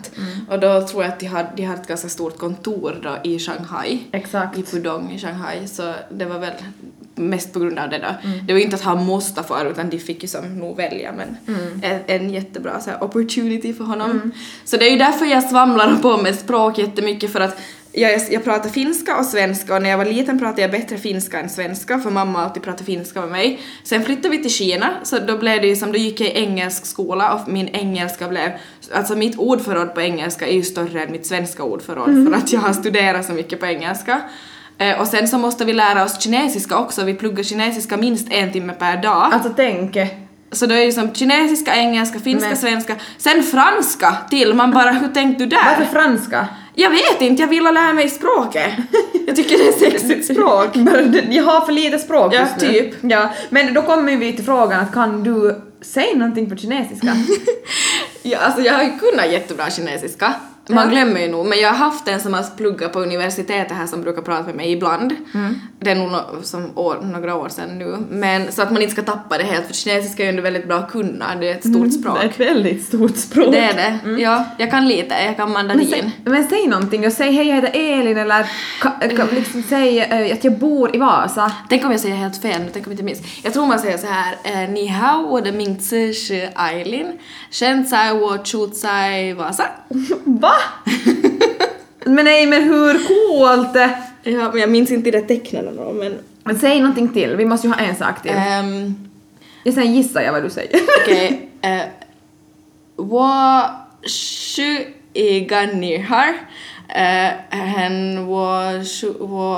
Och 0.50 0.60
då 0.60 0.86
tror 0.86 1.02
jag 1.02 1.12
att 1.12 1.20
de 1.20 1.26
hade, 1.26 1.48
de 1.56 1.62
hade 1.62 1.80
ett 1.80 1.88
ganska 1.88 2.08
stort 2.08 2.38
kontor 2.38 2.96
då 3.02 3.30
i 3.30 3.38
Shanghai. 3.38 3.98
Exakt. 4.12 4.58
I 4.58 4.62
Pudong 4.62 5.12
i 5.12 5.18
Shanghai, 5.18 5.68
så 5.68 5.94
det 6.10 6.24
var 6.24 6.38
väl 6.38 6.52
mest 7.14 7.52
på 7.52 7.58
grund 7.60 7.78
av 7.78 7.90
det 7.90 7.98
då. 7.98 8.28
Mm. 8.28 8.46
Det 8.46 8.52
var 8.52 8.58
ju 8.58 8.64
inte 8.64 8.76
att 8.76 8.82
han 8.82 9.04
måste 9.04 9.42
fara 9.42 9.68
utan 9.68 9.90
de 9.90 9.98
fick 9.98 10.22
ju 10.22 10.28
som 10.28 10.58
nog 10.58 10.76
välja 10.76 11.12
men 11.12 11.36
Mm. 11.46 11.80
en, 11.82 12.00
en 12.06 12.30
jättebra 12.30 12.80
så 12.80 12.90
här, 12.90 13.04
opportunity 13.04 13.74
för 13.74 13.84
honom. 13.84 14.30
Så 14.64 14.76
det 14.76 14.86
är 14.86 14.90
ju 14.90 14.98
därför 14.98 15.26
jag 15.26 15.42
svamlar 15.42 15.96
på 15.96 16.16
med 16.16 16.34
språk 16.34 16.78
jättemycket 16.78 17.32
för 17.32 17.40
att 17.40 17.60
jag, 17.96 18.20
jag 18.30 18.44
pratar 18.44 18.70
finska 18.70 19.16
och 19.16 19.24
svenska 19.24 19.74
och 19.74 19.82
när 19.82 19.90
jag 19.90 19.98
var 19.98 20.04
liten 20.04 20.38
pratade 20.38 20.62
jag 20.62 20.70
bättre 20.70 20.98
finska 20.98 21.40
än 21.40 21.50
svenska 21.50 21.98
för 21.98 22.10
mamma 22.10 22.44
alltid 22.44 22.62
pratade 22.62 22.84
finska 22.84 23.20
med 23.20 23.30
mig. 23.30 23.60
Sen 23.84 24.04
flyttade 24.04 24.28
vi 24.28 24.42
till 24.42 24.50
Kina 24.54 24.90
så 25.02 25.18
då 25.18 25.38
blev 25.38 25.60
det 25.60 25.66
ju 25.66 25.76
som, 25.76 25.92
då 25.92 25.98
gick 25.98 26.20
jag 26.20 26.28
i 26.28 26.32
engelsk 26.32 26.86
skola 26.86 27.34
och 27.34 27.48
min 27.48 27.68
engelska 27.68 28.28
blev, 28.28 28.50
alltså 28.92 29.16
mitt 29.16 29.38
ordförråd 29.38 29.94
på 29.94 30.00
engelska 30.00 30.46
är 30.46 30.54
ju 30.54 30.62
större 30.62 31.02
än 31.02 31.12
mitt 31.12 31.26
svenska 31.26 31.62
ordförråd 31.62 32.26
för 32.28 32.36
att 32.36 32.52
jag 32.52 32.60
har 32.60 32.72
studerat 32.72 33.26
så 33.26 33.32
mycket 33.32 33.60
på 33.60 33.66
engelska. 33.66 34.20
Eh, 34.78 35.00
och 35.00 35.06
sen 35.06 35.28
så 35.28 35.38
måste 35.38 35.64
vi 35.64 35.72
lära 35.72 36.04
oss 36.04 36.20
kinesiska 36.22 36.78
också, 36.78 37.04
vi 37.04 37.14
pluggar 37.14 37.42
kinesiska 37.44 37.96
minst 37.96 38.28
en 38.30 38.52
timme 38.52 38.72
per 38.72 39.02
dag. 39.02 39.30
Alltså 39.32 39.50
tänk. 39.56 39.96
Så 40.52 40.66
då 40.66 40.74
är 40.74 40.86
det 40.86 40.92
som 40.92 41.14
kinesiska, 41.14 41.76
engelska, 41.76 42.18
finska, 42.18 42.48
Men- 42.48 42.56
svenska, 42.58 42.94
sen 43.18 43.42
franska 43.42 44.16
till. 44.30 44.54
Man 44.54 44.70
bara, 44.70 44.90
hur 44.90 45.08
tänkte 45.08 45.44
du 45.44 45.48
där? 45.50 45.64
Varför 45.78 45.92
franska? 45.92 46.48
Jag 46.74 46.90
vet 46.90 47.20
inte, 47.20 47.42
jag 47.42 47.48
ville 47.48 47.70
lära 47.72 47.92
mig 47.92 48.08
språket. 48.10 48.72
Jag 49.26 49.36
tycker 49.36 49.58
det 49.58 49.68
är 49.68 49.90
sexigt 49.90 50.24
språk. 50.24 50.68
Jag 51.30 51.44
har 51.44 51.66
för 51.66 51.72
lite 51.72 51.98
språk 51.98 52.34
Ja, 52.34 52.40
just 52.40 52.60
nu. 52.60 52.68
typ. 52.68 52.94
Ja, 53.00 53.28
men 53.50 53.74
då 53.74 53.82
kommer 53.82 54.16
vi 54.16 54.32
till 54.32 54.44
frågan 54.44 54.80
att 54.80 54.92
kan 54.94 55.22
du 55.24 55.60
säga 55.82 56.16
någonting 56.16 56.50
på 56.50 56.56
kinesiska? 56.56 57.16
Ja, 58.26 58.38
alltså 58.38 58.60
jag 58.62 58.74
har 58.74 58.82
ju 58.84 58.90
kunnat 58.98 59.32
jättebra 59.32 59.70
kinesiska. 59.70 60.34
Man 60.68 60.90
glömmer 60.90 61.20
ju 61.20 61.28
nog, 61.28 61.46
men 61.46 61.58
jag 61.58 61.68
har 61.68 61.76
haft 61.76 62.08
en 62.08 62.20
som 62.20 62.34
har 62.34 62.56
pluggat 62.56 62.92
på 62.92 63.00
universitetet 63.00 63.76
här 63.76 63.86
som 63.86 64.02
brukar 64.02 64.22
prata 64.22 64.46
med 64.46 64.54
mig 64.54 64.72
ibland. 64.72 65.14
det 65.80 65.90
är 65.90 65.94
nog 65.94 66.10
no, 66.10 66.20
som 66.42 66.78
år, 66.78 66.98
några 67.02 67.34
år 67.34 67.48
sedan 67.48 67.78
nu, 67.78 67.96
men 68.10 68.52
så 68.52 68.62
att 68.62 68.72
man 68.72 68.82
inte 68.82 68.92
ska 68.92 69.02
tappa 69.02 69.38
det 69.38 69.44
helt 69.44 69.66
för 69.66 69.74
kinesiska 69.74 70.22
är 70.22 70.26
ju 70.26 70.30
ändå 70.30 70.42
väldigt 70.42 70.66
bra 70.68 70.76
att 70.76 70.90
kunna, 70.92 71.34
det 71.40 71.50
är 71.50 71.54
ett 71.54 71.68
stort 71.68 71.92
språk. 71.92 72.18
Det 72.20 72.24
är 72.24 72.28
ett 72.28 72.40
väldigt 72.40 72.84
stort 72.84 73.16
språk. 73.16 73.52
Det 73.52 73.58
är 73.58 73.74
det. 73.74 74.20
Ja, 74.22 74.44
jag 74.58 74.70
kan 74.70 74.88
lite, 74.88 75.14
jag 75.14 75.36
kan 75.36 75.52
Men 75.52 75.66
mandarin. 75.66 75.88
säg, 75.90 76.10
men 76.24 76.48
säg 76.48 76.66
någonting 76.66 77.06
och 77.06 77.12
säg 77.12 77.32
hej 77.32 77.48
jag 77.48 77.54
heter 77.54 77.70
Elin 77.74 78.18
eller 78.18 78.46
ka, 78.80 78.90
ka, 79.16 79.24
liksom 79.34 79.62
säg 79.68 79.98
eh, 79.98 80.34
att 80.34 80.44
jag 80.44 80.58
bor 80.58 80.96
i 80.96 80.98
Vasa. 80.98 81.52
Tänk 81.68 81.84
om 81.84 81.90
jag 81.90 82.00
säger 82.00 82.16
helt 82.16 82.42
fel 82.42 82.62
nu, 82.62 82.70
tänk 82.72 82.86
om 82.86 82.92
jag 82.92 82.94
inte 82.94 83.04
minns. 83.04 83.20
Jag 83.42 83.52
tror 83.52 83.66
man 83.66 83.78
säger 83.78 83.98
så 83.98 84.06
här, 84.06 84.36
eh, 84.44 84.70
ni 84.70 84.86
hao 84.86 85.24
och 85.24 85.42
det 85.42 85.52
mingzi 85.52 86.12
shi 86.14 86.48
Ailin, 86.54 87.12
shen 87.50 87.86
zai 87.86 88.12
wo 88.18 88.44
chu 88.44 88.70
zai 88.70 89.32
Vasa. 89.32 89.64
Va? 90.24 90.53
Men 92.04 92.24
nej 92.24 92.46
men 92.46 92.62
hur 92.62 92.92
coolt! 93.06 93.76
Ja, 94.22 94.50
men 94.52 94.60
jag 94.60 94.70
minns 94.70 94.90
inte 94.90 95.10
det 95.10 95.20
tecknen 95.20 95.76
då, 95.76 95.92
men... 95.92 96.18
Men 96.44 96.58
säg 96.58 96.80
någonting 96.80 97.08
till, 97.08 97.36
vi 97.36 97.44
måste 97.44 97.66
ju 97.66 97.72
ha 97.72 97.80
en 97.80 97.96
sak 97.96 98.22
till. 98.22 98.30
Um, 98.62 99.08
Jag 99.64 99.74
sen 99.74 99.94
gissar 99.94 100.20
jag 100.20 100.32
vad 100.32 100.42
du 100.42 100.50
säger. 100.50 100.80
Okej. 101.02 101.48
eh, 101.62 101.82
Wo 102.96 103.28
shu 104.06 104.84
i 105.12 105.40
ganni 105.40 105.98
har. 105.98 106.28
eh, 106.88 107.30
Hen 107.50 108.26
wo 108.26 108.46
shu 108.84 109.12
wo 109.20 109.56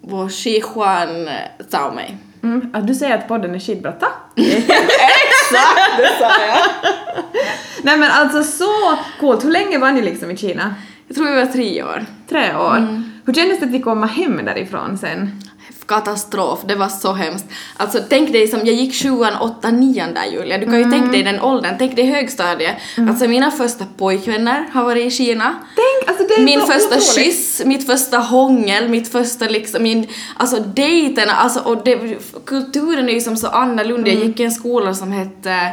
wo 0.00 0.28
shi 0.28 0.60
huan 0.60 1.28
zao 1.70 1.94
mig. 1.94 2.16
Mm, 2.42 2.70
att 2.74 2.86
du 2.86 2.94
säger 2.94 3.14
att 3.18 3.28
podden 3.28 3.54
är 3.54 3.58
skitbra, 3.58 3.92
tack! 3.92 4.12
Exakt, 4.36 5.96
det 5.98 6.08
sa 6.18 6.30
jag. 6.46 6.58
Nej 7.86 7.98
men 7.98 8.10
alltså 8.10 8.42
så 8.42 8.98
coolt, 9.20 9.44
hur 9.44 9.50
länge 9.50 9.78
var 9.78 9.92
ni 9.92 10.02
liksom 10.02 10.30
i 10.30 10.36
Kina? 10.36 10.74
Jag 11.08 11.16
tror 11.16 11.26
vi 11.26 11.36
var 11.36 11.46
tre 11.46 11.82
år. 11.82 12.06
Tre 12.28 12.56
år. 12.56 13.02
Hur 13.26 13.34
kändes 13.34 13.60
det 13.60 13.76
att 13.76 13.84
komma 13.84 14.06
hem 14.06 14.44
därifrån 14.44 14.98
sen? 14.98 15.42
Katastrof, 15.86 16.58
det 16.68 16.74
var 16.74 16.88
så 16.88 17.12
hemskt. 17.12 17.46
Alltså 17.76 17.98
tänk 18.08 18.32
dig 18.32 18.48
som, 18.48 18.58
jag 18.58 18.74
gick 18.74 18.94
sjuan, 18.94 19.32
åttan, 19.40 19.80
nian 19.80 20.14
där 20.14 20.24
Julia, 20.32 20.58
du 20.58 20.64
kan 20.64 20.78
ju 20.78 20.90
tänka 20.90 21.10
dig 21.10 21.22
den 21.22 21.40
åldern, 21.40 21.74
tänk 21.78 21.96
dig 21.96 22.04
högstadiet. 22.06 22.76
Alltså 23.08 23.28
mina 23.28 23.50
första 23.50 23.84
pojkvänner 23.98 24.66
har 24.72 24.84
varit 24.84 25.06
i 25.06 25.10
Kina. 25.10 25.54
Tänk, 25.76 26.08
alltså 26.10 26.26
det 26.28 26.34
är 26.42 26.44
Min 26.44 26.60
så 26.60 26.66
första 26.66 26.96
otroligt. 26.96 27.14
kyss, 27.14 27.62
mitt 27.64 27.86
första 27.86 28.18
hångel, 28.18 28.88
mitt 28.88 29.12
första 29.12 29.44
liksom, 29.44 29.82
min, 29.82 30.06
alltså 30.36 30.60
dejten, 30.60 31.28
alltså 31.30 31.60
och 31.60 31.84
det, 31.84 32.18
kulturen 32.46 33.08
är 33.08 33.12
ju 33.12 33.20
som 33.20 33.36
så 33.36 33.48
annorlunda. 33.48 34.10
Jag 34.10 34.24
gick 34.24 34.40
i 34.40 34.44
en 34.44 34.52
skola 34.52 34.94
som 34.94 35.12
hette 35.12 35.72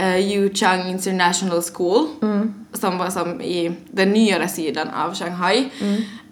uh, 0.00 0.18
Yuchang 0.30 0.90
International 0.90 1.62
School, 1.62 2.06
som 2.74 2.98
var 2.98 3.10
som 3.10 3.40
i 3.40 3.70
den 3.90 4.08
nyare 4.12 4.48
sidan 4.48 4.88
av 4.88 5.14
Shanghai. 5.14 5.70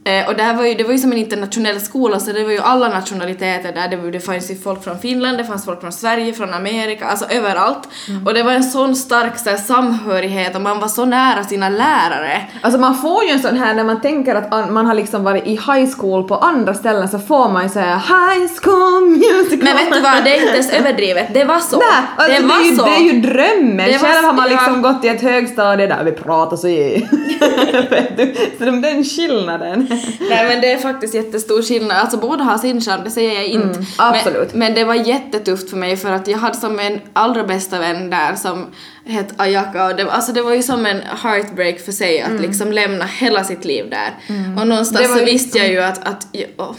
Eh, 0.07 0.29
och 0.29 0.35
det, 0.37 0.43
här 0.43 0.55
var 0.55 0.65
ju, 0.67 0.75
det 0.75 0.85
var 0.85 0.93
ju 0.93 0.99
som 0.99 1.13
en 1.13 1.19
internationell 1.19 1.81
skola 1.81 2.21
så 2.21 2.33
det 2.33 2.45
var 2.45 2.51
ju 2.53 2.59
alla 2.61 2.89
nationaliteter 2.89 3.73
där. 3.73 3.89
Det, 3.89 3.97
var- 3.97 4.11
det 4.11 4.21
fanns 4.21 4.51
ju 4.51 4.57
folk 4.57 4.85
från 4.85 4.99
Finland, 4.99 5.39
det 5.39 5.45
fanns 5.45 5.65
folk 5.65 5.81
från 5.81 5.93
Sverige, 5.93 6.33
från 6.33 6.55
Amerika, 6.55 7.07
alltså 7.07 7.25
överallt. 7.31 7.89
Och 8.27 8.35
det 8.35 8.43
var 8.43 8.53
en 8.53 8.65
sån 8.65 8.97
stark 8.97 9.39
så 9.39 9.51
här, 9.51 9.57
samhörighet 9.57 10.55
och 10.57 10.61
man 10.61 10.81
var 10.81 10.89
så 10.89 11.05
nära 11.05 11.45
sina 11.45 11.69
lärare. 11.69 12.41
Alltså 12.63 12.81
man 12.81 12.97
får 12.99 13.25
ju 13.25 13.31
en 13.31 13.41
sån 13.41 13.57
här 13.57 13.75
när 13.75 13.85
man 13.85 14.01
tänker 14.01 14.35
att 14.35 14.53
an- 14.55 14.73
man 14.73 14.87
har 14.87 14.95
liksom 14.95 15.25
varit 15.25 15.47
i 15.47 15.51
high 15.51 15.87
school 15.99 16.29
på 16.29 16.37
andra 16.37 16.75
ställen 16.75 17.09
så 17.09 17.19
får 17.19 17.49
man 17.49 17.63
ju 17.63 17.69
säga 17.69 17.97
high 17.97 18.49
school 18.63 19.03
musical. 19.09 19.59
Men 19.65 19.77
vet 19.77 19.93
du 19.93 20.01
vad, 20.01 20.25
det 20.25 20.31
är 20.37 20.41
inte 20.41 20.53
ens 20.53 20.73
överdrivet. 20.73 21.35
Det 21.35 21.45
var 21.45 21.59
så. 21.59 21.77
Nej, 21.79 21.87
alltså 22.17 22.33
det 22.35 22.41
det, 22.43 22.47
var 22.55 22.61
är 22.61 22.65
ju, 22.71 22.77
så. 22.77 22.85
det 22.85 22.91
är 22.95 23.01
ju 23.15 23.21
drömmen. 23.21 23.77
Det 23.77 23.99
var 23.99 24.09
Själv 24.09 24.25
har 24.25 24.33
man 24.33 24.49
liksom 24.49 24.83
gått 24.83 25.05
i 25.05 25.09
ett 25.09 25.23
högstadie 25.23 25.87
där 25.87 26.05
vi 26.05 26.13
pratar 26.13 26.57
så 26.57 26.69
i. 26.69 27.07
Vet 27.91 28.17
du? 28.17 28.35
så 28.59 28.65
de- 28.65 28.81
den 28.81 29.05
skillnaden. 29.05 29.89
Nej 30.21 30.49
men 30.49 30.61
det 30.61 30.73
är 30.73 30.79
faktiskt 30.79 31.15
jättestor 31.15 31.63
skillnad. 31.63 31.97
Alltså 31.97 32.17
båda 32.17 32.45
har 32.45 32.59
sin 32.59 32.81
charm, 32.81 33.01
det 33.05 33.11
säger 33.11 33.35
jag 33.35 33.45
inte. 33.47 33.67
Mm, 33.69 33.85
absolut. 33.99 34.51
Men, 34.51 34.59
men 34.59 34.75
det 34.75 34.85
var 34.85 34.95
jättetufft 34.95 35.71
för 35.71 35.77
mig 35.77 35.97
för 35.97 36.13
att 36.13 36.29
jag 36.29 36.39
hade 36.39 36.57
som 36.57 36.79
en 36.79 37.01
allra 37.13 37.45
bästa 37.45 37.79
vän 37.79 38.11
där 38.11 38.35
som 38.35 38.67
hette 39.07 39.35
Ayaka 39.39 39.87
och 39.87 39.97
det, 39.97 40.05
var- 40.05 40.13
alltså 40.13 40.33
det 40.33 40.43
var 40.43 40.55
ju 40.55 40.63
som 40.63 40.87
en 40.87 41.01
heartbreak 41.23 41.81
för 41.81 41.93
sig 41.93 42.21
att 42.21 42.41
liksom 42.41 42.73
lämna 42.73 43.05
hela 43.05 43.45
sitt 43.45 43.65
liv 43.65 43.91
där. 43.91 44.15
Och 44.61 44.67
någonstans 44.67 45.01
Mm. 45.01 45.03
Det 45.03 45.15
var 45.15 45.19
så 45.27 45.33
visste 45.33 45.59
jag 45.59 45.69
ju 45.69 45.81
att, 45.83 46.09
att 46.09 46.27
jag, 46.33 46.75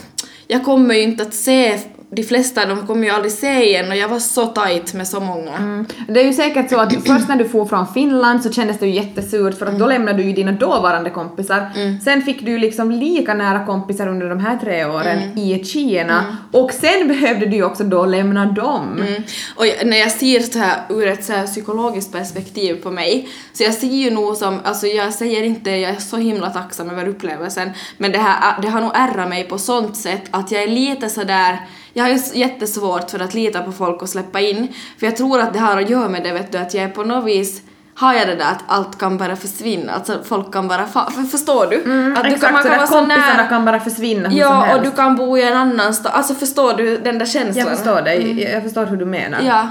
jag 0.46 0.64
kommer 0.64 0.94
ju 0.94 1.02
inte 1.02 1.22
att 1.22 1.34
se 1.34 1.78
de 2.10 2.22
flesta 2.22 2.66
de 2.66 2.86
kommer 2.86 3.04
ju 3.04 3.10
aldrig 3.10 3.32
se 3.32 3.64
igen 3.64 3.90
och 3.90 3.96
jag 3.96 4.08
var 4.08 4.18
så 4.18 4.46
tight 4.46 4.94
med 4.94 5.08
så 5.08 5.20
många. 5.20 5.56
Mm. 5.56 5.86
Det 6.08 6.20
är 6.20 6.24
ju 6.24 6.32
säkert 6.32 6.70
så 6.70 6.78
att 6.80 6.92
först 6.92 7.28
när 7.28 7.36
du 7.36 7.48
for 7.48 7.66
från 7.66 7.86
Finland 7.94 8.42
så 8.42 8.52
kändes 8.52 8.78
det 8.78 8.86
ju 8.86 8.94
jättesurt 8.94 9.58
för 9.58 9.66
att 9.66 9.78
då 9.78 9.86
lämnade 9.86 10.18
du 10.18 10.24
ju 10.24 10.32
dina 10.32 10.52
dåvarande 10.52 11.10
kompisar. 11.10 11.70
Sen 12.04 12.22
fick 12.22 12.44
du 12.44 12.50
ju 12.50 12.58
liksom 12.58 12.90
lika 12.90 13.34
nära 13.34 13.66
kompisar 13.66 14.08
under 14.08 14.28
de 14.28 14.40
här 14.40 14.56
tre 14.56 14.84
åren 14.84 15.38
i 15.38 15.64
Kina 15.64 16.36
och 16.52 16.72
sen 16.72 17.08
behövde 17.08 17.46
du 17.46 17.56
ju 17.56 17.64
också 17.64 17.84
då 17.84 18.06
lämna 18.06 18.46
dem. 18.46 19.02
Mm. 19.06 19.22
Och 19.56 19.64
när 19.84 19.96
jag 19.96 20.10
ser 20.10 20.40
så 20.40 20.58
här 20.58 20.80
ur 20.88 21.06
ett 21.06 21.24
så 21.24 21.32
här 21.32 21.46
psykologiskt 21.46 22.12
perspektiv 22.12 22.74
på 22.74 22.90
mig, 22.90 23.28
så 23.52 23.62
jag 23.62 23.74
ser 23.74 23.86
ju 23.86 24.10
nog 24.10 24.36
som, 24.36 24.60
alltså 24.64 24.86
jag 24.86 25.14
säger 25.14 25.42
inte, 25.42 25.70
jag 25.70 25.90
är 25.90 26.00
så 26.00 26.16
himla 26.16 26.50
tacksam 26.50 26.90
över 26.90 27.08
upplevelsen, 27.08 27.70
men 27.98 28.12
det, 28.12 28.18
här, 28.18 28.62
det 28.62 28.68
har 28.68 28.80
nog 28.80 28.90
ärrat 28.94 29.28
mig 29.28 29.44
på 29.44 29.58
sånt 29.58 29.96
sätt 29.96 30.22
att 30.30 30.52
jag 30.52 30.62
är 30.62 30.68
lite 30.68 31.08
sådär, 31.08 31.58
jag 31.98 32.04
har 32.04 32.10
ju 32.10 32.18
jättesvårt 32.34 33.10
för 33.10 33.18
att 33.20 33.34
lita 33.34 33.62
på 33.62 33.72
folk 33.72 34.02
och 34.02 34.08
släppa 34.08 34.40
in, 34.40 34.68
för 34.98 35.06
jag 35.06 35.16
tror 35.16 35.40
att 35.40 35.52
det 35.52 35.58
har 35.58 35.82
att 35.82 35.90
göra 35.90 36.08
med 36.08 36.22
det 36.24 36.32
vet 36.32 36.52
du, 36.52 36.58
att 36.58 36.74
jag 36.74 36.84
är 36.84 36.88
på 36.88 37.02
något 37.04 37.24
vis 37.24 37.62
har 37.94 38.14
jag 38.14 38.28
det 38.28 38.34
där 38.34 38.44
att 38.50 38.64
allt 38.66 38.98
kan 38.98 39.18
bara 39.18 39.36
försvinna, 39.36 39.92
alltså 39.92 40.18
folk 40.24 40.52
kan 40.52 40.68
bara 40.68 40.86
fa- 40.86 41.10
för, 41.10 41.22
förstår 41.22 41.66
du? 41.66 41.76
att 41.76 41.84
du 41.84 41.90
Mm, 41.90 42.16
Exakt, 42.24 42.40
kan, 42.42 42.52
man 42.52 42.62
kan 42.62 42.76
vara 42.76 42.86
så 42.86 42.92
kompisarna 42.94 43.36
nära. 43.36 43.46
kan 43.48 43.64
bara 43.64 43.80
försvinna 43.80 44.28
hur 44.28 44.40
som 44.42 44.50
Ja, 44.50 44.58
och 44.60 44.66
helst. 44.66 44.84
du 44.84 44.90
kan 44.90 45.16
bo 45.16 45.38
i 45.38 45.42
en 45.42 45.56
annan 45.56 45.94
stad, 45.94 46.12
alltså 46.14 46.34
förstår 46.34 46.72
du 46.74 46.98
den 46.98 47.18
där 47.18 47.26
känslan? 47.26 47.66
Jag 47.66 47.76
förstår 47.76 48.02
dig, 48.02 48.42
jag 48.52 48.62
förstår 48.62 48.86
hur 48.86 48.96
du 48.96 49.04
menar. 49.04 49.38
Ja. 49.46 49.68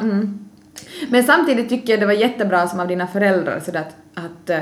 Men 1.09 1.23
samtidigt 1.23 1.69
tycker 1.69 1.93
jag 1.93 1.99
det 1.99 2.05
var 2.05 2.13
jättebra 2.13 2.67
som 2.67 2.79
av 2.79 2.87
dina 2.87 3.07
föräldrar 3.07 3.59
sådär 3.65 3.79
att, 3.79 4.23
att 4.25 4.49
eh, 4.49 4.59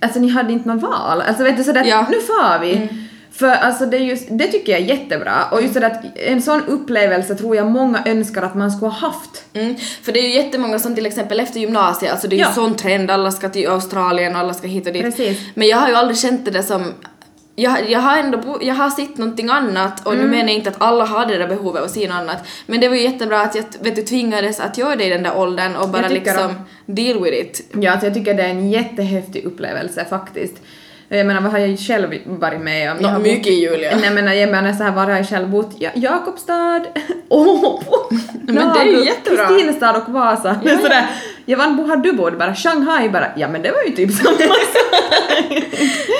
alltså 0.00 0.18
ni 0.20 0.28
hade 0.28 0.52
inte 0.52 0.68
något 0.68 0.82
val. 0.82 1.22
Alltså 1.28 1.42
vet 1.44 1.56
du 1.56 1.64
sådär 1.64 1.84
Ja. 1.84 2.06
nu 2.10 2.20
far 2.20 2.58
vi. 2.58 2.88
För 3.32 3.48
alltså 3.50 3.86
det, 3.86 3.96
just, 3.98 4.26
det 4.30 4.46
tycker 4.46 4.72
jag 4.72 4.80
är 4.80 4.84
jättebra 4.84 5.44
och 5.52 5.62
just 5.62 5.74
sådär 5.74 5.86
att 5.90 6.18
en 6.18 6.42
sån 6.42 6.64
upplevelse 6.64 7.34
tror 7.34 7.56
jag 7.56 7.66
många 7.70 8.02
önskar 8.06 8.42
att 8.42 8.54
man 8.54 8.70
skulle 8.70 8.90
ha 8.90 9.08
haft. 9.08 9.44
Mm, 9.52 9.76
för 10.02 10.12
det 10.12 10.18
är 10.20 10.22
ju 10.28 10.34
jättemånga 10.34 10.78
som 10.78 10.94
till 10.94 11.06
exempel 11.06 11.40
efter 11.40 11.60
gymnasiet, 11.60 12.12
alltså 12.12 12.28
det 12.28 12.36
är 12.36 12.38
ju 12.38 12.42
Ja. 12.44 12.52
sån 12.52 12.74
trend, 12.74 13.10
alla 13.10 13.30
ska 13.30 13.48
till 13.48 13.68
Australien, 13.68 14.36
alla 14.36 14.54
ska 14.54 14.66
hit 14.68 14.86
och 14.86 14.92
dit. 14.92 15.02
Precis. 15.02 15.38
Men 15.54 15.68
jag 15.68 15.76
har 15.76 15.88
ju 15.88 15.94
aldrig 15.94 16.18
känt 16.18 16.44
det 16.44 16.50
där 16.50 16.62
som 16.62 16.84
jag, 17.56 17.90
jag 17.90 18.00
har 18.00 18.18
ändå 18.18 18.38
bo, 18.38 18.58
jag 18.62 18.74
har 18.74 18.90
sett 18.90 19.18
någonting 19.18 19.48
annat 19.50 20.06
och 20.06 20.12
nu 20.14 20.18
Mm. 20.18 20.30
menar 20.30 20.48
jag 20.48 20.54
inte 20.56 20.70
att 20.70 20.80
alla 20.82 21.04
har 21.04 21.26
det 21.26 21.38
där 21.38 21.48
behovet 21.48 21.82
att 21.82 21.90
se 21.90 22.08
något 22.08 22.16
annat 22.16 22.38
men 22.66 22.80
det 22.80 22.88
var 22.88 22.96
ju 22.96 23.02
jättebra 23.02 23.40
att 23.40 23.54
jag 23.54 23.64
vet 23.80 23.96
du, 23.96 24.02
tvingades 24.02 24.60
att 24.60 24.78
göra 24.78 24.96
det 24.96 25.04
i 25.04 25.08
den 25.08 25.22
där 25.22 25.38
åldern 25.38 25.76
och 25.76 25.88
bara 25.88 26.08
liksom 26.08 26.54
deal 26.86 27.22
with 27.24 27.36
it. 27.38 27.70
Ja, 27.80 27.90
alltså 27.92 28.06
jag 28.06 28.14
tycker 28.14 28.34
det 28.34 28.42
är 28.42 28.48
en 28.48 28.70
jättehäftig 28.70 29.44
upplevelse 29.44 30.04
faktiskt. 30.10 30.54
Jag 31.12 31.26
menar 31.26 31.40
vad 31.40 31.52
har 31.52 31.58
jag 31.58 31.78
själv 31.78 32.14
varit 32.26 32.60
med 32.60 32.90
om? 32.92 32.96
Nå, 32.96 33.02
Jag 33.02 33.08
har 33.08 33.18
bott- 33.18 33.26
mycket, 33.26 33.52
Julia. 33.52 33.96
Nej 34.00 34.10
men 34.10 34.38
jag 34.38 34.50
menar 34.50 34.72
så 34.72 34.82
här 34.82 34.92
var 34.92 35.04
har 35.04 35.16
jag 35.16 35.28
själv 35.28 35.48
bott? 35.48 35.74
Ja, 35.78 35.90
Jakobstad, 35.94 36.84
Åbo, 37.28 37.82
Men 38.42 38.54
det 38.54 38.80
är 38.80 38.84
ju 38.84 39.04
jättebra. 39.04 39.46
Kristinestad 39.48 39.96
och 39.96 40.12
Vasa. 40.12 40.60
Ja, 40.64 40.78
sådär. 40.78 41.06
Jag 41.44 41.58
var 41.58 41.76
var 41.76 41.84
har 41.84 41.96
du 41.96 42.12
bott? 42.12 42.38
Bara 42.38 42.54
Shanghai 42.54 43.08
bara. 43.08 43.26
Ja 43.36 43.48
men 43.48 43.62
det 43.62 43.70
var 43.70 43.82
ju 43.86 43.90
typ 43.90 44.12
samma 44.12 44.36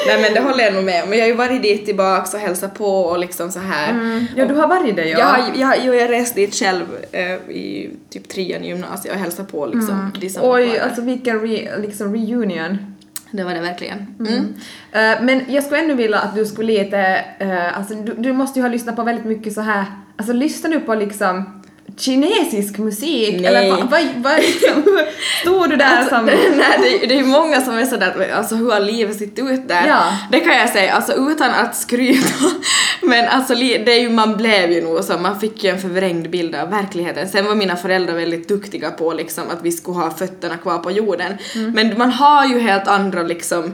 Nej 0.06 0.22
men 0.22 0.34
det 0.34 0.40
håller 0.40 0.64
jag 0.64 0.74
nog 0.74 0.84
med 0.84 1.04
om. 1.04 1.12
Jag 1.12 1.20
har 1.20 1.26
ju 1.26 1.34
varit 1.34 1.62
dit 1.62 1.86
tillbaks 1.86 2.34
och 2.34 2.40
hälsat 2.40 2.74
på 2.74 3.00
och 3.00 3.18
liksom 3.18 3.50
så 3.50 3.58
här. 3.58 3.94
Ja 4.36 4.44
du 4.46 4.54
har 4.54 4.68
varit 4.68 4.96
det 4.96 5.04
ja. 5.04 5.18
Jag 5.18 5.26
har, 5.26 5.42
jag, 5.54 5.74
jo, 5.84 5.94
jag 5.94 6.10
reste 6.10 6.40
dit 6.40 6.54
själv 6.54 6.84
eh, 7.12 7.32
i 7.56 7.90
typ 8.10 8.28
trean 8.28 8.64
i 8.64 8.68
gymnasiet 8.68 9.14
och 9.14 9.20
hälsade 9.20 9.48
på 9.48 9.66
liksom 9.66 10.12
var 10.40 10.54
Oj, 10.54 10.78
alltså 10.78 11.02
vilken 11.02 11.40
re, 11.40 11.78
liksom 11.78 12.14
reunion. 12.14 12.78
Det 13.30 13.44
var 13.44 13.54
det 13.54 13.60
verkligen. 13.60 14.06
Mm. 14.18 14.54
Eh, 14.92 15.22
men 15.22 15.42
jag 15.48 15.64
skulle 15.64 15.80
ännu 15.80 15.94
vilja 15.94 16.18
att 16.18 16.34
du 16.34 16.46
skulle 16.46 16.72
lite, 16.72 17.24
uh, 17.42 17.78
alltså 17.78 17.94
du, 17.94 18.14
du 18.14 18.32
måste 18.32 18.58
ju 18.58 18.62
ha 18.62 18.70
lyssnat 18.70 18.96
på 18.96 19.02
väldigt 19.02 19.24
mycket 19.24 19.52
så 19.52 19.60
här, 19.60 19.84
alltså 20.16 20.32
lyssnar 20.32 20.70
du 20.70 20.80
på 20.80 20.94
liksom 20.94 21.59
kinesisk 21.96 22.78
musik? 22.78 23.40
Nej. 23.40 23.46
Eller 23.46 23.70
vad, 23.70 23.90
vad, 23.90 24.02
vad 24.16 24.36
liksom, 24.36 25.04
står 25.40 25.68
du 25.68 25.76
där 25.76 25.96
Alltså, 25.96 26.14
som... 26.14 26.26
nej, 26.56 27.00
det, 27.00 27.06
det 27.06 27.14
är 27.14 27.18
ju 27.18 27.26
många 27.26 27.60
som 27.60 27.78
är 27.78 27.86
sådär, 27.86 28.30
alltså 28.34 28.54
hur 28.54 28.70
har 28.70 28.80
livet 28.80 29.18
sett 29.18 29.38
ut 29.38 29.68
där? 29.68 29.86
Ja. 29.86 30.02
Det 30.32 30.40
kan 30.40 30.56
jag 30.56 30.68
säga, 30.68 30.92
alltså 30.92 31.12
utan 31.12 31.50
att 31.50 31.76
skryta. 31.76 32.44
Men 33.02 33.28
alltså 33.28 33.54
det 33.54 33.92
är 33.92 34.00
ju, 34.00 34.10
man 34.10 34.36
blev 34.36 34.72
ju 34.72 34.82
nog 34.82 35.04
så, 35.04 35.18
man 35.18 35.40
fick 35.40 35.64
ju 35.64 35.70
en 35.70 35.80
förvrängd 35.80 36.30
bild 36.30 36.54
av 36.54 36.70
verkligheten. 36.70 37.28
Sen 37.28 37.46
var 37.46 37.54
mina 37.54 37.76
föräldrar 37.76 38.14
väldigt 38.14 38.48
duktiga 38.48 38.90
på 38.90 39.12
liksom 39.12 39.44
att 39.50 39.62
vi 39.62 39.72
skulle 39.72 39.98
ha 39.98 40.10
fötterna 40.10 40.56
kvar 40.56 40.78
på 40.78 40.90
jorden. 40.90 41.32
Mm. 41.54 41.72
Men 41.72 41.98
man 41.98 42.10
har 42.10 42.46
ju 42.46 42.58
helt 42.58 42.88
andra 42.88 43.22
liksom 43.22 43.72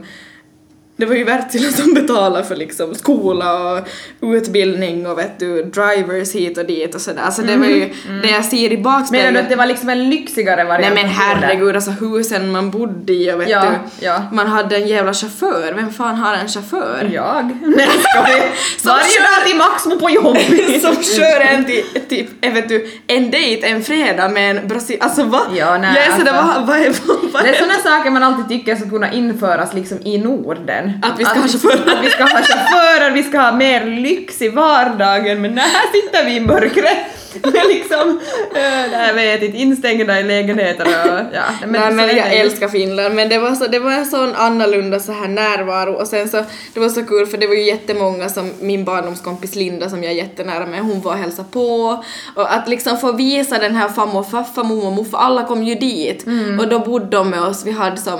det 0.97 1.05
var 1.05 1.15
ju 1.15 1.23
att 1.31 1.77
de 1.85 1.93
betalade 1.93 2.43
för 2.43 2.55
liksom 2.55 2.95
skola 2.95 3.53
och 3.71 3.87
utbildning 4.21 5.07
och 5.07 5.17
vet 5.17 5.39
du, 5.39 5.63
drivers 5.63 6.33
hit 6.35 6.57
och 6.57 6.65
dit 6.65 6.95
och 6.95 7.01
sådär. 7.01 7.21
Alltså 7.21 7.41
det 7.41 7.57
var 7.57 7.65
ju 7.65 7.89
det 8.23 8.29
jag 8.29 8.45
ser 8.45 8.57
i 8.57 8.61
Menar 8.61 8.75
du 8.77 8.83
bakspegeln. 8.83 9.37
att 9.37 9.49
det 9.49 9.55
var 9.55 9.65
liksom 9.65 9.89
en 9.89 10.09
lyxigare 10.09 10.55
Nej 10.55 10.65
variant? 10.65 10.95
men 10.95 11.05
av 11.05 11.11
boende? 11.11 11.47
herregud, 11.47 11.75
alltså 11.75 11.91
husen 11.91 12.51
man 12.51 12.71
bodde 12.71 13.13
i 13.13 13.31
och 13.33 13.41
vet 13.41 13.49
Ja, 13.49 13.61
du, 13.61 14.05
ja. 14.05 14.23
man 14.31 14.47
hade 14.47 14.75
en 14.75 14.87
jävla 14.87 15.13
chaufför. 15.13 15.73
Vem 15.75 15.91
fan 15.91 16.15
har 16.15 16.33
en 16.33 16.47
chaufför? 16.47 17.09
Jag? 17.13 17.57
Nej? 17.77 17.87
Som 18.77 18.89
Varje 18.91 19.03
kör- 19.03 19.37
dag 19.39 19.47
till 19.47 19.57
Maximo 19.57 19.99
på 19.99 20.09
jobbet! 20.09 20.81
som 20.81 21.03
kör 21.03 21.39
en 21.41 21.65
till, 21.65 21.83
typ, 22.09 22.27
jag 22.41 22.51
vet 22.51 22.69
du, 22.69 22.91
en 23.07 23.31
dejt 23.31 23.67
en 23.67 23.83
fredag 23.83 24.29
med 24.29 24.57
en 24.57 24.67
brasil... 24.67 24.97
Alltså 24.99 25.23
va? 25.23 25.41
Ja, 25.55 25.77
nej, 25.77 25.95
jag 25.95 26.05
är 26.13 26.17
sådär, 26.19 26.31
alltså. 26.31 26.59
vad, 26.59 26.67
vad 26.67 26.77
vad, 27.07 27.31
vad 27.33 27.43
Det 27.43 27.49
är 27.49 27.53
sådana 27.53 27.73
saker 27.97 28.09
man 28.11 28.23
alltid 28.23 28.47
tycker 28.49 28.75
ska 28.75 28.89
kunna 28.89 29.11
införas 29.13 29.73
liksom 29.73 29.97
i 30.03 30.17
Norden. 30.17 30.86
Att 31.01 31.19
vi 31.19 31.25
ska 31.25 31.39
ha 31.39 31.47
chaufförer. 31.47 31.95
Att 31.97 32.05
vi 32.05 32.09
ska 32.09 32.23
ha 32.23 32.41
chaufförer, 32.41 33.11
vi 33.11 33.23
ska 33.23 33.39
ha 33.39 33.51
mer 33.51 33.85
lyx 33.85 34.41
i 34.41 34.49
vardagen, 34.49 35.41
men 35.41 35.55
nej, 35.55 35.63
här 35.63 35.91
sitter 35.91 36.25
vi 36.25 36.35
i 36.35 36.39
mörkret? 36.39 36.97
Liksom, 37.43 38.19
äh, 38.55 38.91
nej, 38.91 39.07
jag 39.07 39.13
vet 39.13 39.41
inte, 39.41 39.57
instängda 39.57 40.19
i 40.19 40.23
lägenheter 40.23 40.85
och 40.85 41.19
ja. 41.33 41.43
Nej 41.67 41.89
så 41.89 41.95
men 41.95 42.07
jag 42.07 42.15
det 42.15 42.39
älskar 42.39 42.67
Finland 42.67 43.15
men 43.15 43.29
det 43.29 43.37
var, 43.37 43.55
så, 43.55 43.67
det 43.67 43.79
var 43.79 43.91
en 43.91 44.05
sån 44.05 44.35
annorlunda 44.35 44.99
så 44.99 45.11
här 45.11 45.27
närvaro. 45.27 45.93
Och 45.93 46.07
sen 46.07 46.29
så 46.29 46.43
det 46.73 46.79
var 46.79 46.89
så 46.89 47.03
kul 47.03 47.25
för 47.25 47.37
det 47.37 47.47
var 47.47 47.55
ju 47.55 47.63
jättemånga 47.63 48.29
som 48.29 48.51
min 48.59 48.85
barndomskompis 48.85 49.55
Linda 49.55 49.89
som 49.89 50.03
jag 50.03 50.11
är 50.11 50.15
jättenära 50.15 50.65
med 50.65 50.81
hon 50.81 51.01
var 51.01 51.11
och 51.11 51.17
hälsade 51.17 51.47
på. 51.51 52.03
Och 52.35 52.53
att 52.53 52.67
liksom 52.69 52.97
få 52.97 53.11
visa 53.11 53.59
den 53.59 53.75
här 53.75 53.89
farmor 53.89 54.23
farfar, 54.23 54.63
mormor 54.63 54.91
morfar 54.91 55.17
alla 55.17 55.43
kom 55.43 55.63
ju 55.63 55.75
dit. 55.75 56.25
Och 56.59 56.67
då 56.67 56.79
bodde 56.79 57.17
de 57.17 57.29
med 57.29 57.41
oss, 57.41 57.65
vi 57.65 57.71
hade 57.71 57.97
som 57.97 58.19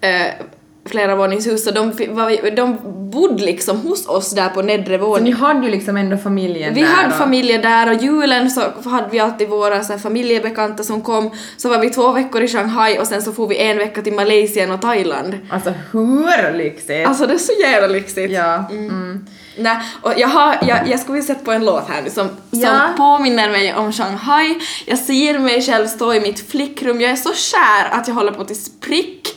eh, 0.00 0.32
flera 0.90 1.16
våningshus 1.16 1.66
och 1.66 1.74
de, 1.74 1.92
var, 2.14 2.50
de 2.56 2.76
bodde 3.10 3.44
liksom 3.44 3.80
hos 3.80 4.08
oss 4.08 4.30
där 4.30 4.48
på 4.48 4.62
nedre 4.62 4.98
Så 4.98 5.04
våningen. 5.06 5.24
ni 5.24 5.40
hade 5.46 5.66
ju 5.66 5.72
liksom 5.72 5.96
ändå 5.96 6.16
familjen 6.16 6.74
Vi 6.74 6.80
där 6.80 6.88
hade 6.88 7.08
och- 7.08 7.14
familjer 7.14 7.62
där 7.62 7.88
och 7.94 8.02
julen 8.02 8.50
så 8.50 8.60
hade 8.84 9.08
vi 9.10 9.18
alltid 9.20 9.48
våra 9.48 9.84
så 9.84 9.92
här, 9.92 10.00
familjebekanta 10.00 10.82
som 10.82 11.00
kom. 11.02 11.30
Så 11.56 11.68
var 11.68 11.78
vi 11.78 11.90
två 11.90 12.12
veckor 12.12 12.42
i 12.42 12.48
Shanghai 12.48 12.98
och 12.98 13.06
sen 13.06 13.22
så 13.22 13.32
får 13.32 13.46
vi 13.46 13.58
en 13.58 13.78
vecka 13.78 14.02
till 14.02 14.12
Malaysia 14.12 14.74
och 14.74 14.80
Thailand. 14.82 15.38
Alltså 15.50 15.72
hur 15.92 16.52
lyxigt? 16.58 17.08
Alltså 17.08 17.26
det 17.26 17.34
är 17.34 17.38
så 17.38 17.52
jävla 17.60 17.88
lyxigt. 17.88 18.32
ja. 18.32 18.64
Mm. 18.70 19.26
Nej, 19.58 19.76
och 20.02 20.12
jag, 20.16 20.28
har, 20.28 20.56
jag, 20.68 20.88
jag 20.88 21.00
skulle 21.00 21.14
vilja 21.20 21.26
sätta 21.34 21.44
på 21.44 21.52
en 21.52 21.64
låt 21.64 21.88
här 21.88 22.02
nu 22.02 22.10
som, 22.10 22.28
som 22.50 22.60
Ja. 22.60 22.88
påminner 22.96 23.50
mig 23.50 23.74
om 23.74 23.92
Shanghai. 23.92 24.58
Jag 24.86 24.98
ser 24.98 25.38
mig 25.38 25.62
själv 25.62 25.86
stå 25.86 26.14
i 26.14 26.20
mitt 26.20 26.50
flickrum, 26.50 27.00
jag 27.00 27.10
är 27.10 27.16
så 27.16 27.32
kär 27.34 27.88
att 27.98 28.08
jag 28.08 28.14
håller 28.14 28.32
på 28.32 28.44
till 28.44 28.62
sprick. 28.62 29.28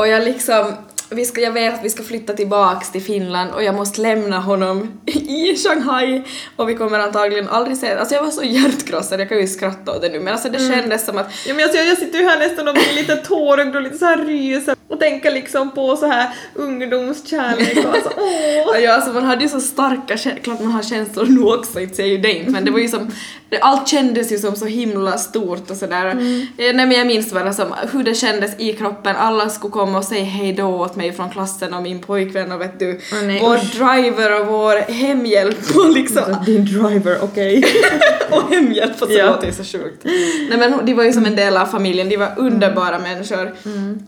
Och 0.00 0.08
jag 0.08 0.24
liksom, 0.24 0.74
vi 1.10 1.24
ska, 1.24 1.40
jag 1.40 1.52
vet 1.52 1.74
att 1.74 1.84
vi 1.84 1.90
ska 1.90 2.02
flytta 2.02 2.32
tillbaks 2.32 2.92
till 2.92 3.02
Finland 3.02 3.50
och 3.54 3.62
jag 3.62 3.74
måste 3.74 4.00
lämna 4.00 4.38
honom 4.38 5.00
i 5.06 5.56
Shanghai 5.56 6.22
och 6.56 6.68
vi 6.68 6.74
kommer 6.74 6.98
antagligen 6.98 7.48
aldrig 7.48 7.76
se 7.76 7.92
Alltså 7.92 8.14
jag 8.14 8.22
var 8.22 8.30
så 8.30 8.42
hjärtkrossad, 8.42 9.20
jag 9.20 9.28
kan 9.28 9.38
ju 9.38 9.46
skratta 9.46 9.92
åt 9.92 10.02
det 10.02 10.08
nu 10.08 10.20
men 10.20 10.32
alltså 10.32 10.48
det 10.48 10.58
kändes 10.58 11.06
som 11.06 11.18
att 11.18 11.46
Ja, 11.46 11.54
men 11.54 11.64
alltså, 11.64 11.78
jag 11.78 11.98
sitter 11.98 12.18
ju 12.18 12.24
här 12.24 12.38
nästan 12.38 12.68
och 12.68 12.74
blir 12.74 12.94
lite 12.94 13.16
tårögd 13.16 13.76
och 13.76 13.82
lite 13.82 13.98
så 13.98 14.04
här 14.04 14.24
ryser 14.24 14.76
och 14.88 15.00
tänker 15.00 15.30
liksom 15.30 15.70
på 15.70 15.96
så 15.96 16.06
här 16.06 16.28
ungdomskärlek 16.54 17.84
och 17.86 17.94
alltså 17.94 18.10
åh. 18.16 18.80
Ja, 18.80 18.94
alltså 18.94 19.12
man 19.12 19.24
hade 19.24 19.42
ju 19.42 19.48
så 19.48 19.60
starka 19.60 20.16
känslor, 20.16 20.42
klart 20.42 20.60
man 20.60 20.72
har 20.72 20.82
känslor 20.82 21.26
nu 21.26 21.42
också, 21.42 21.80
inte 21.80 21.94
säger 21.94 22.10
ju 22.10 22.18
det 22.18 22.44
men 22.46 22.64
det 22.64 22.70
var 22.70 22.78
ju 22.78 22.88
som, 22.88 23.10
det, 23.48 23.58
allt 23.58 23.88
kändes 23.88 24.32
ju 24.32 24.38
som 24.38 24.56
så 24.56 24.66
himla 24.66 25.18
stort 25.18 25.70
och 25.70 25.76
sådär. 25.76 26.06
Mm. 26.06 26.46
Nej 26.56 26.74
men 26.74 26.92
jag 26.92 27.06
minns 27.06 27.32
bara 27.32 27.52
som 27.52 27.74
hur 27.92 28.02
det 28.02 28.14
kändes 28.14 28.60
i 28.60 28.72
kroppen, 28.72 29.16
alla 29.16 29.48
skulle 29.48 29.70
komma 29.70 29.98
och 29.98 30.04
säga 30.04 30.24
hej 30.24 30.52
då 30.52 30.66
åt 30.66 30.96
mig 31.00 31.12
från 31.12 31.30
klassen 31.30 31.74
och 31.74 31.82
min 31.82 31.98
pojkvän 31.98 32.52
och 32.52 32.60
vet 32.60 32.78
du, 32.78 33.00
nej, 33.24 33.40
vår 33.40 33.56
driver 34.02 34.40
och 34.40 34.46
vår 34.46 34.76
hemhjälp 34.92 35.76
och 35.76 35.90
liksom, 35.90 36.22
Din 36.46 36.64
driver, 36.64 37.18
okej. 37.22 37.64
och 38.30 38.50
hemhjälp 38.54 39.02
och 39.02 39.08
så 39.08 39.14
Ja. 39.14 39.26
låter 39.26 39.46
det 39.46 39.52
så 39.52 39.78
sjukt. 39.78 40.04
Nej 40.50 40.58
men 40.58 40.86
de 40.86 40.94
var 40.94 41.04
ju 41.04 41.12
som 41.12 41.26
en 41.26 41.36
del 41.36 41.56
av 41.56 41.66
familjen, 41.66 42.08
de 42.08 42.16
var 42.16 42.32
underbara 42.36 42.98
människor. 42.98 43.52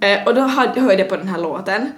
Eh, 0.00 0.26
och 0.26 0.34
då 0.34 0.40
hörde 0.40 0.80
jag 0.98 1.08
på 1.08 1.16
den 1.16 1.28
här 1.28 1.38
låten 1.38 1.92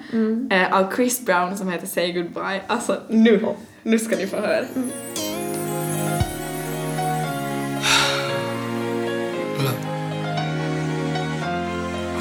eh, 0.51 0.79
av 0.79 0.93
Chris 0.97 1.27
Brown 1.27 1.57
som 1.57 1.73
heter 1.73 1.87
Say 1.87 2.13
Goodbye. 2.13 2.61
Alltså 2.67 2.97
nu, 3.09 3.47
nu 3.83 3.99
ska 3.99 4.17
ni 4.17 4.27
få 4.27 4.37
höra. 4.37 4.61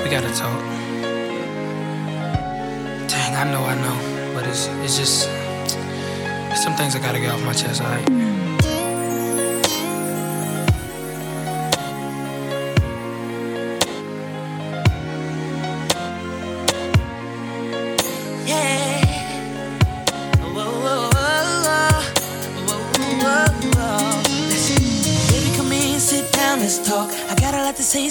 We 0.03 0.09
gotta 0.09 0.29
talk. 0.35 0.72
Dang, 3.07 3.35
I 3.35 3.43
know, 3.51 3.63
I 3.63 3.75
know, 3.75 4.33
but 4.33 4.47
it's 4.47 4.67
it's 4.83 4.97
just 4.97 5.23
some 6.63 6.75
things 6.75 6.95
I 6.95 6.99
gotta 6.99 7.19
get 7.19 7.31
off 7.31 7.43
my 7.43 7.53
chest. 7.53 7.81
Alright. 7.81 8.09
Yeah. 8.09 8.32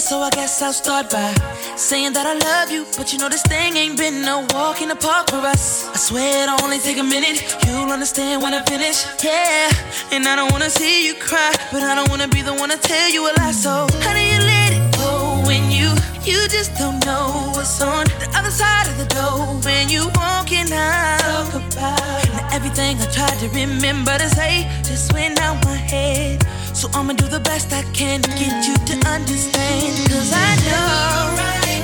So 0.03 0.19
I 0.19 0.29
guess 0.31 0.61
I'll 0.61 0.73
start 0.73 1.09
by 1.09 1.33
saying 1.77 2.11
that 2.13 2.27
I 2.27 2.35
love 2.35 2.69
you, 2.69 2.85
but 2.97 3.13
you 3.13 3.19
know 3.19 3.29
this 3.29 3.41
thing 3.43 3.77
ain't 3.77 3.97
been 3.97 4.21
no 4.21 4.45
walk 4.53 4.81
in 4.81 4.89
the 4.89 4.97
park 4.97 5.29
for 5.29 5.37
us. 5.37 5.87
I 5.87 5.97
swear 5.97 6.43
it'll 6.43 6.61
only 6.61 6.79
take 6.79 6.97
a 6.97 7.03
minute, 7.03 7.39
you'll 7.65 7.89
understand 7.89 8.41
when 8.43 8.53
I 8.53 8.61
finish. 8.65 9.05
Yeah, 9.23 9.71
and 10.11 10.27
I 10.27 10.35
don't 10.35 10.51
wanna 10.51 10.69
see 10.69 11.07
you 11.07 11.13
cry, 11.15 11.55
but 11.71 11.83
I 11.83 11.95
don't 11.95 12.09
wanna 12.09 12.27
be 12.27 12.41
the 12.41 12.53
one 12.53 12.69
to 12.69 12.77
tell 12.77 13.09
you 13.11 13.29
a 13.29 13.31
lie. 13.39 13.53
So 13.53 13.87
how 14.03 14.13
do 14.13 14.19
you 14.19 14.39
let 14.43 14.73
it 14.75 14.85
go 14.97 15.41
when 15.47 15.71
you 15.71 15.95
you 16.27 16.47
just 16.49 16.75
don't 16.75 16.99
know 17.05 17.51
what's 17.55 17.81
on 17.81 18.03
the 18.19 18.29
other 18.35 18.51
side 18.51 18.87
of 18.91 18.97
the 18.97 19.07
door 19.15 19.55
when 19.63 19.87
you 19.87 20.11
walking 20.15 20.67
out? 20.73 21.19
Talk 21.23 21.53
about 21.55 22.27
now 22.27 22.49
everything 22.51 22.99
I 22.99 23.07
tried 23.07 23.39
to 23.39 23.47
remember 23.55 24.17
to 24.17 24.29
say 24.29 24.67
just 24.83 25.13
went 25.13 25.39
out 25.39 25.63
my 25.63 25.75
head. 25.75 26.43
So 26.83 26.89
I'ma 26.99 27.13
do 27.13 27.29
the 27.29 27.39
best 27.39 27.71
I 27.71 27.81
can 27.93 28.21
to 28.23 28.29
get 28.31 28.67
you 28.67 28.75
to 28.75 29.07
understand. 29.07 29.95
Cause 30.11 30.33
I 30.35 30.51
know, 30.67 31.31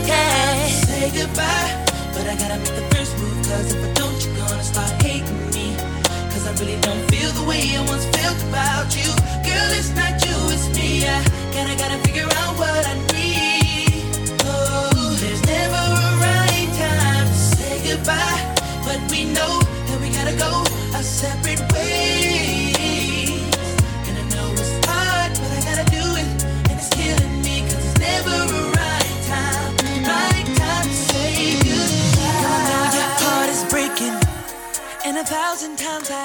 yeah. 0.05 0.67
Say 0.67 1.07
goodbye, 1.15 1.71
but 2.11 2.27
I 2.27 2.35
gotta 2.35 2.59
make 2.59 2.75
the 2.75 2.83
first 2.91 3.15
move. 3.17 3.39
Cause 3.47 3.71
if 3.73 3.79
I 3.79 3.93
don't, 3.93 4.19
you're 4.19 4.35
gonna 4.35 4.61
start 4.61 4.91
hating 5.01 5.39
me. 5.55 5.71
Cause 6.35 6.43
I 6.47 6.51
really 6.59 6.75
don't 6.81 6.99
feel 7.07 7.31
the 7.31 7.47
way 7.47 7.63
I 7.79 7.81
once 7.87 8.03
felt 8.11 8.43
about 8.51 8.91
you. 8.91 9.07
Girl, 9.47 9.69
it's 9.79 9.95
not 9.95 10.19
you, 10.19 10.35
it's 10.51 10.67
me. 10.75 11.07
I 11.07 11.23
gotta, 11.55 11.79
gotta 11.79 11.99
figure 12.03 12.27
out 12.35 12.59
what 12.59 12.83
I 12.83 12.95
need. 13.15 14.03
Oh, 14.51 15.15
there's 15.15 15.43
never 15.47 15.79
a 15.79 16.11
right 16.27 16.69
time 16.75 17.25
to 17.25 17.39
say 17.55 17.73
goodbye. 17.87 18.41
But 18.83 18.99
we 19.09 19.31
know 19.31 19.63
that 19.63 19.97
we 20.03 20.11
gotta 20.11 20.35
go 20.35 20.51
our 20.91 21.03
separate 21.03 21.63
ways. 21.71 22.18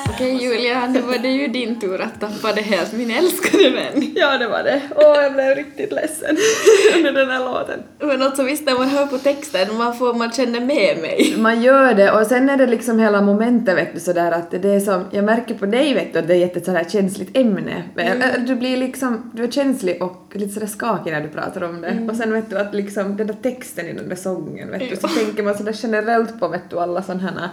Okej 0.09 0.43
Julia, 0.45 0.87
nu 0.87 1.01
var 1.01 1.19
det 1.19 1.29
ju 1.29 1.49
din 1.49 1.81
tur 1.81 2.01
att 2.01 2.21
tappa 2.21 2.53
det 2.55 2.61
helt, 2.61 2.93
min 2.93 3.11
älskade 3.11 3.71
vän. 3.71 4.13
Ja, 4.15 4.39
det 4.39 4.49
var 4.49 4.63
det. 4.63 4.81
Åh, 4.97 5.23
jag 5.23 5.33
blev 5.33 5.55
riktigt 5.55 5.93
ledsen 5.93 6.37
under 6.97 7.13
den 7.13 7.31
här 7.31 7.45
låten. 7.45 7.83
Men 7.99 8.23
också 8.23 8.43
visst 8.43 8.67
när 8.67 8.75
man 8.75 8.89
hör 8.89 9.07
på 9.07 9.19
texten, 9.19 9.77
man 9.77 9.95
får, 9.97 10.15
man 10.15 10.33
känner 10.33 10.61
med 10.61 10.99
mig. 11.01 11.35
Man 11.39 11.63
gör 11.63 11.95
det 11.95 12.11
och 12.13 12.27
sen 12.27 12.49
är 12.49 12.57
det 12.57 12.67
liksom 12.67 12.99
hela 12.99 13.21
momentet 13.21 13.77
vet 13.77 13.95
du 13.95 14.01
sådär 14.01 14.33
att 14.33 14.51
det 14.51 14.69
är 14.69 14.81
som, 14.81 15.05
jag 15.11 15.25
märker 15.25 15.55
på 15.55 15.67
dig 15.67 15.95
vet 15.95 16.13
du 16.13 16.19
att 16.19 16.29
det 16.29 16.37
är 16.37 16.57
ett 16.57 16.65
sådär 16.65 16.87
känsligt 16.89 17.37
ämne. 17.37 17.83
Men, 17.95 18.23
Du 18.47 18.55
blir 18.55 18.77
liksom, 18.77 19.31
du 19.35 19.45
är 19.45 19.51
känslig 19.51 20.03
och 20.03 20.33
lite 20.35 20.53
sådär 20.55 20.67
skakig 20.67 21.13
när 21.13 21.21
du 21.21 21.29
pratar 21.29 21.63
om 21.65 21.81
det. 21.81 22.07
Och 22.11 22.17
sen 22.17 22.33
vet 22.33 22.51
du 22.51 22.59
att 22.59 22.75
liksom 22.75 23.17
den 23.17 23.27
där 23.27 23.37
texten 23.43 23.87
i 23.87 23.93
den 23.93 24.09
där 24.09 24.17
sången 24.17 24.71
vet 24.71 24.91
du, 24.91 24.97
så 24.97 25.09
tänker 25.09 25.43
man 25.43 25.55
sådär 25.59 25.75
generellt 25.83 26.41
på 26.41 26.49
vet 26.49 26.71
du 26.71 26.79
alla 26.79 27.03
sådana 27.03 27.23
här 27.23 27.49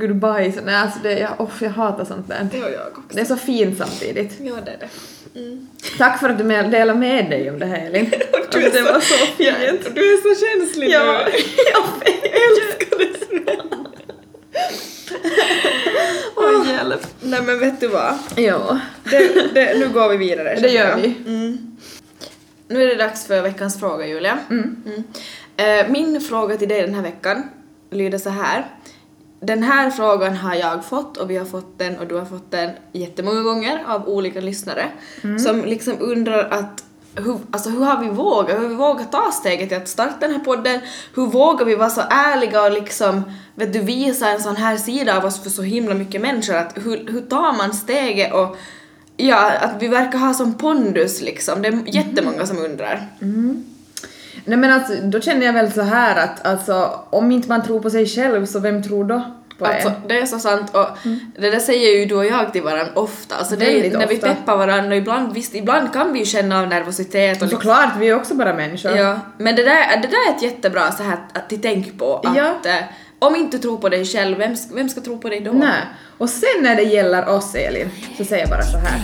goodbye, 0.00 0.52
så, 0.52 0.60
nej 0.64 0.74
alltså 0.74 0.98
det, 1.02 1.18
jag, 1.18 1.40
oh, 1.40 1.50
jag 1.60 1.70
hatar 1.70 2.04
sånt 2.04 2.28
där. 2.28 2.48
Det 2.52 2.60
har 2.60 2.68
jag 2.70 2.86
också. 2.88 3.02
Det 3.16 3.20
är 3.20 3.24
så 3.24 3.36
fint 3.36 3.78
samtidigt. 3.78 4.32
Ja, 4.40 4.54
det 4.64 4.70
är 4.70 4.78
det. 4.78 4.88
Tack 5.98 6.20
för 6.20 6.28
att 6.28 6.38
du 6.38 6.44
med, 6.44 6.70
delade 6.70 6.98
med 6.98 7.30
dig 7.30 7.50
om 7.50 7.58
det 7.58 7.66
här 7.66 7.86
Elin. 7.86 8.10
Du 8.52 8.58
är 8.62 8.64
Alltså, 8.64 8.80
det 8.82 8.86
så- 8.86 8.92
var 8.92 9.00
så 9.00 9.14
fint. 9.26 9.94
Du 9.94 10.12
är 10.12 10.34
så 10.34 10.46
känslig 10.46 10.88
Ja, 10.90 11.02
nu. 11.26 11.32
jag 11.72 11.84
älskar 12.32 12.98
det. 12.98 13.06
Åh, 16.36 16.70
hjälp. 16.70 17.06
Nej 17.20 17.42
men 17.42 17.58
vet 17.58 17.80
du 17.80 17.86
vad? 17.88 18.14
Ja, 18.36 18.78
Det, 19.10 19.54
det, 19.54 19.78
nu 19.78 19.88
går 19.88 20.08
vi 20.08 20.16
vidare. 20.16 20.54
det 20.62 20.68
gör 20.68 20.88
jag. 20.90 20.96
vi. 20.96 21.14
Nu 22.68 22.82
är 22.82 22.86
det 22.86 22.94
dags 22.94 23.26
för 23.26 23.42
veckans 23.42 23.80
fråga 23.80 24.06
Julia. 24.06 24.38
Mm. 24.50 24.76
Eh, 25.56 25.88
min 25.88 26.20
fråga 26.20 26.56
till 26.56 26.68
dig 26.68 26.82
den 26.82 26.94
här 26.94 27.02
veckan 27.02 27.42
lyder 27.90 28.18
så 28.18 28.30
här. 28.30 28.66
Den 29.40 29.62
här 29.62 29.90
frågan 29.90 30.36
har 30.36 30.54
jag 30.54 30.84
fått 30.84 31.16
och 31.16 31.30
vi 31.30 31.36
har 31.36 31.44
fått 31.44 31.78
den 31.78 31.98
och 31.98 32.06
du 32.06 32.14
har 32.14 32.24
fått 32.24 32.50
den 32.50 32.70
jättemånga 32.92 33.42
gånger 33.42 33.84
av 33.86 34.08
olika 34.08 34.40
lyssnare 34.40 34.88
som 35.38 35.64
liksom 35.64 35.96
undrar 36.00 36.48
att 36.50 36.84
hur, 37.14 37.38
alltså 37.50 37.70
hur 37.70 37.84
har 37.84 38.04
vi 38.04 38.08
vågat, 38.10 38.56
hur 38.56 38.62
har 38.62 38.68
vi 38.68 38.74
vågat 38.74 39.12
ta 39.12 39.30
steget 39.32 39.68
till 39.68 39.78
att 39.78 39.88
starta 39.88 40.16
den 40.20 40.32
här 40.32 40.44
podden? 40.44 40.80
Hur 41.14 41.26
vågar 41.26 41.66
vi 41.66 41.74
vara 41.74 41.90
så 41.90 42.00
ärliga 42.10 42.62
och 42.62 42.72
liksom, 42.72 43.22
vet 43.54 43.72
du, 43.72 43.80
visa 43.80 44.28
en 44.28 44.40
sån 44.40 44.56
här 44.56 44.76
sida 44.76 45.16
av 45.16 45.24
oss 45.24 45.42
för 45.42 45.50
så 45.50 45.62
himla 45.62 45.94
mycket 45.94 46.20
människor? 46.20 46.54
Att 46.54 46.76
hur, 46.76 47.12
hur 47.12 47.20
tar 47.20 47.56
man 47.56 47.74
steget 47.74 48.32
och 48.32 48.56
ja, 49.16 49.52
att 49.60 49.82
vi 49.82 49.88
verkar 49.88 50.18
ha 50.18 50.34
som 50.34 50.54
pondus 50.54 51.20
liksom. 51.20 51.62
Det 51.62 51.68
är 51.68 51.82
jättemånga 51.86 52.46
som 52.46 52.58
undrar. 52.58 53.08
Nej 54.46 54.58
men 54.58 54.72
alltså, 54.72 54.94
då 55.02 55.20
känner 55.20 55.46
jag 55.46 55.52
väl 55.52 55.72
så 55.72 55.82
här 55.82 56.16
att 56.24 56.46
alltså, 56.46 57.00
om 57.10 57.32
inte 57.32 57.48
man 57.48 57.62
tror 57.62 57.80
på 57.80 57.90
sig 57.90 58.06
själv 58.06 58.46
så 58.46 58.60
vem 58.60 58.82
tror 58.82 59.04
då 59.04 59.22
på 59.58 59.66
Alltså, 59.66 59.92
det 60.08 60.18
är 60.18 60.26
så 60.26 60.38
sant 60.38 60.74
och 60.74 60.86
det 61.38 61.50
där 61.50 61.58
säger 61.58 61.98
ju 61.98 62.06
du 62.06 62.14
och 62.14 62.26
jag 62.26 62.52
till 62.52 62.62
varandra 62.62 62.92
ofta. 62.94 63.36
Alltså 63.36 63.56
det 63.56 63.86
är, 63.86 63.98
när 63.98 64.06
vi 64.06 64.14
ofta. 64.14 64.28
peppar 64.28 64.56
varandra 64.56 64.90
och 64.90 64.96
ibland, 64.96 65.34
visst, 65.34 65.54
ibland 65.54 65.92
kan 65.92 66.12
vi 66.12 66.18
ju 66.18 66.24
känna 66.24 66.60
av 66.60 66.68
nervositet 66.68 67.36
och 67.36 67.42
liksom, 67.42 67.60
Såklart, 67.60 67.90
vi 67.98 68.08
är 68.08 68.16
också 68.16 68.34
bara 68.34 68.54
människor. 68.54 68.96
Ja, 68.96 69.20
men 69.38 69.56
det 69.56 69.62
där, 69.62 69.96
det 70.02 70.08
där 70.08 70.30
är 70.32 70.36
ett 70.36 70.42
jättebra 70.42 70.92
så 70.92 71.02
här 71.02 71.18
att 71.32 71.48
till 71.48 71.62
tänk 71.62 71.98
på 71.98 72.16
att 72.16 72.36
Ja. 72.36 72.70
eh, 72.70 72.84
om 73.18 73.36
inte 73.36 73.56
du 73.56 73.62
tror 73.62 73.76
på 73.78 73.88
dig 73.88 74.04
själv, 74.04 74.38
vem, 74.38 74.56
vem 74.74 74.88
ska 74.88 75.00
tro 75.00 75.18
på 75.18 75.28
dig 75.28 75.40
då? 75.40 75.52
Nej. 75.52 75.80
Och 76.18 76.30
sen 76.30 76.62
när 76.62 76.76
det 76.76 76.82
gäller 76.82 77.28
oss 77.28 77.54
Elin, 77.54 77.90
så 78.18 78.24
säger 78.24 78.42
jag 78.42 78.50
bara 78.50 78.62
så 78.62 78.78
här. 78.78 79.00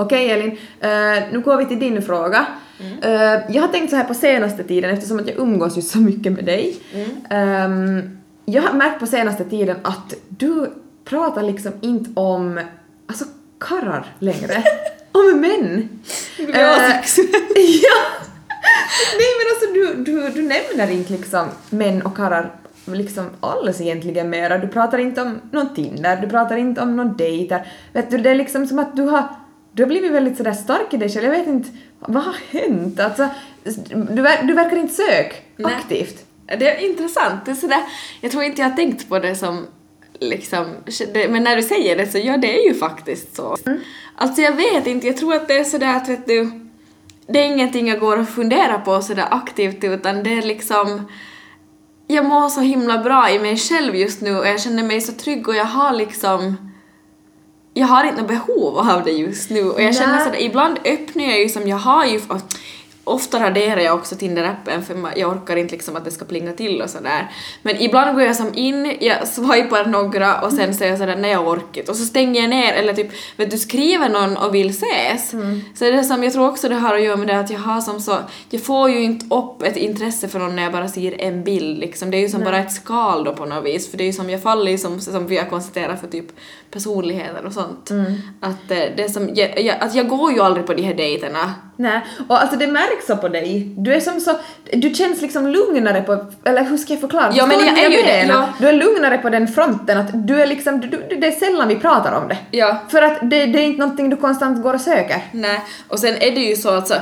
Okej 0.00 0.30
Elin, 0.30 0.50
eh, 0.80 1.22
nu 1.32 1.40
går 1.44 1.56
vi 1.56 1.66
till 1.66 1.78
din 1.80 2.02
fråga. 2.02 2.46
Eh, 3.02 3.40
jag 3.54 3.62
har 3.62 3.68
tänkt 3.68 3.90
så 3.90 3.96
här 3.96 4.04
på 4.04 4.14
senaste 4.14 4.64
tiden 4.64 4.90
eftersom 4.90 5.18
att 5.18 5.28
jag 5.28 5.36
umgås 5.38 5.78
ju 5.78 5.82
så 5.82 5.98
mycket 5.98 6.32
med 6.32 6.44
dig. 6.44 6.76
Ehm, 7.30 8.18
jag 8.44 8.62
har 8.62 8.72
märkt 8.72 9.00
på 9.00 9.06
senaste 9.06 9.44
tiden 9.44 9.76
att 9.82 10.14
du 10.28 10.72
pratar 11.04 11.42
liksom 11.42 11.72
inte 11.80 12.20
om 12.20 12.60
alltså 13.06 13.24
karrar 13.58 14.06
längre. 14.18 14.62
om 15.12 15.40
män. 15.40 15.88
blir 16.36 16.54
Eh, 16.58 16.68
åsikts- 16.70 17.18
ja. 17.56 18.00
Nej 19.16 19.30
men 19.38 19.46
alltså 19.50 19.72
du, 19.74 20.04
du, 20.12 20.28
du 20.28 20.42
nämner 20.48 20.90
inte 20.94 21.12
liksom 21.12 21.46
män 21.70 22.02
och 22.02 22.16
karlar 22.16 22.50
liksom 22.84 23.24
alls 23.40 23.80
egentligen 23.80 24.30
mera. 24.30 24.58
Du 24.58 24.68
pratar 24.68 24.98
inte 24.98 25.22
om 25.22 25.40
någon 25.52 25.74
Tinder, 25.74 26.16
du 26.16 26.28
pratar 26.28 26.56
inte 26.56 26.80
om 26.80 26.96
någon 26.96 27.16
dejter. 27.16 27.66
Vet 27.92 28.10
du, 28.10 28.18
det 28.18 28.30
är 28.30 28.34
liksom 28.34 28.66
som 28.66 28.78
att 28.78 28.96
du 28.96 29.02
har, 29.02 29.24
du 29.72 29.82
har 29.82 29.88
blivit 29.88 30.12
väldigt 30.12 30.36
sådär 30.36 30.52
stark 30.52 30.94
i 30.94 30.96
dig 30.96 31.08
själv. 31.08 31.24
Jag 31.24 31.30
vet 31.30 31.46
inte, 31.46 31.68
vad 31.98 32.22
har 32.22 32.36
hänt? 32.50 33.00
Alltså, 33.00 33.28
du, 33.90 34.22
ver- 34.22 34.42
du 34.42 34.54
verkar 34.54 34.76
inte 34.76 34.94
sök 34.94 35.42
Nej. 35.56 35.74
aktivt. 35.74 36.24
Det 36.46 36.76
är 36.76 36.90
intressant. 36.90 37.44
Det 37.44 37.50
är 37.50 37.54
sådär, 37.54 37.82
jag 38.20 38.32
tror 38.32 38.44
inte 38.44 38.62
jag 38.62 38.68
har 38.68 38.76
tänkt 38.76 39.08
på 39.08 39.18
det 39.18 39.34
som 39.34 39.66
liksom, 40.20 40.66
det, 41.12 41.28
men 41.28 41.44
när 41.44 41.56
du 41.56 41.62
säger 41.62 41.96
det 41.96 42.06
så 42.06 42.18
ja, 42.18 42.36
det 42.36 42.58
är 42.58 42.68
ju 42.68 42.74
faktiskt 42.74 43.36
så. 43.36 43.56
Alltså 44.16 44.42
jag 44.42 44.52
vet 44.56 44.86
inte, 44.86 45.06
jag 45.06 45.16
tror 45.16 45.34
att 45.34 45.48
det 45.48 45.54
är 45.58 45.64
sådär 45.64 45.96
att 45.96 46.08
vet 46.08 46.26
du, 46.26 46.50
det 47.26 47.38
är 47.38 47.44
ingenting 47.44 47.88
jag 47.88 48.00
går 48.00 48.18
och 48.18 48.28
funderar 48.28 48.78
på 48.78 49.02
sådär 49.02 49.26
aktivt 49.30 49.84
utan 49.84 50.22
det 50.22 50.32
är 50.38 50.42
liksom 50.42 51.08
jag 52.06 52.24
mår 52.24 52.48
så 52.48 52.60
himla 52.60 52.98
bra 52.98 53.30
i 53.30 53.38
mig 53.38 53.56
själv 53.56 53.96
just 53.96 54.20
nu 54.20 54.38
och 54.38 54.46
jag 54.46 54.60
känner 54.60 54.82
mig 54.82 55.00
så 55.00 55.12
trygg 55.12 55.48
och 55.48 55.54
jag 55.54 55.64
har 55.64 55.92
liksom 55.92 56.69
jag 57.74 57.86
har 57.86 58.04
inte 58.04 58.22
något 58.22 58.28
behov 58.28 58.78
av 58.78 59.04
det 59.04 59.10
just 59.10 59.50
nu 59.50 59.70
och 59.70 59.82
jag 59.82 59.94
känner 59.94 60.24
sådär, 60.24 60.40
ibland 60.42 60.78
öppnar 60.84 61.24
jag 61.24 61.38
ju 61.40 61.48
som 61.48 61.68
jag 61.68 61.76
har 61.76 62.04
ju 62.04 62.20
Ofta 63.10 63.40
raderar 63.40 63.80
jag 63.80 63.94
också 63.94 64.14
Tinder-appen 64.14 64.82
för 64.82 65.18
jag 65.18 65.30
orkar 65.30 65.56
inte 65.56 65.72
liksom 65.74 65.96
att 65.96 66.04
det 66.04 66.10
ska 66.10 66.24
plinga 66.24 66.52
till 66.52 66.82
och 66.82 66.90
sådär. 66.90 67.30
Men 67.62 67.82
ibland 67.82 68.14
går 68.14 68.22
jag 68.22 68.36
som 68.36 68.50
in, 68.54 68.96
jag 69.00 69.28
swipar 69.28 69.84
några 69.84 70.40
och 70.40 70.52
sen 70.52 70.74
säger 70.74 70.90
jag 70.92 70.98
sådär 70.98 71.16
nej 71.16 71.30
jag 71.30 71.48
orkar. 71.48 71.90
Och 71.90 71.96
så 71.96 72.04
stänger 72.04 72.40
jag 72.40 72.50
ner 72.50 72.72
eller 72.72 72.94
typ 72.94 73.10
vet 73.36 73.50
du 73.50 73.58
skriver 73.58 74.08
någon 74.08 74.36
och 74.36 74.54
vill 74.54 74.70
ses. 74.70 75.30
Så 75.74 75.84
det 75.84 75.90
är 75.90 76.02
som, 76.02 76.24
jag 76.24 76.32
tror 76.32 76.48
också 76.48 76.68
det 76.68 76.74
har 76.74 76.94
att 76.94 77.02
göra 77.02 77.16
med 77.16 77.28
det 77.28 77.40
att 77.40 77.50
jag 77.50 77.58
har 77.58 77.80
som 77.80 78.00
så, 78.00 78.16
jag 78.50 78.62
får 78.62 78.90
ju 78.90 79.02
inte 79.02 79.34
upp 79.34 79.62
ett 79.62 79.76
intresse 79.76 80.28
för 80.28 80.38
någon 80.38 80.56
när 80.56 80.62
jag 80.62 80.72
bara 80.72 80.88
ser 80.88 81.20
en 81.20 81.44
bild 81.44 81.78
liksom. 81.78 82.10
Det 82.10 82.16
är 82.16 82.20
ju 82.20 82.28
som 82.28 82.44
bara 82.44 82.58
ett 82.58 82.72
skal 82.72 83.24
då 83.24 83.34
på 83.34 83.44
något 83.46 83.64
vis 83.64 83.90
för 83.90 83.98
det 83.98 84.04
är 84.04 84.06
ju 84.06 84.12
som, 84.12 84.30
jag 84.30 84.42
faller 84.42 84.70
ju 84.70 84.78
som, 84.78 85.00
som 85.00 85.26
vi 85.26 85.36
har 85.36 85.46
konstaterat 85.46 86.00
för 86.00 86.08
typ 86.08 86.26
personligheter 86.70 87.46
och 87.46 87.52
sånt. 87.52 87.90
Att 88.40 88.70
eh, 88.70 88.78
det 88.96 89.04
är 89.04 89.08
som, 89.08 89.30
jag, 89.34 89.60
jag, 89.60 89.76
att 89.80 89.94
jag 89.94 90.08
går 90.08 90.32
ju 90.32 90.40
aldrig 90.40 90.66
på 90.66 90.74
de 90.74 90.82
här 90.82 90.94
dejterna. 90.94 91.54
Nej, 91.80 92.00
och 92.28 92.40
alltså 92.42 92.56
det 92.56 92.66
märks 92.66 93.06
så 93.06 93.16
på 93.16 93.28
dig. 93.28 93.72
Du 93.76 93.94
är 93.94 94.00
som 94.00 94.20
så, 94.20 94.38
du 94.72 94.94
känns 94.94 95.22
liksom 95.22 95.46
lugnare 95.46 96.02
på, 96.02 96.26
eller 96.44 96.64
hur 96.64 96.76
ska 96.76 96.92
jag 96.92 97.00
förklara? 97.00 97.32
Ja, 97.34 97.46
men 97.46 97.58
jag 97.58 97.78
är 97.78 97.90
ju 97.90 98.02
det, 98.02 98.26
ja. 98.28 98.48
Du 98.58 98.68
är 98.68 98.72
lugnare 98.72 99.18
på 99.18 99.30
den 99.30 99.48
fronten, 99.48 99.98
att 99.98 100.26
du 100.26 100.42
är 100.42 100.46
liksom, 100.46 100.80
du, 100.80 100.88
du, 100.88 101.16
det 101.16 101.26
är 101.26 101.30
sällan 101.30 101.68
vi 101.68 101.76
pratar 101.76 102.12
om 102.12 102.28
det. 102.28 102.36
Ja. 102.50 102.78
För 102.88 103.02
att 103.02 103.18
det, 103.22 103.46
det 103.46 103.58
är 103.58 103.64
inte 103.64 103.80
någonting 103.80 104.10
du 104.10 104.16
konstant 104.16 104.62
går 104.62 104.74
och 104.74 104.80
söker. 104.80 105.24
Nej, 105.32 105.60
och 105.88 105.98
sen 105.98 106.14
är 106.14 106.30
det 106.30 106.40
ju 106.40 106.56
så 106.56 106.68
att 106.68 106.88
så, 106.88 106.94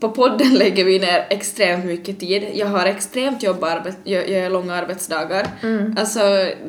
på 0.00 0.08
podden 0.08 0.54
lägger 0.54 0.84
vi 0.84 0.98
ner 0.98 1.26
extremt 1.28 1.84
mycket 1.84 2.20
tid. 2.20 2.48
Jag 2.54 2.66
har 2.66 2.86
extremt 2.86 3.42
jobbarbet, 3.42 3.96
jag, 4.04 4.30
jag 4.30 4.42
gör 4.42 4.50
långa 4.50 4.74
arbetsdagar. 4.74 5.46
Alltså 5.96 6.20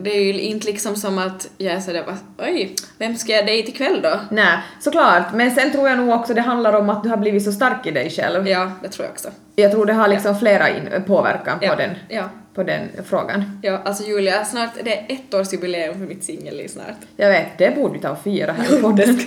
det 0.02 0.18
är 0.18 0.24
ju 0.24 0.42
inte 0.42 0.68
liksom 0.68 0.96
som 0.96 1.18
att 1.18 1.48
jag 1.58 1.74
är 1.74 1.80
sådär 1.80 2.04
oj, 2.38 2.76
vem 2.98 3.16
ska 3.16 3.32
jag 3.32 3.46
dejta 3.46 3.70
ikväll 3.70 4.02
då? 4.04 4.20
Nej, 4.30 4.58
såklart. 4.80 5.34
Men 5.34 5.52
sen 5.52 5.72
tror 5.72 5.90
jag 5.90 5.98
nog 5.98 6.10
också 6.10 6.34
det 6.34 6.42
handlar 6.42 6.74
om 6.74 6.90
att 6.90 7.04
du 7.04 7.10
har 7.10 7.18
blivit 7.18 7.44
så 7.44 7.52
stark 7.56 7.86
i 7.86 7.92
dig 7.92 8.10
själv. 8.10 8.48
Ja, 8.48 8.72
det 8.84 8.90
tror 8.90 9.06
jag 9.06 9.12
också. 9.14 9.30
Jag 9.56 9.72
tror 9.72 9.86
det 9.86 9.94
har 9.94 10.08
liksom 10.08 10.40
flera 10.40 10.70
in, 10.70 10.90
påverkan 11.08 11.60
på, 11.60 11.66
Ja, 11.66 11.76
den, 11.76 11.90
ja. 12.10 12.30
på 12.54 12.64
den 12.64 12.90
frågan. 13.06 13.60
Ja, 13.64 13.82
alltså 13.86 14.04
Julia, 14.04 14.46
snart, 14.46 14.70
det 14.84 14.98
är 15.00 15.06
ett 15.14 15.34
års 15.34 15.54
jubileum 15.54 15.94
för 15.94 16.06
mitt 16.06 16.24
singelliv 16.24 16.68
snart. 16.68 16.98
Jag 17.18 17.30
vet, 17.30 17.58
det 17.58 17.76
borde 17.76 17.94
vi 17.94 18.00
ta 18.00 18.10
och 18.10 18.22
fira 18.24 18.52
här 18.52 18.78
i 18.78 18.82
podden. 18.82 19.20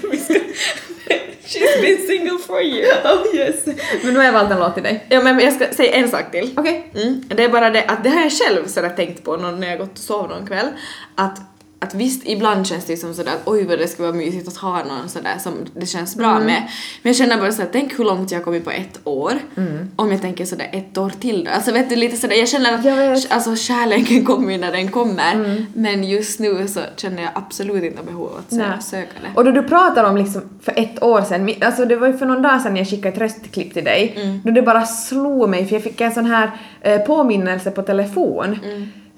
She's 1.49 1.81
been 1.83 2.07
single 2.07 2.39
for 2.47 2.57
a 2.59 2.63
year. 2.63 2.97
oh 3.05 3.37
yes. 3.37 3.67
Men 4.03 4.13
nu 4.13 4.19
har 4.19 4.25
jag 4.25 4.33
valt 4.33 4.51
en 4.51 4.59
låt 4.59 4.75
till 4.75 4.83
dig. 4.83 5.07
Ja 5.09 5.21
men 5.23 5.39
jag 5.41 5.53
ska 5.53 5.67
säga 5.73 5.93
en 5.93 6.09
sak 6.09 6.31
till. 6.31 6.55
Okej. 6.57 6.91
Mm. 6.95 7.23
Det 7.29 7.45
är 7.45 7.49
bara 7.49 7.71
det 7.71 7.85
att 7.85 8.05
det 8.05 8.11
har 8.11 8.21
jag 8.23 8.33
själv 8.33 8.67
sådär 8.67 8.89
tänkt 8.91 9.25
på 9.25 9.37
när 9.37 9.69
jag 9.69 9.79
gått 9.79 9.93
och 9.93 9.99
sovit 9.99 10.31
någon 10.31 10.47
kväll. 10.47 10.67
Att, 11.15 11.41
att 11.81 11.95
visst, 11.95 12.23
ibland 12.27 12.67
känns 12.67 12.85
det 12.85 12.97
som 12.97 13.15
sådär 13.15 13.33
att 13.33 13.43
oj 13.49 13.65
vad 13.65 13.79
det 13.79 13.89
skulle 13.89 14.09
vara 14.09 14.17
mysigt 14.19 14.49
att 14.49 14.57
ha 14.57 14.85
någon 14.85 15.09
sådär 15.09 15.35
som 15.39 15.53
det 15.75 15.87
känns 15.87 16.17
bra 16.17 16.31
Mm. 16.31 16.45
med. 16.47 16.63
Men 17.03 17.11
jag 17.11 17.17
känner 17.17 17.39
bara 17.39 17.53
såhär, 17.53 17.69
tänk 17.73 17.99
hur 17.99 18.05
långt 18.05 18.31
jag 18.31 18.39
har 18.39 18.45
kommit 18.45 18.65
på 18.65 18.71
ett 18.71 19.01
år. 19.05 19.33
Mm. 19.57 19.91
Om 19.97 20.13
jag 20.13 20.21
tänker 20.21 20.45
sådär 20.45 20.69
ett 20.73 20.99
år 20.99 21.13
till 21.21 21.45
då. 21.45 21.51
Alltså 21.51 21.73
vet 21.73 21.89
du 21.91 21.97
lite 21.97 22.17
sådär, 22.17 22.37
jag 22.37 22.49
känner 22.49 22.75
att 22.75 22.85
Jag 22.85 23.23
alltså 23.31 23.57
kärleken 23.57 24.25
kommer 24.25 24.53
ju 24.53 24.59
när 24.59 24.73
den 24.73 24.91
kommer. 24.91 25.35
Mm. 25.35 25.67
Men 25.75 26.05
just 26.05 26.41
nu 26.41 26.69
så 26.69 26.81
känner 26.97 27.23
jag 27.23 27.31
absolut 27.35 27.85
inte 27.85 28.03
behov 28.03 28.27
av 28.29 28.39
att 28.39 28.51
Nej. 28.51 28.67
sö- 28.67 28.81
söka 28.81 29.13
det. 29.23 29.29
Och 29.35 29.45
då 29.45 29.51
du 29.51 29.63
pratar 29.63 30.05
om 30.05 30.17
liksom 30.17 30.43
för 30.63 30.73
ett 30.79 31.03
år 31.03 31.23
sedan, 31.23 31.51
alltså 31.61 31.85
det 31.85 31.97
var 31.97 32.07
ju 32.07 32.19
för 32.19 32.27
någon 32.27 32.43
dag 32.43 32.61
sedan 32.61 32.77
jag 32.77 32.89
skickade 32.91 33.09
ett 33.09 33.19
röstklipp 33.19 33.75
till 33.75 33.85
dig, 33.85 34.15
Mm. 34.17 34.41
då 34.45 34.51
det 34.51 34.63
bara 34.63 34.87
slog 34.87 35.49
mig 35.49 35.67
för 35.67 35.75
jag 35.75 35.83
fick 35.83 36.01
en 36.01 36.13
sån 36.13 36.27
här 36.27 36.51
eh, 36.81 36.99
påminnelse 37.01 37.71
på 37.71 37.83
telefon. 37.83 38.59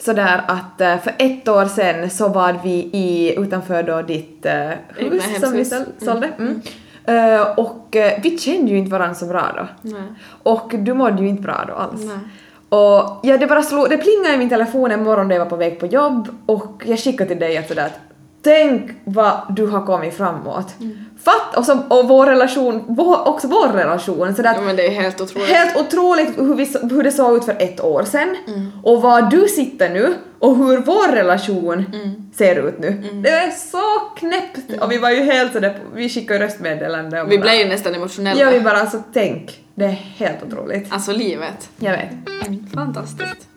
Mm. 0.01 0.17
Sådär 0.17 0.43
att 0.49 0.81
eh, 0.81 0.99
för 0.99 1.15
ett 1.19 1.49
år 1.49 1.65
sedan 1.65 2.11
så 2.11 2.29
var 2.29 2.61
vi 2.65 2.71
i, 2.93 3.35
utanför 3.39 3.83
då 3.83 4.03
ditt 4.03 4.47
eh, 4.47 4.71
hus 4.97 5.25
som 5.41 5.53
vi 5.53 5.59
hemshus. 5.59 5.69
sål- 5.69 5.85
sålde. 5.99 6.31
Mm. 6.39 6.61
Eh, 7.05 7.43
och 7.59 7.97
vi 8.23 8.39
kände 8.39 8.71
ju 8.71 8.79
inte 8.79 8.91
varandra 8.91 9.15
så 9.15 9.27
bra 9.27 9.45
då. 9.57 9.67
Nej. 9.91 10.03
Och 10.43 10.73
du 10.79 10.95
mådde 10.95 11.23
ju 11.23 11.29
inte 11.29 11.43
bra 11.43 11.65
då 11.69 11.75
alls. 11.75 12.05
Nej. 12.05 12.19
Och 12.69 13.21
ja, 13.23 13.37
det 13.41 13.47
bara 13.47 13.63
slog, 13.63 13.91
det 13.91 13.97
plingade 13.97 14.35
i 14.35 14.39
min 14.39 14.49
telefon 14.49 14.91
en 14.91 15.03
morgon 15.03 15.29
när 15.29 15.35
jag 15.35 15.45
var 15.45 15.51
på 15.51 15.57
väg 15.57 15.81
på 15.81 15.87
jobb 15.87 16.29
och 16.47 16.83
jag 16.87 16.99
skickade 16.99 17.29
till 17.31 17.39
dig 17.41 17.57
att 17.59 17.69
sådär 17.69 17.87
att 17.87 18.01
tänk 18.43 18.91
vad 19.05 19.41
du 19.57 19.67
har 19.67 19.87
kommit 19.87 20.17
framåt. 20.17 20.75
Fatt, 21.25 21.57
och, 21.57 21.65
som, 21.65 21.81
och 21.93 22.09
vår 22.09 22.27
relation, 22.27 22.85
vår, 22.89 23.29
också 23.29 23.49
vår 23.49 23.69
relation 23.69 24.35
sådär 24.35 24.55
Ja 24.55 24.61
men 24.61 24.77
det 24.77 24.87
är 24.87 24.91
helt 24.91 25.21
otroligt. 25.21 25.49
Helt 25.49 25.77
otroligt 25.77 26.39
hur, 26.39 26.55
vi, 26.55 26.67
så- 26.67 26.89
hur 26.89 27.03
det 27.03 27.13
såg 27.13 27.37
ut 27.37 27.45
för 27.45 27.57
ett 27.59 27.81
år 27.81 28.03
sedan 28.05 28.37
och 28.83 29.03
var 29.03 29.23
du 29.23 29.49
sitter 29.49 29.91
nu 29.91 30.15
och 30.39 30.57
hur 30.57 30.79
vår 30.79 31.13
relation 31.13 31.85
ser 32.35 32.69
ut 32.69 32.79
nu. 32.79 32.91
Det 33.23 33.31
är 33.31 33.51
så 33.51 34.01
knäppt! 34.17 34.83
Och 34.83 34.93
vi 34.93 34.99
var 34.99 35.11
ju 35.11 35.23
helt 35.23 35.53
sådär, 35.53 35.79
vi 35.95 36.09
skickade 36.09 36.41
ju 36.41 36.47
röstmeddelande 36.47 37.23
och 37.23 37.33
Vi 37.33 37.39
bara- 37.39 37.43
blev 37.43 37.55
ju 37.55 37.69
nästan 37.69 37.95
emotionella. 37.95 38.41
Ja, 38.41 38.51
vi 38.51 38.61
bara 38.61 38.81
alltså 38.81 39.03
tänk. 39.13 39.61
Det 39.75 39.85
är 39.85 39.89
helt 39.91 40.43
otroligt. 40.47 40.93
Alltså 40.93 41.13
livet. 41.13 41.69
Jag 41.77 41.93
vet. 41.93 42.11
Fantastiskt. 42.75 43.49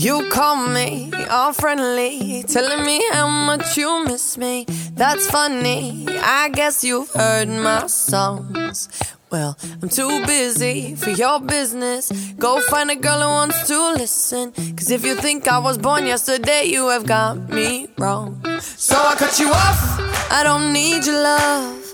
You 0.00 0.28
call 0.30 0.68
me 0.68 1.10
all 1.28 1.52
friendly, 1.52 2.44
telling 2.44 2.86
me 2.86 3.02
how 3.10 3.26
much 3.26 3.76
you 3.76 4.04
miss 4.04 4.38
me. 4.38 4.64
That's 4.92 5.28
funny. 5.28 6.06
I 6.08 6.50
guess 6.50 6.84
you've 6.84 7.10
heard 7.10 7.48
my 7.48 7.88
songs. 7.88 8.88
Well, 9.32 9.58
I'm 9.82 9.88
too 9.88 10.24
busy 10.24 10.94
for 10.94 11.10
your 11.10 11.40
business. 11.40 12.12
Go 12.38 12.60
find 12.60 12.92
a 12.92 12.94
girl 12.94 13.22
who 13.22 13.28
wants 13.28 13.66
to 13.66 13.92
listen. 13.94 14.52
Cause 14.52 14.92
if 14.92 15.04
you 15.04 15.16
think 15.16 15.48
I 15.48 15.58
was 15.58 15.76
born 15.78 16.06
yesterday, 16.06 16.66
you 16.66 16.86
have 16.90 17.04
got 17.04 17.48
me 17.50 17.88
wrong. 17.98 18.40
So 18.60 18.94
I 18.96 19.16
cut 19.16 19.40
you 19.40 19.48
off. 19.48 20.30
I 20.30 20.44
don't 20.44 20.72
need 20.72 21.06
your 21.06 21.20
love. 21.20 21.87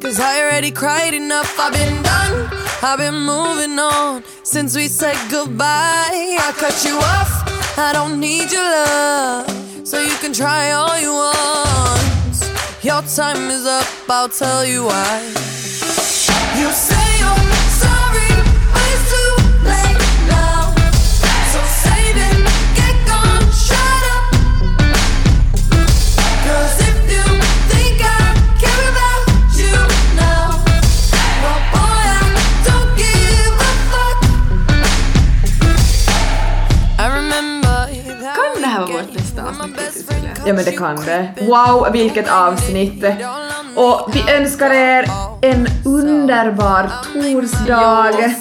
Cause 0.00 0.20
I 0.20 0.40
already 0.42 0.70
cried 0.70 1.14
enough. 1.14 1.58
I've 1.58 1.72
been 1.72 2.02
done. 2.02 2.48
I've 2.82 2.98
been 2.98 3.14
moving 3.14 3.78
on 3.78 4.22
since 4.42 4.76
we 4.76 4.88
said 4.88 5.16
goodbye. 5.30 6.36
I 6.38 6.52
cut 6.56 6.84
you 6.84 6.96
off. 6.98 7.78
I 7.78 7.92
don't 7.92 8.20
need 8.20 8.52
your 8.52 8.62
love. 8.62 9.48
So 9.86 10.00
you 10.00 10.14
can 10.16 10.32
try 10.32 10.72
all 10.72 10.98
you 11.00 11.12
want. 11.12 12.84
Your 12.84 13.02
time 13.02 13.50
is 13.50 13.66
up. 13.66 13.86
I'll 14.08 14.28
tell 14.28 14.64
you 14.64 14.84
why. 14.84 15.20
You 16.58 16.70
Ja 40.46 40.52
men 40.52 40.64
det 40.64 40.72
kan 40.72 40.96
det. 40.96 41.28
Wow, 41.40 41.92
vilket 41.92 42.28
avsnitt! 42.28 43.04
Och 43.76 44.10
vi 44.14 44.32
önskar 44.32 44.70
er 44.70 45.06
en 45.42 45.68
underbar 45.84 46.90
torsdag 47.12 48.34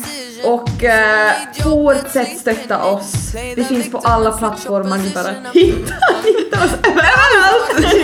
och 0.44 0.84
eh, 0.84 1.32
fortsätt 1.64 2.40
stötta 2.40 2.84
oss. 2.84 3.36
Vi 3.56 3.64
finns 3.64 3.92
på 3.92 3.98
alla 3.98 4.32
plattformar, 4.32 4.98
ni 4.98 5.10
bara 5.10 5.52
hitta, 5.54 5.94
hitta 6.24 6.66
oss 6.66 6.74
överallt! 6.84 7.96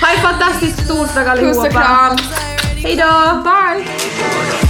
ha 0.00 0.08
en 0.16 0.22
fantastisk 0.22 0.88
torsdag 0.88 1.30
allihopa! 1.30 1.54
Puss 1.54 1.66
och 1.66 1.72
kram! 1.72 2.16
Hejdå! 2.76 3.42
Bye! 3.44 4.69